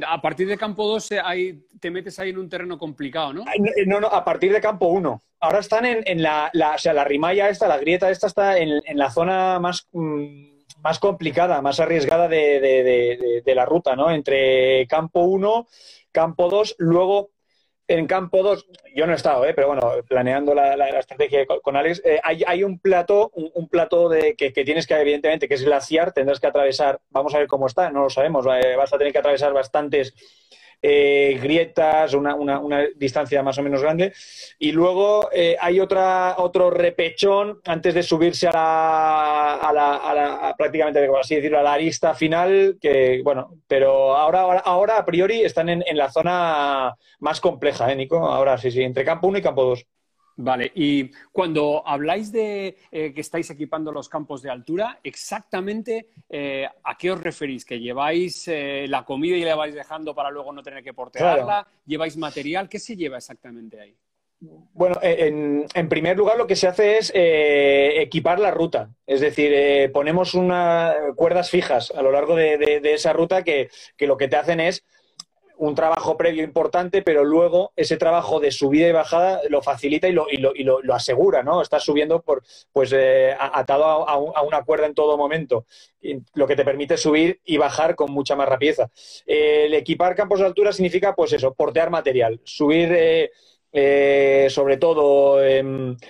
a 0.07 0.21
partir 0.21 0.47
de 0.47 0.59
campo 0.59 0.87
2 0.87 1.13
hay, 1.25 1.65
te 1.81 1.91
metes 1.91 2.19
ahí 2.19 2.31
en 2.31 2.39
un 2.39 2.49
terreno 2.49 2.79
complicado, 2.79 3.33
¿no? 3.33 3.45
No, 3.87 4.01
no, 4.01 4.09
a 4.09 4.25
partir 4.25 4.53
de 4.53 4.61
campo 4.61 4.87
1 4.89 5.23
ahora 5.43 5.59
están 5.59 5.85
en, 5.85 6.23
la, 6.23 6.51
o 6.75 6.79
sea, 6.79 6.95
la 6.95 7.05
rimalla 7.05 7.49
esta, 7.49 7.67
la 7.67 7.79
grieta 7.79 8.11
esta 8.11 8.29
está 8.29 8.59
en, 8.59 8.81
la 8.95 9.11
zona 9.11 9.59
más, 9.59 9.89
mm, 9.93 10.53
más 10.83 11.01
complicada, 11.01 11.61
más 11.61 11.81
arriesgada 11.81 12.29
de, 12.29 13.43
la 13.45 13.67
ruta, 13.67 13.97
¿no? 13.97 14.11
Entre 14.11 14.87
campo 14.87 15.23
1, 15.23 15.67
campo 16.13 16.49
2, 16.49 16.77
luego 16.79 17.31
en 17.99 18.07
campo 18.07 18.43
2, 18.43 18.67
yo 18.95 19.07
no 19.07 19.13
he 19.13 19.17
estado, 19.17 19.45
¿eh? 19.45 19.53
pero 19.55 19.69
bueno, 19.69 19.93
planeando 20.09 20.55
la, 20.55 20.89
estrategia 20.99 21.45
con 21.63 21.77
Alex, 21.77 22.01
eh, 22.05 22.21
hay, 22.23 22.65
un 22.65 22.79
plato, 22.79 23.31
un, 23.35 23.69
plato 23.69 24.09
de, 24.09 24.35
que, 24.35 24.51
tienes 24.51 24.87
que, 24.87 24.95
evidentemente, 24.95 25.47
que 25.47 25.55
es 25.55 25.65
glaciar, 25.65 26.13
tendrás 26.13 26.41
que 26.41 26.47
atravesar, 26.47 27.01
vamos 27.11 27.35
a 27.35 27.39
ver 27.39 27.49
cómo 27.49 27.67
está, 27.67 27.91
no 27.91 28.05
lo 28.05 28.11
sabemos, 28.11 28.47
eh, 28.47 28.77
vas 28.77 28.93
a 28.93 28.99
tener 28.99 29.13
que 29.13 29.19
atravesar 29.19 29.53
bastantes 29.53 30.15
eh, 30.83 31.39
grietas, 31.41 32.13
una, 32.13 32.37
distancia 32.97 33.43
más 33.43 33.57
o 33.59 33.63
menos 33.63 33.81
grande. 33.83 34.13
Y 34.59 34.73
luego 34.73 35.31
eh, 35.33 35.57
hay 35.61 35.79
otra, 35.79 36.35
otro 36.39 36.71
repechón 36.71 37.61
antes 37.65 37.95
de 37.95 38.03
subirse 38.03 38.49
a 38.49 38.53
la, 38.53 39.55
a 39.55 39.73
la, 39.73 39.97
a 39.97 40.15
la 40.15 40.55
prácticamente, 40.59 41.09
así 41.21 41.37
decirlo, 41.37 41.61
a 41.61 41.63
la 41.63 41.75
arista 41.75 42.15
final, 42.15 42.79
que 42.81 43.23
bueno, 43.23 43.59
pero 43.67 44.17
ahora, 44.17 44.59
ahora, 44.59 44.99
a 44.99 45.05
priori 45.05 45.43
están 45.43 45.69
en, 45.69 45.85
en 45.87 45.97
la 45.97 46.11
zona 46.11 46.95
más 47.21 47.41
compleja, 47.41 47.91
¿eh, 47.93 47.97
Nico? 47.97 48.27
Ahora 48.27 48.59
sí, 48.59 48.71
sí, 48.71 48.83
entre 48.83 49.05
campo 49.05 49.29
1 49.29 49.39
y 49.39 49.43
campo 49.43 49.65
2. 49.65 49.87
Vale, 50.37 50.73
y 50.75 51.11
cuando 51.31 51.83
habláis 51.87 52.33
de 52.33 52.77
eh, 52.91 53.13
que 53.13 53.21
estáis 53.21 53.51
equipando 53.51 53.93
los 53.93 54.09
campos 54.09 54.43
de 54.43 54.51
altura, 54.51 54.99
exactamente 55.03 56.09
eh, 56.29 56.67
a 56.85 56.97
qué 56.97 57.11
os 57.11 57.21
referís? 57.21 57.65
¿Que 57.65 57.79
lleváis 57.79 58.49
eh, 58.49 58.87
la 58.89 59.05
comida 59.05 59.37
y 59.37 59.45
la 59.45 59.55
vais 59.55 59.75
dejando 59.75 60.15
para 60.15 60.31
luego 60.31 60.53
no 60.53 60.63
tener 60.63 60.83
que 60.83 60.95
portearla? 60.95 61.67
¿Lleváis 61.87 62.17
material? 62.17 62.69
¿Qué 62.69 62.79
se 62.79 62.97
lleva 62.97 63.19
exactamente 63.19 63.81
ahí? 63.81 63.97
Bueno, 64.75 64.99
en, 65.03 65.89
primer 65.89 66.17
lugar 66.17 66.37
lo 66.37 66.49
que 66.49 66.57
se 66.57 66.67
hace 66.67 66.99
es 66.99 67.13
equipar 67.15 68.41
la 68.41 68.51
ruta, 68.51 68.91
es 69.07 69.21
decir, 69.21 69.93
ponemos 69.93 70.35
unas 70.35 70.97
cuerdas 71.15 71.49
fijas 71.49 71.93
a 71.93 72.03
lo 72.03 72.11
largo 72.11 72.35
de, 72.35 72.81
esa 72.83 73.13
ruta 73.13 73.45
que, 73.45 73.71
que 73.97 74.09
lo 74.09 74.17
que 74.17 74.27
te 74.27 74.35
hacen 74.35 74.59
es 74.59 74.83
un 75.63 75.77
trabajo 75.77 76.17
previo 76.17 76.43
importante, 76.43 77.03
pero 77.03 77.23
luego 77.23 77.73
ese 77.77 77.97
trabajo 77.97 78.41
de 78.41 78.51
subida 78.51 78.89
y 78.89 78.93
bajada 78.93 79.43
lo 79.49 79.63
facilita 79.63 80.09
y 80.09 80.13
lo, 80.13 80.27
y 80.29 80.39
lo, 80.39 80.53
y 80.57 80.65
lo, 80.65 80.81
asegura, 80.93 81.45
¿no? 81.45 81.63
Estás 81.63 81.85
subiendo 81.85 82.21
por, 82.21 82.43
pues, 82.73 82.93
eh, 82.93 83.33
atado 83.39 83.85
a, 83.85 84.43
una 84.43 84.65
cuerda 84.65 84.87
en 84.87 84.95
todo 84.95 85.17
momento, 85.17 85.67
lo 86.35 86.49
que 86.49 86.57
te 86.57 86.65
permite 86.65 86.97
subir 86.97 87.41
y 87.45 87.59
bajar 87.59 87.95
con 87.95 88.11
mucha 88.11 88.35
más 88.35 88.49
rapidez. 88.49 88.79
el 89.25 89.73
equipar 89.75 90.17
campos 90.17 90.41
de 90.41 90.47
altura 90.47 90.73
significa, 90.73 91.15
pues 91.15 91.33
eso, 91.33 91.55
portear 91.55 91.91
material, 91.91 92.41
subir... 92.43 92.93
Eh, 92.93 93.31
eh, 93.73 94.49
sobre 94.51 94.77
todo 94.77 95.41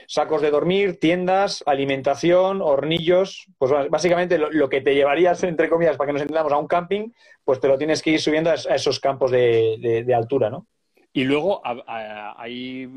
sacos 0.06 0.42
de 0.42 0.50
dormir, 0.50 0.98
tiendas, 0.98 1.62
alimentación, 1.66 2.60
hornillos, 2.60 3.46
pues 3.58 3.72
básicamente 3.90 4.38
lo, 4.38 4.68
que 4.68 4.80
te 4.80 4.94
llevarías, 4.94 5.42
entre 5.44 5.68
comillas, 5.68 5.96
para 5.96 6.08
que 6.08 6.12
nos 6.14 6.22
entendamos, 6.22 6.52
a 6.52 6.58
un 6.58 6.66
camping, 6.66 7.10
pues 7.44 7.60
te 7.60 7.68
lo 7.68 7.78
tienes 7.78 8.02
que 8.02 8.10
ir 8.10 8.20
subiendo 8.20 8.50
a, 8.50 8.54
esos 8.54 9.00
campos 9.00 9.30
de 9.30 10.14
altura, 10.14 10.50
¿no? 10.50 10.66
Y 11.14 11.24
luego 11.24 11.60
hay 11.64 12.88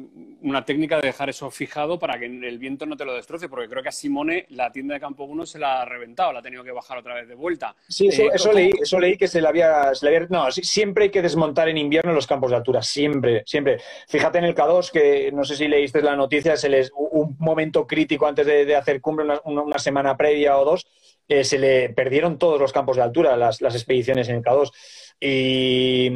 una 0.41 0.63
técnica 0.63 0.95
de 1.01 1.07
dejar 1.07 1.29
eso 1.29 1.51
fijado 1.51 1.99
para 1.99 2.17
que 2.17 2.25
el 2.25 2.57
viento 2.59 2.85
no 2.85 2.95
te 2.95 3.03
lo 3.03 3.13
destroce, 3.13 3.49
porque 3.49 3.67
creo 3.67 3.83
que 3.83 3.89
a 3.89 3.91
Simone 3.91 4.45
la 4.51 4.71
tienda 4.71 4.93
de 4.93 5.01
campo 5.01 5.25
1 5.25 5.45
se 5.45 5.59
la 5.59 5.81
ha 5.81 5.85
reventado, 5.85 6.31
la 6.31 6.39
ha 6.39 6.41
tenido 6.41 6.63
que 6.63 6.71
bajar 6.71 6.97
otra 6.97 7.15
vez 7.15 7.27
de 7.27 7.35
vuelta. 7.35 7.75
Sí, 7.89 8.07
eso, 8.07 8.51
eh, 8.51 8.53
leí, 8.53 8.71
eso 8.81 9.01
leí 9.01 9.17
que 9.17 9.27
se 9.27 9.41
le, 9.41 9.49
había, 9.49 9.91
No, 10.29 10.49
siempre 10.49 11.05
hay 11.05 11.09
que 11.09 11.21
desmontar 11.21 11.67
en 11.67 11.77
invierno 11.77 12.13
los 12.13 12.25
campos 12.25 12.51
de 12.51 12.55
altura, 12.55 12.81
siempre, 12.81 13.43
siempre. 13.45 13.79
Fíjate 14.07 14.37
en 14.37 14.45
el 14.45 14.55
K2, 14.55 14.91
que 14.91 15.31
no 15.33 15.43
sé 15.43 15.57
si 15.57 15.67
leíste 15.67 16.01
la 16.01 16.15
noticia, 16.15 16.55
se 16.55 16.69
les, 16.69 16.91
un 16.95 17.35
momento 17.39 17.85
crítico 17.85 18.27
antes 18.27 18.45
de, 18.45 18.75
hacer 18.77 19.01
cumbre, 19.01 19.27
una, 19.43 19.77
semana 19.77 20.15
previa 20.15 20.57
o 20.57 20.63
dos, 20.63 20.87
eh, 21.27 21.43
se 21.43 21.59
le 21.59 21.89
perdieron 21.89 22.37
todos 22.37 22.61
los 22.61 22.71
campos 22.71 22.95
de 22.95 23.03
altura, 23.03 23.35
las, 23.35 23.59
las 23.59 23.75
expediciones 23.75 24.29
en 24.29 24.37
el 24.37 24.41
K2. 24.41 24.71
Y 25.19 26.09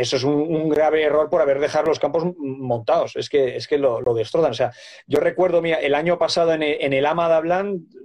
eso 0.00 0.16
es 0.16 0.24
un, 0.24 0.68
grave 0.68 1.02
error 1.02 1.28
por 1.30 1.40
haber 1.40 1.60
dejado 1.60 1.86
los 1.86 1.98
campos 1.98 2.24
montados. 2.36 3.16
Es 3.16 3.28
que, 3.28 3.56
es 3.56 3.66
que 3.68 3.78
lo, 3.78 4.02
destrozan. 4.14 4.50
O 4.50 4.54
sea, 4.54 4.72
yo 5.06 5.20
recuerdo, 5.20 5.62
mira, 5.62 5.78
el 5.78 5.94
año 5.94 6.18
pasado 6.18 6.52
en 6.52 6.62
el, 6.62 6.76
en 6.80 6.92
el 6.92 7.06
Ama 7.06 7.42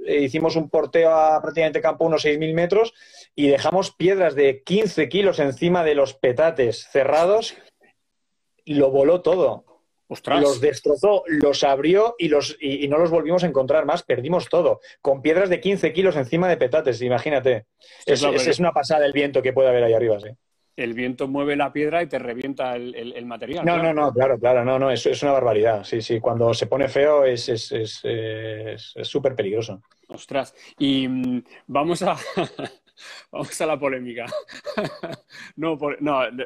eh, 0.06 0.22
hicimos 0.22 0.56
un 0.56 0.70
porteo 0.70 1.12
a 1.12 1.42
prácticamente 1.42 1.82
campo 1.82 2.06
unos 2.06 2.26
6.000 2.26 2.54
metros 2.54 2.94
y 3.36 3.48
dejamos 3.48 3.92
piedras 3.92 4.36
de 4.36 4.64
15 4.64 5.10
kilos 5.10 5.40
encima 5.40 5.84
de 5.84 5.96
los 5.96 6.14
petates 6.14 6.88
cerrados 6.92 7.56
y 8.66 8.76
lo 8.76 8.92
voló 8.92 9.22
todo. 9.22 9.66
Los 10.26 10.60
destrozó, 10.60 11.24
los 11.28 11.64
abrió 11.64 12.16
y, 12.18 12.28
los, 12.28 12.58
y, 12.60 12.86
no 12.90 12.98
los 12.98 13.12
volvimos 13.12 13.46
a 13.46 13.48
encontrar 13.48 13.86
más. 13.86 14.04
Perdimos 14.04 14.50
todo. 14.50 14.82
Con 15.02 15.22
piedras 15.22 15.50
de 15.50 15.62
15 15.62 15.94
kilos 15.94 16.18
encima 16.18 16.50
de 16.50 16.58
petates, 16.58 17.02
imagínate. 17.02 17.68
Es, 18.06 18.22
es, 18.22 18.60
una 18.60 18.74
pasada 18.74 19.06
el 19.06 19.14
viento 19.14 19.42
que 19.42 19.54
puede 19.54 19.70
haber 19.70 19.86
ahí 19.86 19.94
arriba, 19.94 20.20
sí. 20.20 20.28
El 20.76 20.94
viento 20.94 21.28
mueve 21.28 21.56
la 21.56 21.72
piedra 21.74 22.02
y 22.02 22.08
te 22.08 22.18
revienta 22.18 22.76
el, 22.76 23.26
material. 23.26 23.66
No, 23.66 23.78
no, 23.78 23.94
no, 23.94 24.14
claro, 24.14 24.40
claro, 24.40 24.64
no, 24.64 24.80
no, 24.80 24.90
es, 24.90 25.06
es 25.06 25.22
una 25.22 25.34
barbaridad. 25.34 25.84
Sí, 25.84 26.02
sí, 26.02 26.20
cuando 26.20 26.54
se 26.54 26.68
pone 26.68 26.88
feo 26.88 27.26
es 27.26 27.44
súper 29.04 29.36
peligroso. 29.36 29.82
Ostras, 30.08 30.54
y 30.78 31.08
mm, 31.08 31.44
vamos 31.68 32.02
a, 32.02 32.18
Vamos 33.32 33.60
a 33.62 33.66
la 33.66 33.80
polémica. 33.80 34.26
no, 35.56 35.78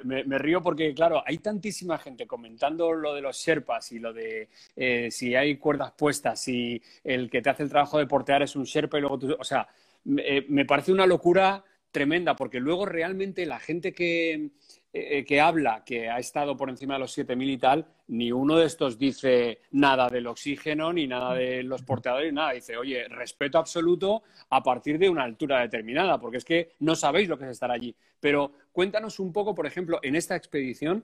me, 0.04 0.38
río 0.38 0.62
porque, 0.62 0.94
claro, 0.94 1.24
hay 1.26 1.40
tantísima 1.40 1.98
gente 1.98 2.28
comentando 2.28 2.94
lo 2.94 3.14
de 3.14 3.22
los 3.22 3.38
Sherpas 3.38 3.92
y 3.92 4.00
lo 4.00 4.14
de 4.14 4.50
eh, 4.76 5.10
si 5.12 5.36
hay 5.36 5.58
cuerdas 5.58 5.94
puestas, 5.98 6.48
y 6.48 6.82
el 7.04 7.30
que 7.30 7.42
te 7.42 7.50
hace 7.50 7.64
el 7.64 7.70
trabajo 7.70 7.98
de 7.98 8.08
portear 8.08 8.44
es 8.44 8.56
un 8.56 8.64
Sherpa 8.64 8.98
y 8.98 9.02
luego 9.02 9.20
tú. 9.20 9.36
O 9.38 9.44
sea, 9.44 9.68
me, 10.06 10.46
me 10.48 10.66
parece 10.66 10.92
una 10.92 11.06
locura 11.06 11.64
tremenda 11.96 12.36
porque 12.36 12.60
luego 12.60 12.86
realmente 12.86 13.46
la 13.46 13.58
gente 13.58 13.94
que 13.94 14.52
eh, 14.98 15.26
que 15.26 15.42
habla 15.42 15.84
que 15.86 16.10
ha 16.10 16.20
estado 16.20 16.56
por 16.56 16.70
encima 16.70 16.94
de 16.94 17.02
los 17.02 17.18
7.000 17.18 17.50
y 17.50 17.58
tal, 17.58 17.86
ni 18.08 18.32
uno 18.32 18.58
de 18.58 18.66
estos 18.66 18.98
dice 18.98 19.60
nada 19.72 20.08
del 20.08 20.26
oxígeno, 20.26 20.94
ni 20.94 21.06
nada 21.06 21.34
de 21.34 21.64
los 21.64 21.82
porteadores, 21.82 22.32
nada. 22.32 22.54
Dice, 22.54 22.78
oye, 22.78 23.06
respeto 23.10 23.58
absoluto 23.58 24.24
a 24.50 24.64
partir 24.64 24.98
de 24.98 25.10
una 25.10 25.24
altura 25.24 25.60
determinada, 25.60 26.18
porque 26.18 26.38
es 26.38 26.46
que 26.46 26.72
no 26.80 26.96
sabéis 26.96 27.28
lo 27.28 27.38
que 27.38 27.44
es 27.44 27.52
estar 27.52 27.72
allí. 27.72 27.94
Pero 28.22 28.54
cuéntanos 28.72 29.20
un 29.20 29.34
poco, 29.34 29.54
por 29.54 29.68
ejemplo, 29.68 30.00
en 30.02 30.16
esta 30.16 30.38
expedición, 30.38 31.04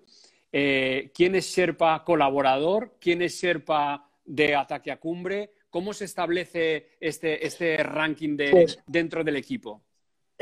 eh, 0.54 1.12
quién 1.14 1.36
es 1.36 1.48
Sherpa 1.48 2.06
colaborador, 2.06 2.96
quién 2.98 3.22
es 3.22 3.42
Sherpa 3.42 4.10
de 4.24 4.56
ataque 4.56 4.94
a 4.94 5.02
cumbre, 5.02 5.52
cómo 5.70 5.94
se 5.94 6.06
establece 6.06 6.92
este, 7.02 7.46
este 7.46 7.76
ranking 7.84 8.38
de, 8.38 8.52
pues 8.52 8.80
dentro 8.88 9.22
del 9.22 9.36
equipo. 9.36 9.82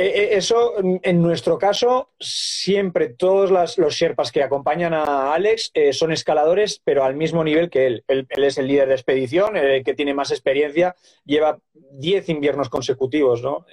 Eh, 0.01 0.13
eh, 0.15 0.37
eso, 0.37 0.75
en 0.79 1.21
nuestro 1.21 1.57
caso, 1.57 2.11
siempre 2.17 3.09
todos 3.09 3.51
los 3.51 3.93
Sherpas 3.93 4.31
que 4.31 4.41
acompañan 4.41 4.93
a 4.93 5.33
Alex 5.33 5.71
eh, 5.73 5.91
son 5.91 6.13
escaladores, 6.13 6.81
pero 6.85 7.03
al 7.03 7.17
mismo 7.17 7.43
nivel 7.43 7.69
que 7.69 7.85
él. 7.85 8.03
él. 8.07 8.25
es 8.29 8.57
el 8.57 8.67
líder 8.67 8.87
de 8.87 8.93
expedición, 8.93 9.57
el 9.57 9.83
que 9.83 9.95
tiene 9.95 10.13
más 10.13 10.31
experiencia, 10.31 10.95
lleva 11.25 11.59
10 11.73 12.29
inviernos 12.29 12.69
consecutivos 12.69 13.43
¿no? 13.43 13.65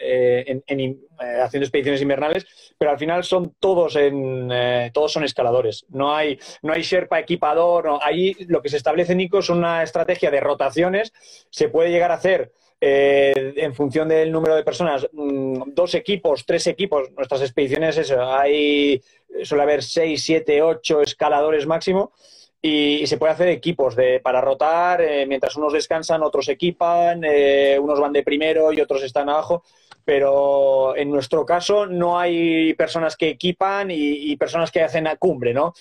haciendo 1.44 1.64
expediciones 1.64 2.02
invernales, 2.02 2.44
pero 2.76 2.90
al 2.90 2.98
final 2.98 3.22
son 3.22 3.54
todos, 3.60 3.94
en, 3.94 4.50
todos 4.92 5.12
son 5.12 5.22
escaladores. 5.22 5.86
No 5.90 6.12
hay, 6.12 6.40
no 6.60 6.72
hay 6.72 6.82
Sherpa 6.82 7.20
equipador, 7.20 8.00
ahí 8.02 8.34
lo 8.48 8.62
que 8.62 8.68
se 8.68 8.78
establece, 8.78 9.14
Nico, 9.14 9.38
es 9.38 9.48
una 9.48 9.84
estrategia 9.84 10.32
de 10.32 10.40
rotaciones. 10.40 11.12
Se 11.50 11.68
puede 11.68 11.92
llegar 11.92 12.10
a 12.10 12.14
hacer 12.14 12.50
eh, 12.78 13.54
en 13.56 13.74
función 13.74 14.08
del 14.08 14.30
número 14.30 14.54
de 14.54 14.62
personas, 14.62 15.08
mm, 15.12 15.72
dos 15.74 15.94
equipos, 15.94 16.44
tres 16.44 16.66
equipos. 16.66 17.10
Nuestras 17.12 17.40
expediciones, 17.40 17.96
eso, 17.96 18.22
hay, 18.22 19.00
suele 19.44 19.62
haber 19.62 19.82
seis, 19.82 20.22
siete, 20.24 20.60
ocho 20.62 21.00
escaladores 21.00 21.66
máximo. 21.66 22.12
Y, 22.60 23.06
se 23.06 23.16
puede 23.16 23.32
hacer 23.32 23.48
equipos 23.48 23.94
de, 23.96 24.20
para 24.20 24.40
rotar, 24.40 25.00
eh, 25.00 25.26
mientras 25.26 25.56
unos 25.56 25.72
descansan, 25.72 26.22
otros 26.22 26.48
equipan, 26.48 27.22
eh, 27.24 27.78
unos 27.80 28.00
van 28.00 28.12
de 28.12 28.22
primero 28.22 28.72
y 28.72 28.80
otros 28.80 29.02
están 29.04 29.28
abajo. 29.28 29.62
Pero 30.04 30.96
en 30.96 31.10
nuestro 31.10 31.44
caso 31.46 31.86
no 31.86 32.18
hay 32.18 32.74
personas 32.74 33.16
que 33.16 33.30
equipan 33.30 33.90
y, 33.90 34.36
personas 34.36 34.70
que 34.70 34.82
hacen 34.82 35.06
a 35.06 35.16
cumbre, 35.16 35.52
¿no? 35.52 35.74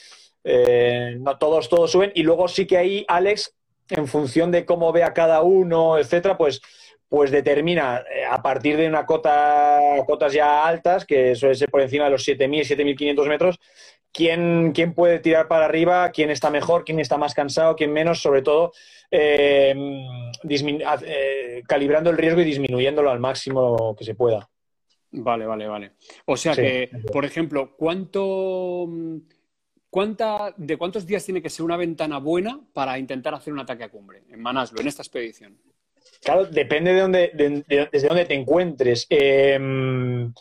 no 0.43 1.37
todos, 1.37 1.69
todos 1.69 1.91
suben. 1.91 2.11
Y 2.15 2.23
luego 2.23 2.47
sí 2.47 2.65
que 2.65 2.77
ahí, 2.77 3.05
Alex, 3.07 3.53
en 3.89 4.07
función 4.07 4.51
de 4.51 4.65
cómo 4.65 4.91
ve 4.91 5.03
a 5.03 5.13
cada 5.13 5.41
uno, 5.43 5.97
etcétera, 5.97 6.37
pues 6.37 6.61
pues 7.09 7.31
determina 7.31 8.03
eh, 8.13 8.25
a 8.29 8.41
partir 8.41 8.77
de 8.77 8.87
una 8.87 9.05
cota, 9.05 9.79
cotas 10.05 10.33
ya 10.33 10.65
altas, 10.65 11.05
que 11.05 11.35
suele 11.35 11.55
ser 11.55 11.69
por 11.69 11.81
encima 11.81 12.05
de 12.05 12.11
los 12.11 12.27
7.000, 12.27 12.65
7.500 12.65 13.27
metros, 13.27 13.59
quién, 14.11 14.71
quién 14.73 14.93
puede 14.93 15.19
tirar 15.19 15.47
para 15.47 15.65
arriba, 15.65 16.09
quién 16.11 16.29
está 16.29 16.49
mejor, 16.49 16.83
quién 16.83 16.99
está 16.99 17.17
más 17.17 17.33
cansado, 17.33 17.75
quién 17.75 17.91
menos, 17.91 18.21
sobre 18.21 18.41
todo 18.41 18.71
eh, 19.11 19.75
eh, 20.49 21.63
calibrando 21.67 22.09
el 22.09 22.17
riesgo 22.17 22.41
y 22.41 22.45
disminuyéndolo 22.45 23.11
al 23.11 23.19
máximo 23.19 23.95
que 23.95 24.05
se 24.05 24.15
pueda. 24.15 24.49
Vale, 25.11 25.45
vale, 25.45 25.67
vale. 25.67 25.91
O 26.25 26.35
sea 26.35 26.55
que, 26.55 26.89
por 27.11 27.23
ejemplo, 27.23 27.75
¿cuánto, 27.77 28.87
cuánta, 29.89 30.53
¿de 30.57 30.77
cuántos 30.77 31.05
días 31.05 31.23
tiene 31.23 31.41
que 31.41 31.49
ser 31.49 31.65
una 31.65 31.77
ventana 31.77 32.17
buena 32.17 32.59
para 32.73 32.97
intentar 32.99 33.33
hacer 33.33 33.53
un 33.53 33.59
ataque 33.59 33.83
a 33.83 33.89
cumbre 33.89 34.23
en 34.29 34.41
Manaslo, 34.41 34.81
en 34.81 34.87
esta 34.87 35.03
expedición? 35.03 35.57
Claro, 36.25 36.47
depende 36.47 36.91
de 36.91 37.01
dónde, 37.01 37.31
desde 37.91 38.07
dónde 38.07 38.25
te 38.25 38.33
encuentres. 38.33 39.05
Em, 39.11 40.33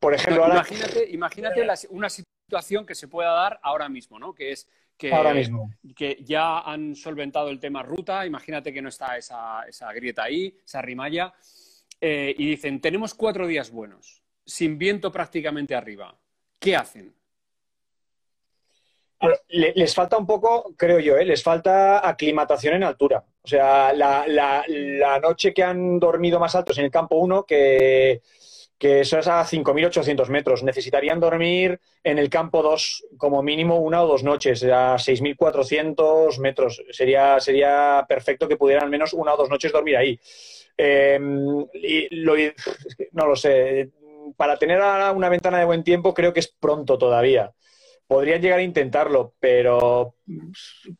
por 0.00 0.14
ejemplo, 0.14 0.42
ahora... 0.42 0.64
Imagínate, 1.10 1.62
una 1.90 2.08
situación 2.08 2.86
que 2.86 2.94
se 2.94 3.08
pueda 3.08 3.30
dar 3.30 3.60
ahora 3.62 3.90
mismo, 3.90 4.18
¿no? 4.18 4.32
Que 4.32 4.52
es 4.52 4.66
que, 4.96 5.12
ahora 5.12 5.34
mismo. 5.34 5.70
que 5.94 6.16
ya 6.24 6.60
han 6.60 6.96
solventado 6.96 7.50
el 7.50 7.60
tema 7.60 7.82
ruta, 7.82 8.24
imagínate 8.24 8.72
que 8.72 8.80
no 8.80 8.88
está 8.88 9.18
esa, 9.18 9.92
grieta 9.94 10.22
ahí, 10.24 10.56
esa 10.64 10.80
rimalla, 10.80 11.34
eh, 12.00 12.34
y 12.38 12.46
dicen, 12.46 12.80
tenemos 12.80 13.12
cuatro 13.12 13.46
días 13.46 13.70
buenos, 13.70 14.22
sin 14.46 14.78
viento 14.78 15.12
prácticamente 15.12 15.74
arriba. 15.74 16.18
¿Qué 16.58 16.74
hacen? 16.74 17.14
Les 19.48 19.94
falta 19.94 20.16
un 20.16 20.26
poco, 20.26 20.74
creo 20.76 20.98
yo, 20.98 21.16
¿eh? 21.16 21.24
les 21.24 21.42
falta 21.42 22.06
aclimatación 22.06 22.74
en 22.74 22.82
altura. 22.82 23.24
O 23.42 23.46
sea, 23.46 23.92
la, 23.92 24.24
la, 24.26 25.18
noche 25.20 25.54
que 25.54 25.62
han 25.62 25.98
dormido 26.00 26.40
más 26.40 26.54
altos 26.56 26.78
en 26.78 26.86
el 26.86 26.90
campo 26.90 27.16
1, 27.16 27.44
que, 27.44 28.20
eso 28.80 29.18
es 29.18 29.28
a 29.28 29.44
5.800 29.44 30.28
metros, 30.28 30.64
necesitarían 30.64 31.20
dormir 31.20 31.78
en 32.02 32.18
el 32.18 32.28
campo 32.28 32.62
2 32.62 33.04
como 33.16 33.42
mínimo 33.42 33.78
una 33.78 34.02
o 34.02 34.08
dos 34.08 34.24
noches, 34.24 34.64
a 34.64 34.96
6.400 34.96 36.40
metros. 36.40 36.82
Sería, 36.90 37.38
sería 37.38 38.04
perfecto 38.08 38.48
que 38.48 38.56
pudieran 38.56 38.84
al 38.84 38.90
menos 38.90 39.12
una 39.12 39.34
o 39.34 39.36
dos 39.36 39.48
noches 39.48 39.70
dormir 39.70 39.96
ahí. 39.96 40.18
Em, 40.76 41.64
no 43.12 43.26
lo 43.26 43.36
sé. 43.36 43.90
Para 44.36 44.56
tener 44.56 44.80
una 45.14 45.28
ventana 45.28 45.60
de 45.60 45.64
buen 45.64 45.84
tiempo 45.84 46.12
creo 46.12 46.32
que 46.32 46.40
es 46.40 46.48
pronto 46.48 46.98
todavía 46.98 47.52
podrían 48.06 48.42
llegar 48.42 48.58
a 48.58 48.62
intentarlo, 48.62 49.34
pero 49.40 50.14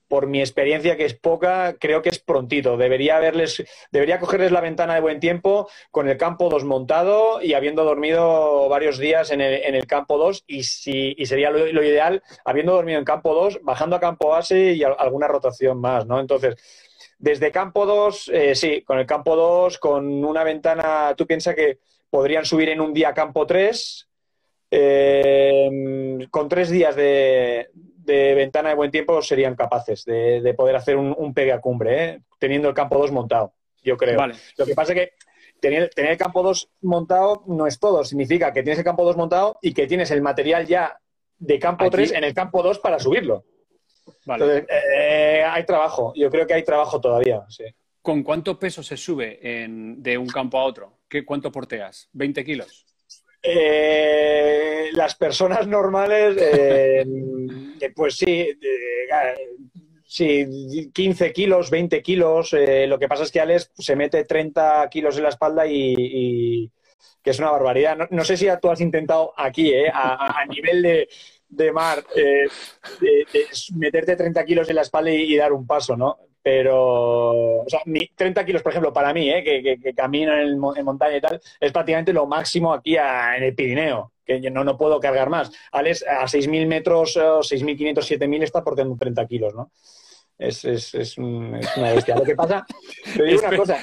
por 0.09 0.27
mi 0.27 0.41
experiencia, 0.41 0.97
que 0.97 1.05
es 1.05 1.15
poca, 1.15 1.77
creo 1.79 2.03
que 2.03 2.09
es 2.09 2.19
prontito. 2.19 2.77
Debería 2.77 3.17
haberles, 3.17 3.63
debería 3.91 4.19
cogerles 4.19 4.53
la 4.53 4.61
ventana 4.61 4.95
de 4.95 5.01
buen 5.01 5.21
tiempo 5.21 5.69
con 5.91 6.09
el 6.09 6.17
campo 6.17 6.49
2 6.49 6.65
montado 6.65 7.43
y 7.43 7.55
habiendo 7.55 7.85
dormido 7.85 8.69
varios 8.69 8.99
días 8.99 9.31
en 9.31 9.41
el, 9.41 9.87
campo 9.87 10.17
2 10.17 10.45
y, 10.47 10.63
si, 10.65 11.15
sería 11.25 11.51
lo, 11.51 11.83
ideal, 11.83 12.23
habiendo 12.45 12.73
dormido 12.73 12.99
en 12.99 13.05
campo 13.05 13.35
2, 13.35 13.61
bajando 13.63 13.97
a 13.97 14.01
campo 14.01 14.29
base 14.29 14.73
y 14.73 14.83
alguna 14.83 15.29
rotación 15.29 15.81
más, 15.81 16.07
¿no? 16.07 16.19
Entonces, 16.21 16.57
desde 17.19 17.53
campo 17.53 17.85
2, 17.85 18.31
eh, 18.33 18.55
sí, 18.55 18.83
con 18.83 18.99
el 18.99 19.07
campo 19.07 19.37
2, 19.37 19.79
con 19.79 20.25
una 20.25 20.45
ventana, 20.45 21.15
tú 21.17 21.27
piensas 21.27 21.55
que 21.55 21.79
podrían 22.09 22.45
subir 22.45 22.69
en 22.71 22.81
un 22.81 22.93
día 22.93 23.13
campo 23.13 23.47
3 23.47 24.09
eh, 24.75 26.27
con 26.31 26.49
tres 26.49 26.71
días 26.71 26.97
de, 26.97 27.69
ventana 28.07 28.71
de 28.71 28.75
buen 28.75 28.91
tiempo 28.91 29.21
serían 29.21 29.55
capaces 29.55 30.03
de, 30.07 30.55
poder 30.57 30.77
hacer 30.77 30.97
un, 30.97 31.35
pegue 31.35 31.53
a 31.53 31.61
cumbre, 31.61 32.05
¿eh? 32.05 32.21
teniendo 32.39 32.71
el 32.71 32.75
campo 32.75 32.97
2 32.97 33.13
montado, 33.13 33.53
yo 33.85 33.99
creo. 33.99 34.19
Lo 34.57 34.65
que 34.65 34.75
pasa 34.75 34.95
es 34.95 34.99
que 34.99 35.13
tener, 35.61 35.91
el 35.95 36.17
campo 36.17 36.43
2 36.43 36.71
montado 36.81 37.45
no 37.47 37.67
es 37.67 37.79
todo, 37.79 38.03
significa 38.03 38.51
que 38.55 38.63
tienes 38.63 38.79
el 38.79 38.85
campo 38.85 39.05
2 39.05 39.15
montado 39.15 39.59
y 39.61 39.75
que 39.75 39.87
tienes 39.87 40.11
el 40.11 40.23
material 40.23 40.67
ya 40.67 40.99
de 41.39 41.59
campo 41.59 41.91
3 41.91 42.13
en 42.13 42.25
el 42.25 42.33
campo 42.33 42.63
2 42.63 42.79
para 42.79 42.99
subirlo. 42.99 43.45
Entonces, 44.25 44.65
eh, 44.71 45.45
hay 45.47 45.67
trabajo, 45.67 46.15
yo 46.17 46.31
creo 46.31 46.47
que 46.47 46.55
hay 46.55 46.65
trabajo 46.65 46.99
todavía. 46.99 47.45
¿Con 48.01 48.23
cuánto 48.23 48.59
peso 48.59 48.83
se 48.83 48.97
sube 48.97 49.39
de 49.69 50.17
un 50.17 50.29
campo 50.29 50.59
a 50.59 50.65
otro? 50.65 51.01
¿Qué, 51.11 51.27
¿Cuánto 51.27 51.53
porteas? 51.53 52.09
¿20 52.15 52.43
kilos? 52.43 52.87
Eh, 53.43 54.91
las 54.93 55.17
personas 55.17 55.67
normales, 55.67 56.37
eh, 56.39 57.05
pues 57.95 58.15
sí, 58.17 58.49
sí, 60.05 60.91
15 60.93 61.33
kilos, 61.33 61.71
20 61.71 62.03
kilos. 62.03 62.53
Eh, 62.53 62.87
lo 62.87 62.99
que 62.99 63.09
pasa 63.09 63.25
es 63.25 63.33
que 63.33 63.41
Alex 63.41 63.73
se 63.77 63.97
mete 63.97 64.25
30 64.25 64.89
kilos 64.91 65.17
en 65.17 65.25
la 65.25 65.31
espalda 65.31 65.67
y, 65.67 66.71
que 67.23 67.31
es 67.31 67.39
una 67.41 67.51
barbaridad. 67.51 67.99
No, 68.11 68.25
sé 68.25 68.37
si 68.37 68.47
tú 68.61 68.71
has 68.71 68.81
intentado 68.81 69.33
aquí, 69.37 69.73
a, 69.93 70.45
nivel 70.49 71.09
de, 71.49 71.73
mar, 71.73 72.05
meterte 73.75 74.17
30 74.17 74.45
kilos 74.45 74.69
en 74.69 74.77
la 74.77 74.83
espalda 74.83 75.11
y, 75.11 75.35
dar 75.37 75.53
un 75.53 75.67
paso, 75.67 75.97
¿no? 75.97 76.17
Pero, 76.43 77.61
o 77.61 77.67
sea, 77.69 77.81
30 78.17 78.45
kilos, 78.45 78.63
por 78.63 78.73
ejemplo, 78.73 78.93
para 78.93 79.15
mí, 79.15 79.31
¿eh? 79.31 79.45
que, 79.45 79.95
camino 79.95 80.37
en, 80.37 80.59
montaña 80.59 81.17
y 81.17 81.21
tal, 81.21 81.41
es 81.61 81.73
prácticamente 81.73 82.13
lo 82.13 82.27
máximo 82.27 82.75
aquí 82.75 82.97
en 82.97 83.45
el 83.45 83.55
Pirineo, 83.55 84.13
que 84.25 84.41
yo 84.41 84.51
no, 84.51 84.65
no 84.65 84.77
puedo 84.77 84.99
cargar 84.99 85.31
más. 85.31 85.53
Alex, 85.71 86.05
a 86.07 86.25
6.000 86.25 86.67
metros, 86.67 87.17
6.500, 87.17 88.19
7.000 88.19 88.43
está 88.43 88.65
por 88.65 88.75
tener 88.75 88.97
30 88.99 89.27
kilos, 89.27 89.55
¿no? 89.55 89.71
Es, 90.37 90.65
es, 90.65 90.93
es, 90.95 91.17
una 91.19 91.61
bestia. 91.95 92.17
Lo 92.17 92.25
que 92.25 92.35
pasa, 92.35 92.67
te 93.17 93.23
digo 93.23 93.41
una 93.47 93.57
cosa, 93.57 93.81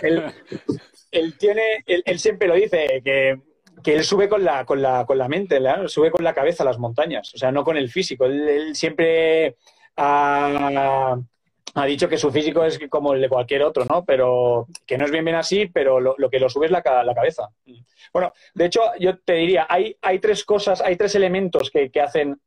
él, 1.12 1.38
tiene, 1.38 1.86
él, 1.86 2.20
siempre 2.20 2.50
lo 2.50 2.56
dice, 2.56 3.02
que, 3.06 3.40
que 3.82 3.96
él 3.96 4.04
sube 4.04 4.28
con 4.28 4.44
la, 4.44 4.66
con 4.66 4.82
la, 4.82 5.06
con 5.06 5.18
la 5.18 5.30
mente, 5.30 5.62
sube 5.88 6.12
con 6.12 6.26
la 6.26 6.34
cabeza 6.34 6.64
a 6.64 6.66
las 6.66 6.78
montañas, 6.78 7.34
o 7.34 7.38
sea, 7.38 7.54
no 7.54 7.64
con 7.64 7.78
el 7.78 7.90
físico. 7.90 8.26
Él, 8.26 8.76
siempre... 8.76 9.56
ha 9.96 11.18
ha 11.76 11.86
dicho 11.86 12.10
que 12.10 12.18
su 12.18 12.32
físico 12.32 12.64
es 12.64 12.80
como 12.90 13.14
el 13.14 13.22
de 13.22 13.30
cualquier 13.30 13.64
otro, 13.64 13.86
¿no? 13.86 14.04
Pero 14.06 14.68
que 14.86 14.98
no 14.98 15.06
es 15.06 15.12
bien 15.12 15.26
bien 15.26 15.38
así, 15.38 15.68
pero 15.68 16.00
lo, 16.00 16.30
que 16.30 16.40
lo 16.40 16.50
sube 16.50 16.66
es 16.66 16.72
la, 16.72 16.82
la, 17.04 17.16
cabeza. 17.16 17.50
Bueno, 18.14 18.34
de 18.54 18.66
hecho, 18.66 18.82
yo 19.00 19.18
te 19.20 19.34
diría, 19.34 19.68
hay, 19.70 19.96
hay 20.02 20.20
tres 20.20 20.44
cosas, 20.44 20.82
hay 20.82 20.96
tres 20.96 21.16
elementos 21.16 21.70
que, 21.70 21.92
hacen, 22.02 22.40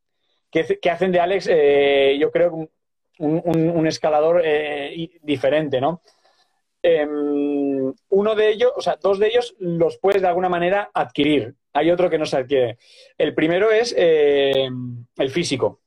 que, 0.51 0.91
hacen 0.91 1.13
de 1.13 1.21
Alex, 1.21 1.47
eh, 1.51 2.17
yo 2.19 2.31
creo, 2.31 2.69
un, 3.19 3.87
escalador 3.87 4.43
eh, 4.45 5.11
diferente, 5.23 5.81
¿no? 5.81 6.03
Em, 6.83 7.93
uno 8.09 8.35
de 8.35 8.49
ellos, 8.51 8.73
o 8.75 8.81
sea, 8.81 8.97
dos 9.01 9.21
de 9.21 9.29
ellos 9.29 9.55
los 9.61 9.99
puedes 9.99 10.21
de 10.21 10.29
alguna 10.29 10.49
manera 10.49 10.91
adquirir. 10.93 11.55
Hay 11.75 11.91
otro 11.91 12.11
que 12.11 12.19
no 12.19 12.27
se 12.27 12.39
adquiere. 12.39 12.79
El 13.17 13.35
primero 13.35 13.71
es 13.71 13.95
eh, 13.97 14.69
el 15.17 15.31
físico. 15.31 15.81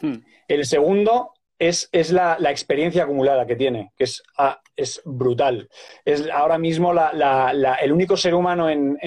Hmm. 0.00 0.18
El 0.46 0.64
segundo 0.64 1.32
es, 1.58 2.12
la, 2.12 2.36
experiencia 2.50 3.04
acumulada 3.04 3.46
que 3.46 3.56
tiene, 3.56 3.92
que 3.96 4.04
es, 4.04 4.22
ah, 4.36 4.60
es 4.76 5.00
brutal. 5.04 5.68
Es 6.04 6.28
ahora 6.30 6.58
mismo 6.58 6.92
el 6.92 7.92
único 7.92 8.16
ser 8.16 8.34
humano 8.34 8.68
en, 8.68 8.98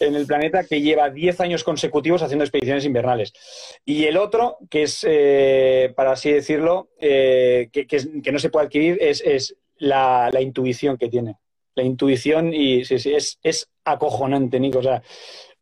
el 0.00 0.26
planeta 0.26 0.64
que 0.64 0.80
lleva 0.80 1.10
10 1.10 1.40
años 1.40 1.64
consecutivos 1.64 2.22
haciendo 2.22 2.44
expediciones 2.44 2.84
invernales. 2.84 3.32
Y 3.84 4.04
el 4.04 4.16
otro, 4.16 4.58
que 4.70 4.84
es, 4.84 5.04
eh, 5.08 5.92
para 5.96 6.12
así 6.12 6.30
decirlo, 6.30 6.88
eh, 7.00 7.68
que, 7.72 8.32
no 8.32 8.38
se 8.38 8.50
puede 8.50 8.66
adquirir, 8.66 8.98
es, 9.00 9.56
la, 9.78 10.30
intuición 10.40 10.96
que 10.96 11.08
tiene. 11.08 11.36
La 11.74 11.82
intuición 11.82 12.54
y 12.54 12.84
sí, 12.84 12.98
sí, 12.98 13.12
es, 13.14 13.70
acojonante, 13.84 14.60
Nico. 14.60 14.78
O 14.78 14.82
sea, 14.82 15.02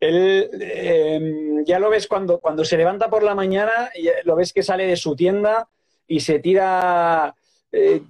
él 0.01 0.51
em, 0.61 1.65
ya 1.65 1.79
lo 1.79 1.89
ves 1.89 2.07
cuando, 2.07 2.39
cuando 2.39 2.65
se 2.65 2.77
levanta 2.77 3.09
por 3.09 3.23
la 3.23 3.35
mañana, 3.35 3.91
lo 4.25 4.37
ves 4.37 4.53
que 4.53 4.63
sale 4.63 4.87
de 4.87 4.97
su 4.97 5.17
tienda 5.17 5.69
y 6.07 6.21
se 6.21 6.39
tira 6.39 7.35
eh, 7.73 8.03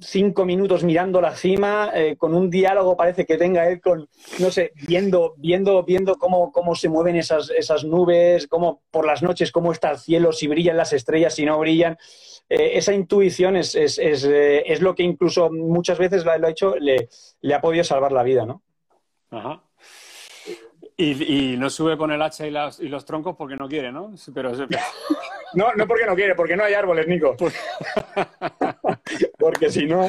cinco 0.00 0.44
minutos 0.44 0.84
mirando 0.84 1.20
la 1.20 1.36
cima, 1.36 1.90
eh, 1.94 2.16
con 2.16 2.34
un 2.34 2.50
diálogo 2.50 2.96
parece 2.96 3.24
que 3.24 3.36
tenga 3.36 3.68
él 3.68 3.80
con, 3.80 4.08
no 4.38 4.50
sé, 4.50 4.72
viendo, 4.86 5.34
viendo, 5.36 5.82
viendo 5.84 6.16
cómo, 6.16 6.50
cómo 6.52 6.74
se 6.74 6.88
mueven 6.88 7.16
esas, 7.16 7.50
esas 7.50 7.84
nubes, 7.84 8.46
cómo 8.48 8.82
por 8.90 9.06
las 9.06 9.22
noches, 9.22 9.52
cómo 9.52 9.72
está 9.72 9.90
el 9.90 9.98
cielo, 9.98 10.32
si 10.32 10.48
brillan 10.48 10.76
las 10.76 10.92
estrellas, 10.92 11.34
si 11.34 11.44
no 11.44 11.58
brillan. 11.58 11.96
Eh, 12.48 12.72
esa 12.74 12.92
intuición 12.92 13.56
es, 13.56 13.74
es, 13.74 13.98
es, 13.98 14.24
es, 14.24 14.80
lo 14.80 14.94
que 14.94 15.04
incluso 15.04 15.50
muchas 15.50 15.98
veces 15.98 16.24
lo, 16.24 16.32
ha 16.32 16.50
hecho, 16.50 16.76
le, 16.76 17.08
le, 17.40 17.54
ha 17.54 17.60
podido 17.60 17.84
salvar 17.84 18.12
la 18.12 18.22
vida, 18.22 18.44
¿no? 18.44 18.62
Ajá. 19.30 19.62
Y, 20.96 21.56
no 21.56 21.70
sube 21.70 21.96
con 21.96 22.12
el 22.12 22.22
hacha 22.22 22.46
y, 22.46 22.84
y, 22.84 22.88
los 22.88 23.04
troncos 23.04 23.36
porque 23.36 23.56
no 23.56 23.68
quiere, 23.68 23.90
¿no? 23.90 24.14
Pero... 24.34 24.52
no, 25.54 25.72
no 25.74 25.86
porque 25.86 26.06
no 26.06 26.14
quiere, 26.14 26.34
porque 26.34 26.56
no 26.56 26.64
hay 26.64 26.74
árboles, 26.74 27.08
Nico. 27.08 27.36
porque 29.38 29.70
si 29.70 29.86
no... 29.86 30.08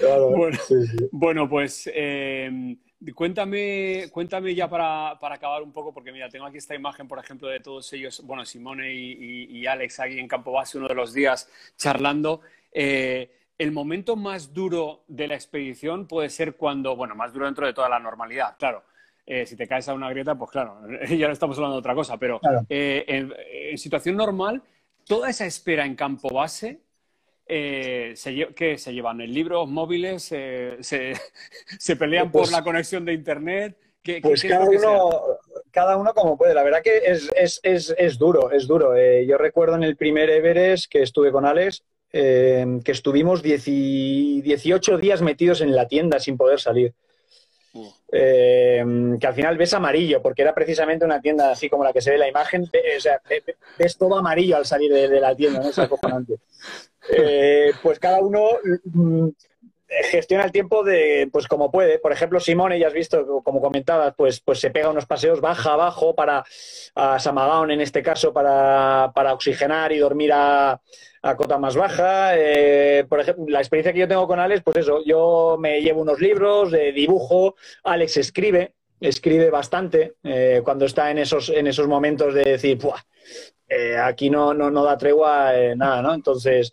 bueno, 1.12 1.48
pues 1.48 1.90
eh, 1.92 2.76
cuéntame, 3.14 4.08
cuéntame 4.12 4.54
ya 4.54 4.68
para, 4.68 5.10
acabar 5.10 5.62
un 5.62 5.72
poco, 5.72 5.92
porque 5.92 6.12
mira, 6.12 6.28
tengo 6.28 6.46
aquí 6.46 6.58
esta 6.58 6.74
imagen, 6.74 7.08
por 7.08 7.18
ejemplo, 7.18 7.48
de 7.48 7.60
todos 7.60 7.92
ellos, 7.92 8.22
bueno, 8.24 8.44
Simone 8.44 8.92
y, 8.92 9.66
Alex 9.66 10.00
aquí 10.00 10.18
en 10.18 10.28
Campo 10.28 10.52
Base 10.52 10.78
uno 10.78 10.88
de 10.88 10.94
los 10.94 11.12
días 11.12 11.48
charlando. 11.76 12.40
Eh, 12.72 13.30
el 13.58 13.72
momento 13.72 14.16
más 14.16 14.54
duro 14.54 15.04
de 15.06 15.28
la 15.28 15.34
expedición 15.34 16.06
puede 16.06 16.30
ser 16.30 16.56
cuando, 16.56 16.96
bueno, 16.96 17.14
más 17.14 17.32
duro 17.32 17.46
dentro 17.46 17.66
de 17.66 17.74
toda 17.74 17.88
la 17.88 17.98
normalidad, 17.98 18.56
claro, 18.58 18.84
eh, 19.32 19.46
si 19.46 19.54
te 19.54 19.68
caes 19.68 19.88
a 19.88 19.94
una 19.94 20.10
grieta, 20.10 20.34
pues 20.34 20.50
claro, 20.50 20.80
ya 21.08 21.28
no 21.28 21.32
estamos 21.32 21.56
hablando 21.56 21.76
de 21.76 21.78
otra 21.78 21.94
cosa, 21.94 22.16
pero 22.16 22.40
eh, 22.68 23.04
en, 23.06 23.78
situación 23.78 24.16
normal, 24.16 24.60
toda 25.06 25.30
esa 25.30 25.46
espera 25.46 25.86
en 25.86 25.94
campo 25.94 26.34
base, 26.34 26.80
eh, 27.46 28.12
se, 28.16 28.48
¿qué 28.56 28.76
se 28.76 28.92
llevan? 28.92 29.20
¿En 29.20 29.32
libros 29.32 29.68
móviles? 29.68 30.24
Se, 30.24 30.78
se, 30.82 31.96
pelean 31.96 32.32
por 32.32 32.40
pues 32.40 32.50
la 32.50 32.64
conexión 32.64 33.04
de 33.04 33.12
Internet? 33.12 33.78
¿Qué, 34.02 34.18
pues 34.20 34.42
cada, 34.42 34.64
uno, 34.64 35.22
cada 35.70 35.96
uno 35.96 36.12
como 36.12 36.36
puede. 36.36 36.52
La 36.52 36.64
verdad 36.64 36.82
que 36.82 36.96
es, 36.96 37.30
es, 37.36 37.60
es, 37.62 37.94
es 37.96 38.18
duro, 38.18 38.50
es 38.50 38.66
duro. 38.66 38.94
yo 38.96 39.38
recuerdo 39.38 39.76
en 39.76 39.84
el 39.84 39.94
primer 39.94 40.28
Everest 40.28 40.90
que 40.90 41.02
estuve 41.02 41.30
con 41.30 41.46
Alex, 41.46 41.84
que 42.10 42.82
estuvimos 42.86 43.44
18 43.44 44.98
días 44.98 45.22
metidos 45.22 45.60
en 45.60 45.76
la 45.76 45.86
tienda 45.86 46.18
sin 46.18 46.36
poder 46.36 46.58
salir. 46.58 46.94
Eh, 48.12 48.84
que 49.20 49.26
al 49.26 49.34
final 49.34 49.56
ves 49.56 49.72
amarillo, 49.72 50.20
porque 50.20 50.42
era 50.42 50.52
precisamente 50.52 51.04
una 51.04 51.20
tienda 51.20 51.52
así 51.52 51.68
como 51.68 51.84
la 51.84 51.92
que 51.92 52.00
se 52.00 52.10
ve 52.10 52.18
la 52.18 52.28
imagen, 52.28 52.64
o 52.64 53.00
sea, 53.00 53.20
ves 53.78 53.96
todo 53.96 54.18
amarillo 54.18 54.56
al 54.56 54.66
salir 54.66 54.92
de, 54.92 55.20
la 55.20 55.34
tienda, 55.36 55.60
¿no? 55.60 55.68
Es 55.70 55.78
acojonante. 55.78 56.36
Eh, 57.08 57.72
pues 57.82 57.98
cada 57.98 58.20
uno 58.20 58.50
mm, 58.84 59.28
gestiona 59.90 60.44
el 60.44 60.52
tiempo 60.52 60.84
de, 60.84 61.28
pues 61.32 61.46
como 61.48 61.70
puede. 61.70 61.98
Por 61.98 62.12
ejemplo, 62.12 62.38
Simone, 62.40 62.78
ya 62.78 62.86
has 62.86 62.92
visto, 62.92 63.42
como 63.42 63.60
comentabas, 63.60 64.14
pues, 64.16 64.40
pues 64.40 64.60
se 64.60 64.70
pega 64.70 64.90
unos 64.90 65.06
paseos 65.06 65.40
baja 65.40 65.72
abajo 65.72 66.14
para 66.14 66.44
a 66.94 67.18
Samagaon 67.18 67.70
en 67.70 67.80
este 67.80 68.02
caso 68.02 68.32
para, 68.32 69.10
para 69.14 69.34
oxigenar 69.34 69.92
y 69.92 69.98
dormir 69.98 70.32
a, 70.32 70.80
a 71.22 71.36
cota 71.36 71.58
más 71.58 71.76
baja. 71.76 72.38
Eh, 72.38 73.04
por 73.08 73.20
ejemplo, 73.20 73.44
la 73.48 73.58
experiencia 73.58 73.92
que 73.92 74.00
yo 74.00 74.08
tengo 74.08 74.26
con 74.26 74.38
Alex, 74.38 74.62
pues 74.62 74.76
eso, 74.78 75.02
yo 75.04 75.56
me 75.58 75.80
llevo 75.80 76.02
unos 76.02 76.20
libros 76.20 76.70
de 76.70 76.92
dibujo, 76.92 77.56
Alex 77.84 78.16
escribe, 78.16 78.74
escribe 79.00 79.50
bastante 79.50 80.14
eh, 80.22 80.60
cuando 80.64 80.84
está 80.84 81.10
en 81.10 81.18
esos, 81.18 81.48
en 81.48 81.66
esos 81.66 81.88
momentos 81.88 82.32
de 82.34 82.44
decir, 82.44 82.78
eh, 83.68 83.96
aquí 83.96 84.30
no, 84.30 84.54
no, 84.54 84.70
no 84.70 84.84
da 84.84 84.96
tregua 84.96 85.52
nada, 85.76 86.02
¿no? 86.02 86.14
Entonces, 86.14 86.72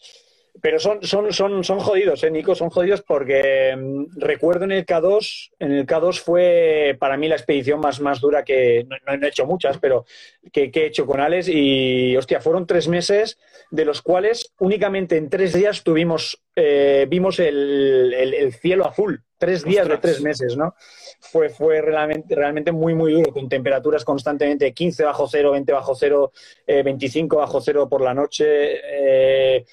pero 0.61 0.79
son, 0.79 1.03
son, 1.03 1.31
son, 1.33 1.63
son 1.63 1.79
jodidos, 1.79 2.23
¿eh, 2.23 2.31
Nico? 2.31 2.55
Son 2.55 2.69
jodidos 2.69 3.01
porque 3.01 3.75
mm, 3.75 4.19
recuerdo 4.19 4.65
en 4.65 4.71
el 4.71 4.85
K2, 4.85 5.51
en 5.59 5.71
el 5.71 5.85
K2 5.85 6.19
fue 6.19 6.95
para 6.99 7.17
mí 7.17 7.27
la 7.27 7.35
expedición 7.35 7.79
más, 7.79 7.99
más 7.99 8.19
dura 8.19 8.43
que, 8.43 8.85
no, 9.05 9.13
he 9.13 9.27
hecho 9.27 9.45
muchas, 9.45 9.77
pero 9.77 10.05
que, 10.51 10.71
he 10.73 10.85
hecho 10.85 11.05
con 11.05 11.19
Alex 11.19 11.49
y, 11.49 12.15
hostia, 12.17 12.41
fueron 12.41 12.65
tres 12.65 12.87
meses 12.87 13.37
de 13.71 13.85
los 13.85 14.01
cuales 14.01 14.53
únicamente 14.59 15.17
en 15.17 15.29
tres 15.29 15.53
días 15.53 15.83
tuvimos, 15.83 16.41
eh, 16.55 17.05
vimos 17.09 17.39
el, 17.39 18.13
el, 18.13 18.53
cielo 18.53 18.87
azul. 18.87 19.23
Tres 19.39 19.63
días 19.63 19.87
de 19.87 19.99
tres 19.99 20.19
meses, 20.21 20.57
¿no? 20.57 20.73
Fue, 21.19 21.49
fue 21.49 21.79
realmente, 21.79 22.33
realmente 22.33 22.71
muy, 22.71 22.95
muy 22.95 23.13
duro, 23.13 23.31
con 23.31 23.47
temperaturas 23.47 24.03
constantemente 24.03 24.73
15 24.73 25.03
bajo 25.03 25.27
cero, 25.27 25.51
20 25.51 25.71
bajo 25.73 25.93
cero, 25.93 26.31
25 26.65 27.35
eh, 27.35 27.39
bajo 27.39 27.61
cero 27.61 27.87
por 27.87 28.01
la 28.01 28.15
noche. 28.15 28.45
Eh, 28.83 29.65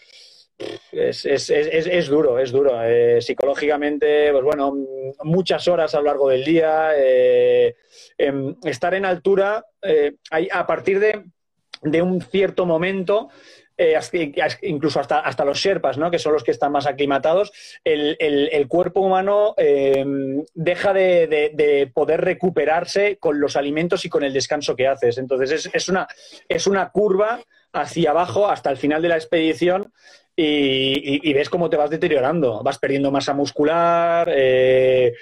es, 0.93 1.25
es, 1.25 1.51
es, 1.51 1.87
es, 1.87 2.09
duro, 2.09 2.39
es 2.39 2.53
duro. 2.53 2.81
Eh, 2.83 3.21
psicológicamente, 3.21 4.31
pues 4.31 4.45
bueno, 4.45 4.75
muchas 5.25 5.67
horas 5.69 5.95
a 5.95 5.99
lo 5.99 6.07
largo 6.07 6.29
del 6.29 6.45
día. 6.45 6.91
Eh, 6.97 7.75
em, 8.17 8.55
estar 8.65 8.95
en 8.95 9.05
altura, 9.05 9.67
eh, 9.83 10.17
a 10.31 10.67
partir 10.67 11.01
de, 11.01 11.25
de, 11.83 12.03
un 12.03 12.21
cierto 12.21 12.67
momento, 12.67 13.29
incluso 14.63 15.01
hasta, 15.01 15.19
hasta 15.19 15.45
los 15.45 15.59
Sherpas, 15.59 15.99
¿no? 15.99 16.09
que 16.09 16.21
son 16.21 16.33
los 16.33 16.45
que 16.45 16.53
están 16.53 16.71
más 16.71 16.87
aclimatados, 16.87 17.53
el, 17.83 18.17
el, 18.21 18.69
cuerpo 18.69 19.01
humano 19.01 19.55
em, 19.57 20.45
deja 20.55 20.93
de, 20.93 21.27
de, 21.27 21.91
poder 21.93 22.21
recuperarse 22.21 23.17
con 23.19 23.41
los 23.41 23.57
alimentos 23.57 24.05
y 24.05 24.09
con 24.09 24.23
el 24.23 24.33
descanso 24.33 24.77
que 24.77 24.87
haces. 24.87 25.19
Entonces, 25.19 25.69
es, 25.73 25.89
una, 25.89 26.07
es 26.49 26.69
una 26.69 26.91
curva 26.91 27.41
hacia 27.73 28.11
abajo 28.11 28.49
hasta 28.49 28.71
el 28.71 28.77
final 28.77 29.03
de 29.03 29.09
la 29.09 29.17
expedición 29.17 29.93
y, 30.37 31.33
ves 31.33 31.49
cómo 31.49 31.71
te 31.71 31.77
vas 31.77 31.91
deteriorando, 31.91 32.63
vas 32.63 32.79
perdiendo 32.79 33.11
masa 33.11 33.35
muscular, 33.35 34.29
eh, 34.35 35.15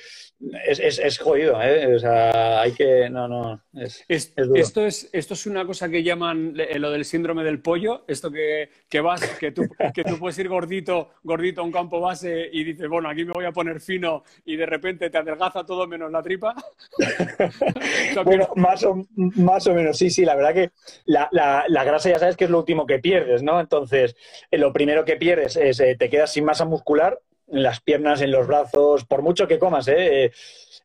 es, 0.67 0.99
es, 0.99 1.19
jodido, 1.19 1.61
¿eh? 1.63 1.95
O 1.95 1.99
sea, 1.99 2.63
hay 2.63 2.73
que. 2.73 3.09
No, 3.09 3.29
no. 3.29 3.63
Es, 3.75 4.05
esto, 4.09 4.85
es, 4.85 5.09
esto 5.13 5.35
es 5.35 5.47
una 5.47 5.65
cosa 5.65 5.89
que 5.89 6.03
llaman 6.03 6.55
lo 6.77 6.91
del 6.91 7.05
síndrome 7.05 7.45
del 7.45 7.61
pollo. 7.61 8.05
Esto 8.09 8.31
que, 8.31 8.69
que 8.89 9.01
vas, 9.01 9.21
que 9.39 9.53
tú, 9.53 9.63
que 9.95 10.03
tú 10.03 10.19
puedes 10.19 10.39
ir 10.39 10.49
gordito, 10.49 11.11
gordito 11.23 11.61
a 11.61 11.65
un 11.65 11.71
campo 11.73 12.01
base 12.01 12.49
y 12.53 12.65
dices, 12.65 12.89
bueno, 12.89 13.09
aquí 13.09 13.25
me 13.25 13.33
voy 13.33 13.45
a 13.45 13.53
poner 13.53 13.81
fino 13.81 14.25
y 14.45 14.57
de 14.57 14.67
repente 14.67 15.11
te 15.11 15.19
adelgaza 15.19 15.65
todo 15.65 15.87
menos 15.87 16.11
la 16.11 16.23
tripa. 16.23 16.55
bueno, 18.25 18.49
más 18.57 18.83
o, 18.85 19.07
más 19.17 19.67
o 19.69 19.75
menos, 19.75 19.97
sí, 19.97 20.11
sí. 20.11 20.25
La 20.25 20.35
verdad 20.35 20.55
que 20.55 20.71
la, 21.05 21.29
la, 21.31 21.65
la, 21.69 21.85
grasa 21.85 22.11
ya 22.11 22.19
sabes 22.19 22.37
que 22.37 22.45
es 22.45 22.51
lo 22.51 22.59
último 22.59 22.87
que 22.87 22.99
pierdes, 22.99 23.43
¿no? 23.43 23.61
Entonces, 23.61 24.17
eh, 24.51 24.59
lo 24.59 24.73
primero 24.73 25.05
que 25.05 25.17
pierdes 25.17 25.57
es 25.57 25.79
eh, 25.81 25.97
te 25.97 26.11
quedas 26.11 26.33
sin 26.33 26.45
masa 26.45 26.65
muscular 26.65 27.21
en 27.49 27.63
las 27.63 27.81
piernas, 27.81 28.21
en 28.21 28.31
los 28.31 28.47
brazos, 28.47 29.05
por 29.05 29.23
mucho 29.23 29.47
que 29.47 29.59
comas, 29.59 29.89
¿eh? 29.89 30.33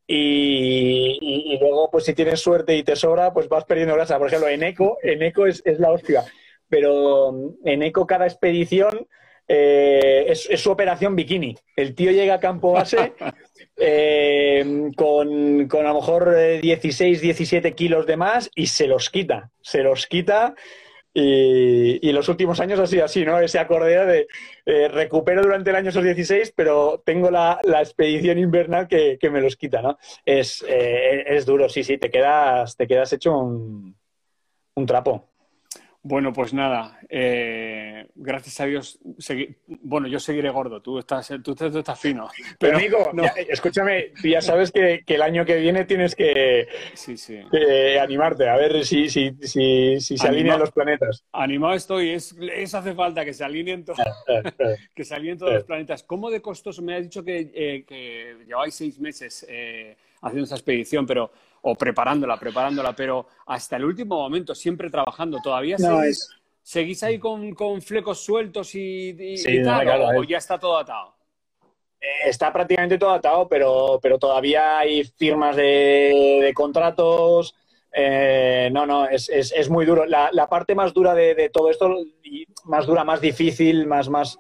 Y, 0.08 1.58
luego, 1.60 1.92
pues 1.92 2.06
si 2.06 2.14
tienes 2.14 2.40
suerte 2.40 2.76
y 2.78 2.84
te 2.84 2.96
sobra, 2.96 3.34
pues 3.34 3.50
vas 3.50 3.66
perdiendo 3.66 3.96
grasa. 3.96 4.18
Por 4.18 4.28
ejemplo, 4.28 4.48
en 4.48 4.64
Eco, 4.64 4.98
en 5.04 5.22
Eco 5.22 5.46
es, 5.46 5.62
la 5.66 5.92
hostia. 5.92 6.24
Pero 6.70 7.54
en 7.66 7.84
Eco 7.84 8.08
cada 8.08 8.26
expedición 8.26 9.08
eh, 9.50 10.26
es, 10.30 10.62
su 10.62 10.72
operación 10.72 11.16
bikini. 11.16 11.56
El 11.76 11.94
tío 11.94 12.12
llega 12.12 12.36
a 12.36 12.40
campo 12.40 12.72
base 12.72 13.14
eh, 13.78 14.92
con, 14.96 15.68
con, 15.68 15.86
a 15.86 15.90
lo 15.90 15.96
mejor 15.96 16.36
16, 16.62 17.20
17 17.20 17.74
kilos 17.74 18.06
de 18.06 18.16
más 18.16 18.50
y 18.56 18.68
se 18.68 18.88
los 18.88 19.10
quita. 19.10 19.52
Se 19.62 19.84
los 19.84 20.08
quita 20.08 20.56
y, 21.20 22.12
los 22.12 22.30
últimos 22.30 22.60
años 22.60 22.80
ha 22.80 22.86
sido 22.86 23.06
así, 23.06 23.26
¿no? 23.26 23.40
Ese 23.40 23.58
acordeo 23.58 24.06
de 24.06 24.28
eh, 24.66 24.88
recupero 24.88 25.42
durante 25.42 25.72
el 25.72 25.76
año 25.76 25.90
esos 25.90 26.04
16, 26.04 26.54
pero 26.56 27.02
tengo 27.04 27.32
la, 27.32 27.60
expedición 27.64 28.38
invernal 28.38 28.88
que, 28.88 29.18
me 29.32 29.42
los 29.42 29.56
quita, 29.56 29.82
¿no? 29.82 29.98
Es, 30.26 30.64
eh, 30.68 31.24
es 31.28 31.46
duro, 31.46 31.70
sí, 31.70 31.84
sí, 31.84 31.98
te 31.98 32.12
quedas, 32.12 32.78
te 32.78 32.88
quedas 32.88 33.12
hecho 33.14 33.36
un, 33.36 33.96
un 34.76 34.86
trapo. 34.86 35.28
Bueno, 36.10 36.32
pues 36.32 36.54
nada, 36.54 37.02
eh, 37.10 38.08
gracias 38.16 38.62
a 38.62 38.66
Dios, 38.66 38.98
bueno, 39.68 40.08
yo 40.08 40.22
seguiré 40.22 40.50
gordo, 40.50 40.82
tú 40.82 41.00
estás, 41.00 41.34
tú, 41.44 41.54
estás 41.60 42.00
fino. 42.00 42.30
Pero, 42.58 42.78
amigo, 42.78 43.12
escúchame, 43.50 44.14
ya 44.24 44.40
sabes 44.40 44.72
que, 44.72 45.04
el 45.06 45.22
año 45.22 45.44
que 45.44 45.58
viene 45.58 45.84
tienes 45.84 46.16
que, 46.16 46.66
animarte, 48.02 48.48
a 48.48 48.56
ver 48.56 48.86
si, 48.86 49.10
si, 49.10 49.36
si, 49.42 50.00
se 50.00 50.26
alinean 50.26 50.62
los 50.62 50.72
planetas. 50.72 51.26
Animado 51.34 51.74
estoy, 51.74 52.12
es, 52.12 52.34
eso 52.54 52.78
hace 52.78 52.94
falta, 52.94 53.26
que 53.26 53.34
se 53.34 53.44
alineen, 53.44 53.84
todos 53.84 54.00
que 54.96 55.04
se 55.04 55.14
alineen 55.14 55.38
todos 55.38 55.56
los 55.56 55.64
planetas. 55.66 56.04
¿Cómo 56.04 56.32
de 56.32 56.42
costoso? 56.42 56.82
Me 56.82 56.96
has 56.96 57.04
dicho 57.04 57.22
que, 57.22 57.52
eh, 57.54 58.38
lleváis 58.48 58.76
seis 58.76 58.98
meses 58.98 59.46
eh, 59.50 59.98
haciendo 60.22 60.46
esa 60.46 60.56
expedición, 60.56 61.06
pero 61.06 61.34
o 61.70 61.76
preparándola, 61.76 62.38
preparándola, 62.38 62.96
pero 62.96 63.28
hasta 63.46 63.76
el 63.76 63.84
último 63.84 64.16
momento, 64.16 64.56
siempre 64.56 64.90
trabajando. 64.90 65.40
¿Todavía 65.44 65.78
seguís, 66.64 67.04
ahí 67.04 67.20
con, 67.20 67.82
flecos 67.82 68.24
sueltos 68.24 68.74
y, 68.74 69.16
y, 69.20 69.64
tal, 69.64 70.18
o, 70.18 70.24
ya 70.24 70.38
está 70.38 70.58
todo 70.58 70.78
atado? 70.78 71.14
está 72.26 72.54
prácticamente 72.54 72.98
todo 72.98 73.12
atado, 73.12 73.50
pero, 73.50 74.00
pero 74.02 74.18
todavía 74.18 74.80
hay 74.80 75.04
firmas 75.04 75.58
de, 75.58 76.52
contratos. 76.56 77.54
Eh, 77.92 78.70
no, 78.72 78.86
no, 78.86 79.10
es, 79.10 79.28
es, 79.28 79.52
es, 79.52 79.70
muy 79.70 79.86
duro. 79.86 80.06
La, 80.06 80.30
la 80.32 80.48
parte 80.48 80.74
más 80.74 80.94
dura 80.94 81.14
de, 81.14 81.36
de, 81.36 81.50
todo 81.50 81.70
esto, 81.70 81.98
más 82.66 82.86
dura, 82.86 83.04
más 83.04 83.20
difícil, 83.20 83.88
más, 83.88 84.08
más, 84.08 84.40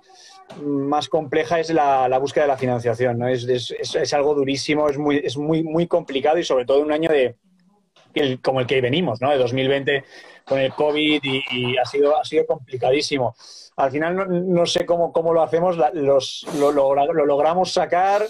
más 0.64 1.10
compleja 1.10 1.60
es 1.60 1.70
la, 1.70 2.08
la 2.08 2.18
búsqueda 2.20 2.45
de 2.45 2.50
la 2.50 2.58
financiación. 2.58 3.20
¿no? 3.20 3.28
Es, 3.28 3.45
es, 3.45 4.14
algo 4.14 4.34
durísimo, 4.34 4.89
es 4.89 4.98
muy, 4.98 5.22
es 5.24 5.38
muy, 5.38 5.64
muy 5.64 5.88
complicado 5.88 6.38
y 6.38 6.43
sobre 6.43 6.66
todo 6.66 6.80
en 6.80 6.86
un 6.86 6.91
año 6.91 7.10
de, 7.10 7.36
el, 8.14 8.41
como 8.41 8.60
el 8.60 8.68
que 8.68 8.82
venimos, 8.82 9.22
¿no? 9.22 9.30
De 9.30 9.38
2020 9.38 10.04
con 10.45 10.60
el 10.60 10.74
COVID 10.74 11.22
y, 11.24 11.78
ha, 11.78 11.86
sido, 11.86 12.18
ha 12.18 12.24
sido 12.24 12.45
complicadísimo. 12.45 13.36
Al 13.76 13.91
final 13.91 14.16
no, 14.16 14.26
no 14.26 14.66
sé 14.66 14.86
cómo, 14.86 15.12
cómo, 15.12 15.34
lo 15.34 15.43
hacemos, 15.43 15.78
los, 15.93 16.45
lo, 16.58 16.72
lo, 16.72 16.95
lo, 16.95 17.26
logramos 17.26 17.72
sacar, 17.72 18.26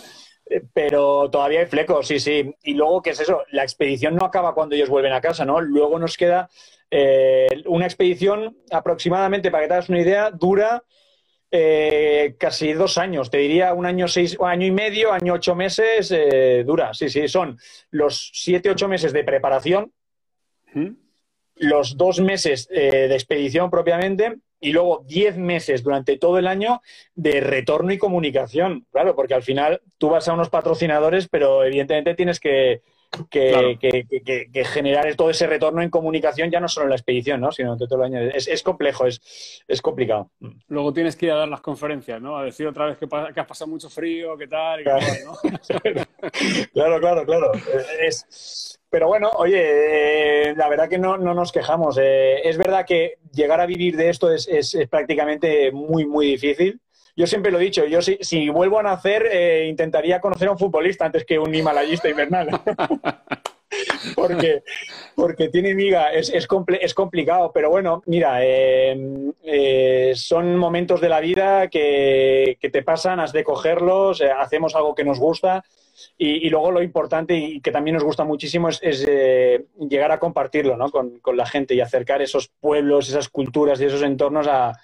eh, 0.50 0.62
pero 0.74 1.30
todavía 1.30 1.62
hay 1.62 1.68
flecos, 1.68 2.08
sí, 2.08 2.20
sí. 2.20 2.54
Y 2.64 2.74
luego, 2.74 3.02
¿qué 3.02 3.12
es 3.12 3.20
eso? 3.20 3.44
La 3.52 3.64
expedición 3.64 4.16
no 4.16 4.26
acaba 4.26 4.54
cuando 4.54 4.76
ellos 4.76 4.90
vuelven 4.90 5.14
a 5.14 5.22
casa, 5.22 5.46
¿no? 5.46 5.62
Luego 5.62 6.00
nos 6.00 6.18
queda 6.18 6.50
eh, 6.90 7.48
una 7.68 7.86
expedición 7.86 8.58
aproximadamente, 8.72 9.52
para 9.52 9.64
que 9.64 9.68
te 9.68 9.74
hagas 9.76 9.90
una 9.90 10.02
idea, 10.02 10.32
dura 10.32 10.84
eh, 11.50 12.36
casi 12.38 12.74
dos 12.74 12.98
años, 12.98 13.30
te 13.30 13.38
diría 13.38 13.74
un 13.74 13.86
año, 13.86 14.08
seis, 14.08 14.38
año 14.42 14.66
y 14.66 14.72
medio, 14.72 15.14
año 15.14 15.34
ocho 15.34 15.56
meses, 15.56 16.12
eh, 16.12 16.64
dura, 16.66 16.94
sí, 16.94 17.10
sí, 17.10 17.28
son 17.28 17.58
los 17.90 18.32
siete, 18.34 18.70
ocho 18.70 18.88
meses 18.88 19.14
de 19.14 19.24
preparación, 19.24 19.94
los 21.56 21.98
dos 21.98 22.20
meses 22.20 22.68
eh, 22.70 23.08
de 23.08 23.14
expedición 23.16 23.72
propiamente 23.72 24.38
y 24.60 24.72
luego 24.74 25.04
diez 25.08 25.38
meses 25.38 25.84
durante 25.84 26.18
todo 26.18 26.38
el 26.38 26.48
año 26.48 26.82
de 27.16 27.40
retorno 27.40 27.92
y 27.94 27.98
comunicación, 27.98 28.86
claro, 28.92 29.16
porque 29.16 29.34
al 29.34 29.44
final 29.44 29.82
tú 29.98 30.10
vas 30.10 30.28
a 30.28 30.34
unos 30.34 30.50
patrocinadores, 30.50 31.28
pero 31.30 31.64
evidentemente 31.64 32.16
tienes 32.16 32.40
que, 32.40 32.82
que, 33.30 33.78
que, 33.80 34.66
generar 34.66 35.16
todo 35.16 35.30
ese 35.30 35.48
retorno 35.48 35.82
en 35.82 35.90
comunicación 35.90 36.52
ya 36.52 36.60
no 36.60 36.68
solo 36.68 36.86
en 36.86 36.90
la 36.92 36.96
expedición, 36.96 37.42
¿no? 37.42 37.52
sino 37.52 37.78
todo 37.78 38.04
el 38.04 38.14
año. 38.14 38.30
Es, 38.34 38.48
es 38.48 38.64
complejo, 38.64 39.06
es, 39.06 39.64
es, 39.68 39.82
complicado. 39.82 40.32
Luego 40.68 40.94
tienes 40.94 41.16
que 41.16 41.28
ir 41.28 41.32
a 41.32 41.38
dar 41.38 41.48
las 41.48 41.62
conferencias, 41.62 42.22
¿no? 42.22 42.38
A 42.38 42.44
decir 42.44 42.68
otra 42.68 42.86
vez 42.86 42.98
que, 42.98 43.08
que 43.08 43.40
has 43.40 43.48
pasado 43.48 43.70
mucho 43.70 43.90
frío, 43.90 44.38
qué 44.38 44.48
tal, 44.48 44.82
y 44.82 44.84
claro. 44.84 45.06
claro, 46.74 47.00
claro, 47.00 47.26
claro. 47.26 47.52
Es, 48.02 48.80
pero 48.90 49.08
bueno, 49.08 49.30
oye, 49.38 50.50
eh, 50.50 50.56
la 50.56 50.70
verdad 50.70 50.90
que 50.90 50.98
no, 50.98 51.18
no 51.18 51.34
nos 51.34 51.52
quejamos. 51.52 51.98
Eh, 52.02 52.48
es 52.48 52.58
verdad 52.58 52.86
que 52.86 53.16
llegar 53.34 53.60
a 53.60 53.66
vivir 53.66 53.98
de 53.98 54.10
esto 54.10 54.32
es, 54.32 54.48
es, 54.48 54.74
es 54.76 54.88
prácticamente 54.88 55.72
muy, 55.72 56.06
muy 56.06 56.28
difícil 56.28 56.80
yo 57.18 57.26
siempre 57.26 57.52
lo 57.52 57.60
he 57.60 57.64
dicho, 57.64 57.84
yo 57.86 58.00
si, 58.00 58.20
si 58.22 58.48
vuelvo 58.50 58.80
a 58.80 58.84
nacer 58.84 59.28
eh, 59.32 59.66
intentaría 59.68 60.22
conocer 60.22 60.48
a 60.48 60.52
un 60.52 60.60
futbolista 60.60 61.04
antes 61.04 61.26
que 61.26 61.40
un 61.40 61.54
himalayista 61.54 62.08
invernal. 62.08 62.48
porque, 64.16 64.62
porque 65.16 65.50
tiene 65.50 65.74
miga, 65.74 66.14
es, 66.14 66.30
es, 66.30 66.48
es 66.80 66.94
complicado, 66.94 67.52
pero 67.52 67.72
bueno, 67.72 68.04
mira, 68.06 68.46
eh, 68.46 69.34
eh, 69.44 70.12
son 70.16 70.58
momentos 70.58 71.02
de 71.02 71.10
la 71.10 71.20
vida 71.20 71.70
que, 71.70 72.60
que, 72.62 72.70
te 72.70 72.84
pasan, 72.84 73.20
has 73.20 73.34
de 73.34 73.44
cogerlos, 73.44 74.22
hacemos 74.22 74.76
algo 74.76 74.94
que 74.94 75.04
nos 75.04 75.20
gusta 75.20 75.66
y, 76.20 76.46
y, 76.46 76.50
luego 76.52 76.70
lo 76.70 76.84
importante 76.84 77.36
y 77.36 77.62
que 77.62 77.72
también 77.72 77.96
nos 77.96 78.04
gusta 78.04 78.24
muchísimo 78.24 78.70
es, 78.70 78.80
es 78.84 79.04
llegar 79.90 80.12
a 80.12 80.20
compartirlo 80.20 80.78
¿no? 80.78 80.92
con, 80.92 81.18
con 81.18 81.36
la 81.36 81.48
gente 81.48 81.74
y 81.74 81.82
acercar 81.82 82.22
esos 82.22 82.48
pueblos, 82.48 83.10
esas 83.10 83.28
culturas 83.28 83.82
y 83.82 83.86
esos 83.86 84.04
entornos 84.04 84.48
a, 84.48 84.78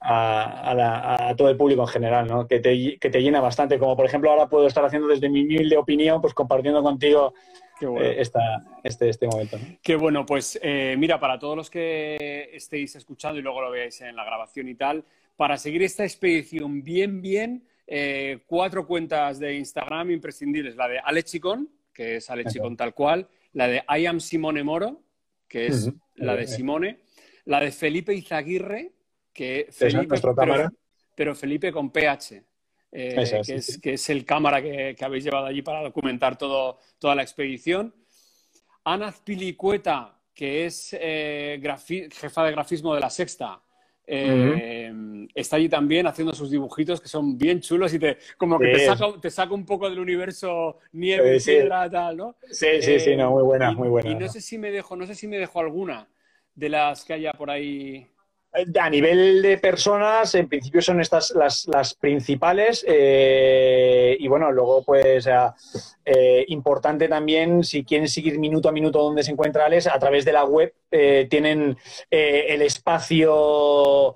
a, 0.00 1.34
todo 1.36 1.48
el 1.50 1.56
público 1.56 1.82
en 1.82 1.88
general, 1.88 2.26
¿no? 2.26 2.46
que, 2.46 2.60
te, 2.60 2.98
que 2.98 3.10
te 3.10 3.20
llena 3.20 3.40
bastante. 3.40 3.78
Como 3.78 3.96
por 3.96 4.06
ejemplo 4.06 4.30
ahora 4.30 4.48
puedo 4.48 4.66
estar 4.66 4.84
haciendo 4.84 5.08
desde 5.08 5.28
mi 5.28 5.42
humilde 5.42 5.76
opinión, 5.76 6.20
pues 6.20 6.34
compartiendo 6.34 6.82
contigo 6.82 7.34
eh, 7.80 8.16
esta, 8.18 8.64
este, 8.82 9.08
este 9.08 9.26
momento. 9.26 9.58
Qué 9.82 9.96
bueno, 9.96 10.26
pues 10.26 10.58
eh, 10.62 10.96
mira, 10.98 11.20
para 11.20 11.38
todos 11.38 11.56
los 11.56 11.70
que 11.70 12.50
estéis 12.52 12.96
escuchando 12.96 13.38
y 13.38 13.42
luego 13.42 13.62
lo 13.62 13.70
veáis 13.70 14.00
en 14.00 14.16
la 14.16 14.24
grabación 14.24 14.68
y 14.68 14.74
tal, 14.74 15.04
para 15.36 15.56
seguir 15.56 15.82
esta 15.82 16.04
expedición 16.04 16.82
bien, 16.82 17.20
bien, 17.20 17.64
eh, 17.86 18.40
cuatro 18.46 18.86
cuentas 18.86 19.38
de 19.38 19.54
Instagram 19.56 20.10
imprescindibles. 20.10 20.76
La 20.76 20.88
de 20.88 20.98
Alechicon, 20.98 21.68
que 21.92 22.16
es 22.16 22.30
Alechicon 22.30 22.76
tal 22.76 22.94
cual, 22.94 23.28
la 23.52 23.68
de 23.68 23.82
I 23.88 24.06
am 24.06 24.20
Simone 24.20 24.62
Moro, 24.62 25.00
que 25.46 25.66
es 25.66 25.90
la 26.16 26.36
de 26.36 26.46
Simone, 26.46 26.98
la 27.44 27.60
de 27.60 27.72
Felipe 27.72 28.12
Izaguirre, 28.12 28.92
que 29.38 29.68
Felipe, 29.70 30.16
pero, 31.14 31.32
Felipe 31.36 31.70
con 31.70 31.92
PH. 31.92 32.42
Eh, 32.90 33.14
que, 33.80 33.92
es, 33.92 34.10
el 34.10 34.24
cámara 34.24 34.60
que, 34.60 34.96
habéis 35.00 35.22
llevado 35.22 35.46
allí 35.46 35.62
para 35.62 35.82
documentar 35.82 36.36
todo, 36.36 36.80
toda 36.98 37.14
la 37.14 37.22
expedición. 37.22 37.94
Ana 38.82 39.14
Pilicueta, 39.24 40.18
que 40.34 40.66
es 40.66 40.96
eh, 40.98 41.60
jefa 42.10 42.46
de 42.46 42.50
grafismo 42.50 42.94
de 42.96 43.00
la 43.00 43.10
Sexta, 43.10 43.62
eh, 44.04 44.92
está 45.32 45.54
allí 45.54 45.68
también 45.68 46.08
haciendo 46.08 46.32
sus 46.32 46.50
dibujitos 46.50 47.00
que 47.00 47.08
son 47.08 47.38
bien 47.38 47.60
chulos 47.60 47.94
y 47.94 48.00
te, 48.00 48.18
como 48.36 48.58
que 48.58 48.72
te, 48.72 48.86
saca, 48.86 49.20
te 49.20 49.30
saca 49.30 49.54
un 49.54 49.66
poco 49.66 49.88
del 49.88 50.00
universo 50.00 50.78
nieve, 50.92 51.38
sí, 51.38 51.58
tal, 51.68 52.16
¿no? 52.16 52.36
Sí, 52.50 52.82
sí, 52.82 52.98
sí, 52.98 53.14
no, 53.14 53.30
muy 53.30 53.42
buena, 53.44 53.70
muy 53.70 53.88
buena. 53.88 54.10
Y 54.10 54.16
no 54.16 54.26
sé 54.26 54.40
si 54.40 54.58
me 54.58 54.72
dejo, 54.72 54.96
no 54.96 55.06
sé 55.06 55.14
si 55.14 55.28
me 55.28 55.38
dejo 55.38 55.60
alguna 55.60 56.08
de 56.56 56.70
las 56.70 57.04
que 57.04 57.12
haya 57.12 57.32
por 57.34 57.50
ahí 57.50 58.08
a 58.52 58.90
nivel 58.90 59.42
de 59.42 59.58
personas, 59.58 60.34
en 60.34 60.48
principio 60.48 60.80
son 60.80 61.00
estas 61.00 61.30
las, 61.32 61.66
las 61.68 61.94
principales. 61.94 62.84
Eh, 62.88 64.16
y 64.18 64.26
bueno, 64.26 64.50
luego, 64.50 64.82
pues, 64.84 65.28
eh, 66.04 66.44
importante 66.48 67.08
también, 67.08 67.62
si 67.62 67.84
quieren 67.84 68.08
seguir 68.08 68.38
minuto 68.38 68.68
a 68.68 68.72
minuto 68.72 69.02
donde 69.02 69.22
se 69.22 69.32
encuentra 69.32 69.66
Alex, 69.66 69.86
a 69.86 69.98
través 69.98 70.24
de 70.24 70.32
la 70.32 70.44
web 70.44 70.72
eh, 70.90 71.26
tienen 71.28 71.76
el 72.10 72.62
espacio 72.62 74.14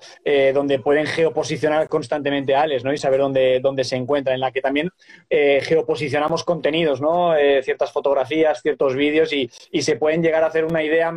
donde 0.55 0.79
pueden 0.79 1.07
geoposicionar 1.07 1.89
constantemente 1.89 2.55
a 2.55 2.63
Alex, 2.63 2.83
¿no? 2.85 2.93
Y 2.93 2.99
saber 2.99 3.21
dónde, 3.21 3.61
dónde 3.61 3.85
se 3.85 3.97
encuentra, 3.97 4.33
en 4.33 4.41
la 4.41 4.51
que 4.51 4.63
también 4.63 4.89
geoposicionamos 5.29 6.45
contenidos, 6.45 7.01
¿no? 7.01 7.35
ciertas 7.63 7.93
fotografías, 7.93 8.63
ciertos 8.63 8.97
vídeos 8.97 9.33
y, 9.33 9.51
y 9.71 9.83
se 9.83 9.97
pueden 9.97 10.23
llegar 10.23 10.43
a 10.45 10.47
hacer 10.47 10.65
una 10.65 10.83
idea 10.83 11.13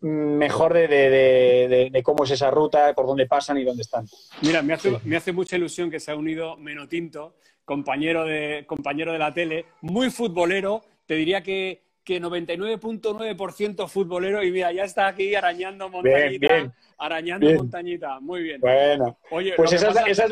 mejor 0.00 0.72
de, 0.74 2.00
cómo 2.02 2.24
es 2.24 2.30
esa 2.30 2.50
ruta, 2.50 2.92
por 2.94 3.06
dónde 3.06 3.26
pasan 3.26 3.58
y 3.58 3.64
dónde 3.64 3.82
están. 3.82 4.06
Mira, 4.42 4.62
me 4.62 4.74
hace, 4.74 4.98
me 5.04 5.16
hace 5.16 5.32
mucha 5.32 5.56
ilusión 5.56 5.90
que 5.90 6.00
se 6.00 6.10
ha 6.10 6.16
unido 6.16 6.56
Menotinto, 6.56 7.34
compañero 7.64 8.24
de, 8.24 8.64
compañero 8.66 9.12
de 9.12 9.18
la 9.18 9.32
tele, 9.32 9.66
muy 9.82 10.10
futbolero, 10.10 10.82
te 11.06 11.14
diría 11.14 11.42
que, 11.42 11.82
que 12.02 12.20
99.9% 12.20 13.88
futbolero 13.88 14.42
y 14.42 14.50
mira, 14.50 14.72
ya 14.72 14.84
está 14.84 15.06
aquí 15.06 15.34
arañando 15.34 15.88
montañita, 15.88 16.72
arañando 16.98 17.50
montañita, 17.52 18.20
muy 18.20 18.42
bien. 18.42 18.60
Bueno, 18.60 19.18
Oye, 19.30 19.52
pues 19.56 19.72
esa, 19.72 19.88
es 19.88 19.94
la, 19.94 20.02
esa, 20.02 20.24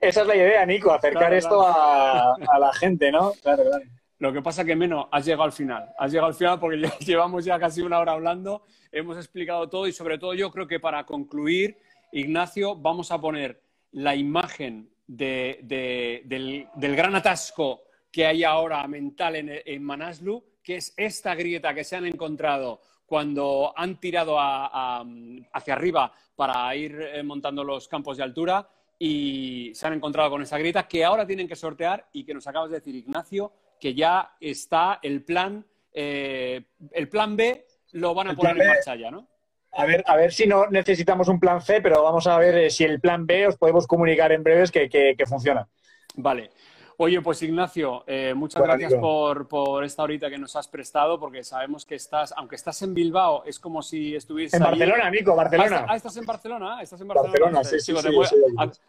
es 0.00 0.26
la, 0.26 0.36
idea, 0.36 0.66
Nico, 0.66 0.92
acercar 0.92 1.32
esto 1.32 1.62
A, 1.62 2.34
a, 2.34 2.58
la 2.58 2.72
gente, 2.72 3.12
¿no? 3.12 3.32
Claro, 3.42 3.62
claro. 3.64 3.84
Lo 4.22 4.32
que 4.32 4.40
pasa 4.40 4.64
que 4.64 4.76
menos, 4.76 5.06
has 5.10 5.24
llegado 5.24 5.42
al 5.42 5.50
final. 5.50 5.92
Has 5.98 6.12
llegado 6.12 6.28
al 6.28 6.34
final 6.34 6.60
porque 6.60 6.76
llevamos 7.04 7.44
ya 7.44 7.58
casi 7.58 7.82
una 7.82 7.98
hora 7.98 8.12
hablando, 8.12 8.62
hemos 8.92 9.16
explicado 9.16 9.68
todo 9.68 9.88
y 9.88 9.92
sobre 9.92 10.16
todo 10.16 10.32
yo 10.32 10.48
creo 10.52 10.68
que 10.68 10.78
para 10.78 11.04
concluir, 11.04 11.76
Ignacio, 12.12 12.76
vamos 12.76 13.10
a 13.10 13.20
poner 13.20 13.60
la 13.90 14.14
imagen 14.14 14.88
del, 15.08 16.68
gran 16.76 17.16
atasco 17.16 17.82
que 18.12 18.24
hay 18.24 18.44
ahora 18.44 18.86
mental 18.86 19.34
en, 19.34 19.82
Manaslu, 19.82 20.44
que 20.62 20.76
es 20.76 20.94
esta 20.96 21.34
grieta 21.34 21.74
que 21.74 21.82
se 21.82 21.96
han 21.96 22.06
encontrado 22.06 22.80
cuando 23.04 23.74
han 23.76 23.98
tirado 23.98 24.36
hacia 24.38 25.74
arriba 25.74 26.12
para 26.36 26.76
ir 26.76 26.96
eh, 27.12 27.24
montando 27.24 27.64
los 27.64 27.88
campos 27.88 28.18
de 28.18 28.22
altura 28.22 28.70
y 29.00 29.72
se 29.74 29.84
han 29.84 29.94
encontrado 29.94 30.30
con 30.30 30.42
esa 30.42 30.58
grieta 30.58 30.86
que 30.86 31.04
ahora 31.04 31.26
tienen 31.26 31.48
que 31.48 31.56
sortear 31.56 32.06
y 32.12 32.22
que 32.24 32.34
nos 32.34 32.46
acabas 32.46 32.70
de 32.70 32.76
decir, 32.76 32.94
Ignacio, 32.94 33.52
que 33.82 33.94
ya 33.94 34.30
está 34.38 35.00
el 35.02 35.24
plan, 35.24 35.66
eh, 35.92 36.62
el 36.92 37.08
plan 37.08 37.36
B 37.36 37.66
lo 37.90 38.14
van 38.14 38.28
a 38.28 38.36
poner 38.36 38.60
en 38.60 38.68
marcha 38.68 38.94
ya, 38.94 39.10
¿no? 39.10 39.26
A 39.72 39.84
ver, 39.86 40.04
a 40.06 40.14
ver 40.14 40.32
si 40.32 40.46
no 40.46 40.68
necesitamos 40.68 41.26
un 41.26 41.40
plan 41.40 41.60
C, 41.60 41.80
pero 41.80 42.00
vamos 42.04 42.28
a 42.28 42.38
ver 42.38 42.56
eh, 42.56 42.70
si 42.70 42.84
el 42.84 43.00
plan 43.00 43.26
B 43.26 43.48
os 43.48 43.56
podemos 43.56 43.88
comunicar 43.88 44.30
en 44.30 44.44
breves 44.44 44.70
que, 44.70 44.88
que 44.88 45.26
funciona. 45.26 45.66
Vale. 46.14 46.50
Oye, 46.98 47.20
pues 47.20 47.42
Ignacio, 47.42 48.04
eh, 48.06 48.34
muchas 48.34 48.62
gracias 48.62 48.94
por, 48.94 49.48
por, 49.48 49.84
esta 49.84 50.02
horita 50.02 50.28
que 50.28 50.38
nos 50.38 50.54
has 50.56 50.68
prestado, 50.68 51.18
porque 51.18 51.42
sabemos 51.42 51.84
que 51.84 51.94
estás, 51.94 52.32
aunque 52.36 52.56
estás 52.56 52.80
en 52.82 52.94
Bilbao, 52.94 53.44
es 53.44 53.58
como 53.58 53.82
si 53.82 54.14
estuvieses. 54.14 54.60
En 54.60 54.64
Barcelona, 54.64 55.10
Nico, 55.10 55.34
Barcelona. 55.34 55.86
Ah, 55.88 55.96
estás 55.96 56.16
en 56.16 56.26
Barcelona, 56.26 56.82
estás 56.82 57.00
en 57.00 57.08
Barcelona. 57.08 57.60
Barcelona 57.60 57.64
sí, 57.64 57.80
sí, 57.80 57.94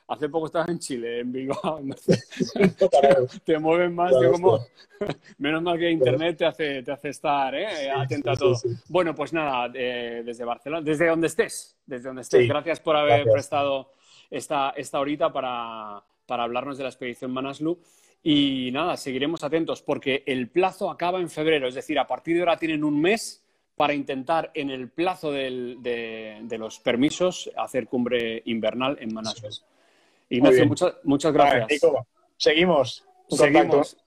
Hace 0.08 0.30
poco 0.30 0.48
estabas 0.48 0.70
en 0.70 0.80
Chile, 0.80 1.20
en 1.22 1.32
Bilbao. 1.32 1.80
te, 3.46 3.60
mueven 3.60 3.96
más, 3.96 4.14
como. 4.32 4.60
Menos 5.38 5.62
mal 5.62 5.78
que 5.78 5.90
Internet 5.90 6.38
te 6.38 6.46
hace, 6.46 6.84
te 6.84 6.92
hace 6.92 7.10
estar 7.10 7.54
¿eh? 7.56 7.92
atento 7.92 8.32
a 8.32 8.36
todo. 8.36 8.56
Bueno, 8.88 9.14
pues 9.14 9.34
nada, 9.34 9.72
eh, 9.74 10.24
desde 10.26 10.46
Barcelona, 10.46 10.82
desde 10.84 11.08
donde 11.08 11.28
estés, 11.28 11.78
desde 11.86 12.08
donde 12.08 12.22
estés. 12.22 12.48
Gracias 12.48 12.80
por 12.80 12.96
haber 12.96 13.26
prestado 13.30 13.92
esta, 14.30 14.72
esta 14.72 15.00
horita 15.00 15.32
para 15.32 16.04
para 16.26 16.44
hablarnos 16.44 16.78
de 16.78 16.84
la 16.84 16.90
expedición 16.90 17.32
Manaslu. 17.32 17.80
Y 18.24 18.70
nada, 18.72 18.96
seguiremos 18.96 19.44
atentos 19.44 19.82
porque 19.82 20.24
el 20.26 20.50
plazo 20.50 20.90
acaba 20.90 21.20
en 21.20 21.30
febrero, 21.30 21.68
es 21.68 21.76
decir, 21.76 22.00
a 22.00 22.08
partir 22.08 22.36
de 22.36 22.42
ahora 22.42 22.58
tienen 22.58 22.84
un 22.84 23.02
mes 23.02 23.44
para 23.76 23.94
intentar 23.94 24.52
en 24.54 24.70
el 24.70 24.90
plazo 24.90 25.32
de, 25.32 26.46
los 26.58 26.80
permisos 26.80 27.52
hacer 27.58 27.88
cumbre 27.88 28.42
invernal 28.46 28.98
en 29.02 29.14
Manaslu. 29.14 29.50
Ignacio, 30.30 30.66
muchas, 30.66 30.94
muchas 31.04 31.34
gracias. 31.34 31.82
seguimos. 32.38 33.04
Seguimos. 33.30 33.98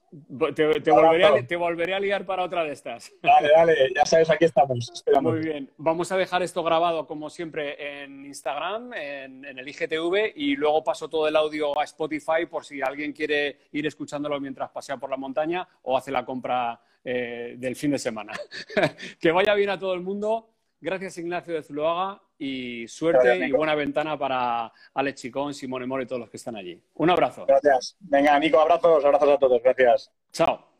Te, 0.55 1.57
volveré 1.57 1.93
a, 1.93 1.99
liar 1.99 2.25
para 2.25 2.43
otra 2.43 2.63
de 2.63 2.71
estas. 2.71 3.11
Dale, 3.21 3.49
dale, 3.53 3.75
ya 3.93 4.05
sabes, 4.05 4.29
aquí 4.29 4.45
estamos. 4.45 5.03
Muy 5.21 5.39
bien. 5.39 5.69
Vamos 5.77 6.11
a 6.13 6.17
dejar 6.17 6.41
esto 6.43 6.63
grabado, 6.63 7.05
como 7.05 7.29
siempre, 7.29 8.03
en 8.03 8.25
Instagram, 8.25 8.93
en, 8.93 9.45
el 9.45 9.67
IGTV, 9.67 10.33
y 10.35 10.55
luego 10.55 10.83
paso 10.83 11.09
todo 11.09 11.27
el 11.27 11.35
audio 11.35 11.77
a 11.77 11.83
Spotify 11.83 12.45
por 12.49 12.63
si 12.63 12.81
alguien 12.81 13.11
quiere 13.11 13.59
ir 13.73 13.85
escuchándolo 13.85 14.39
mientras 14.39 14.69
pasea 14.69 14.95
por 14.95 15.09
la 15.09 15.17
montaña 15.17 15.67
o 15.83 15.97
hace 15.97 16.11
la 16.11 16.23
compra 16.23 16.79
eh, 17.03 17.55
del 17.57 17.75
fin 17.75 17.91
de 17.91 17.99
semana. 17.99 18.31
que 19.19 19.31
vaya 19.31 19.53
bien 19.55 19.71
a 19.71 19.79
todo 19.79 19.93
el 19.93 20.01
mundo. 20.01 20.56
Gracias, 20.79 21.17
Ignacio 21.17 21.53
de 21.53 21.63
Zuloaga, 21.63 22.21
y 22.37 22.87
suerte 22.87 23.47
y 23.47 23.51
buena 23.51 23.73
ventana 23.73 24.17
para 24.17 24.71
Alex 24.93 25.21
Chicón, 25.21 25.53
Simone 25.53 25.87
Moro 25.87 26.03
y 26.03 26.05
todos 26.05 26.19
los 26.19 26.29
que 26.29 26.37
están 26.37 26.55
allí. 26.55 26.79
Un 26.95 27.09
abrazo. 27.09 27.45
Gracias. 27.47 27.97
Venga, 27.99 28.37
Nico, 28.39 28.59
abrazos, 28.59 29.03
abrazos 29.03 29.29
a 29.29 29.37
todos. 29.37 29.61
Gracias. 29.63 30.11
Chao. 30.31 30.76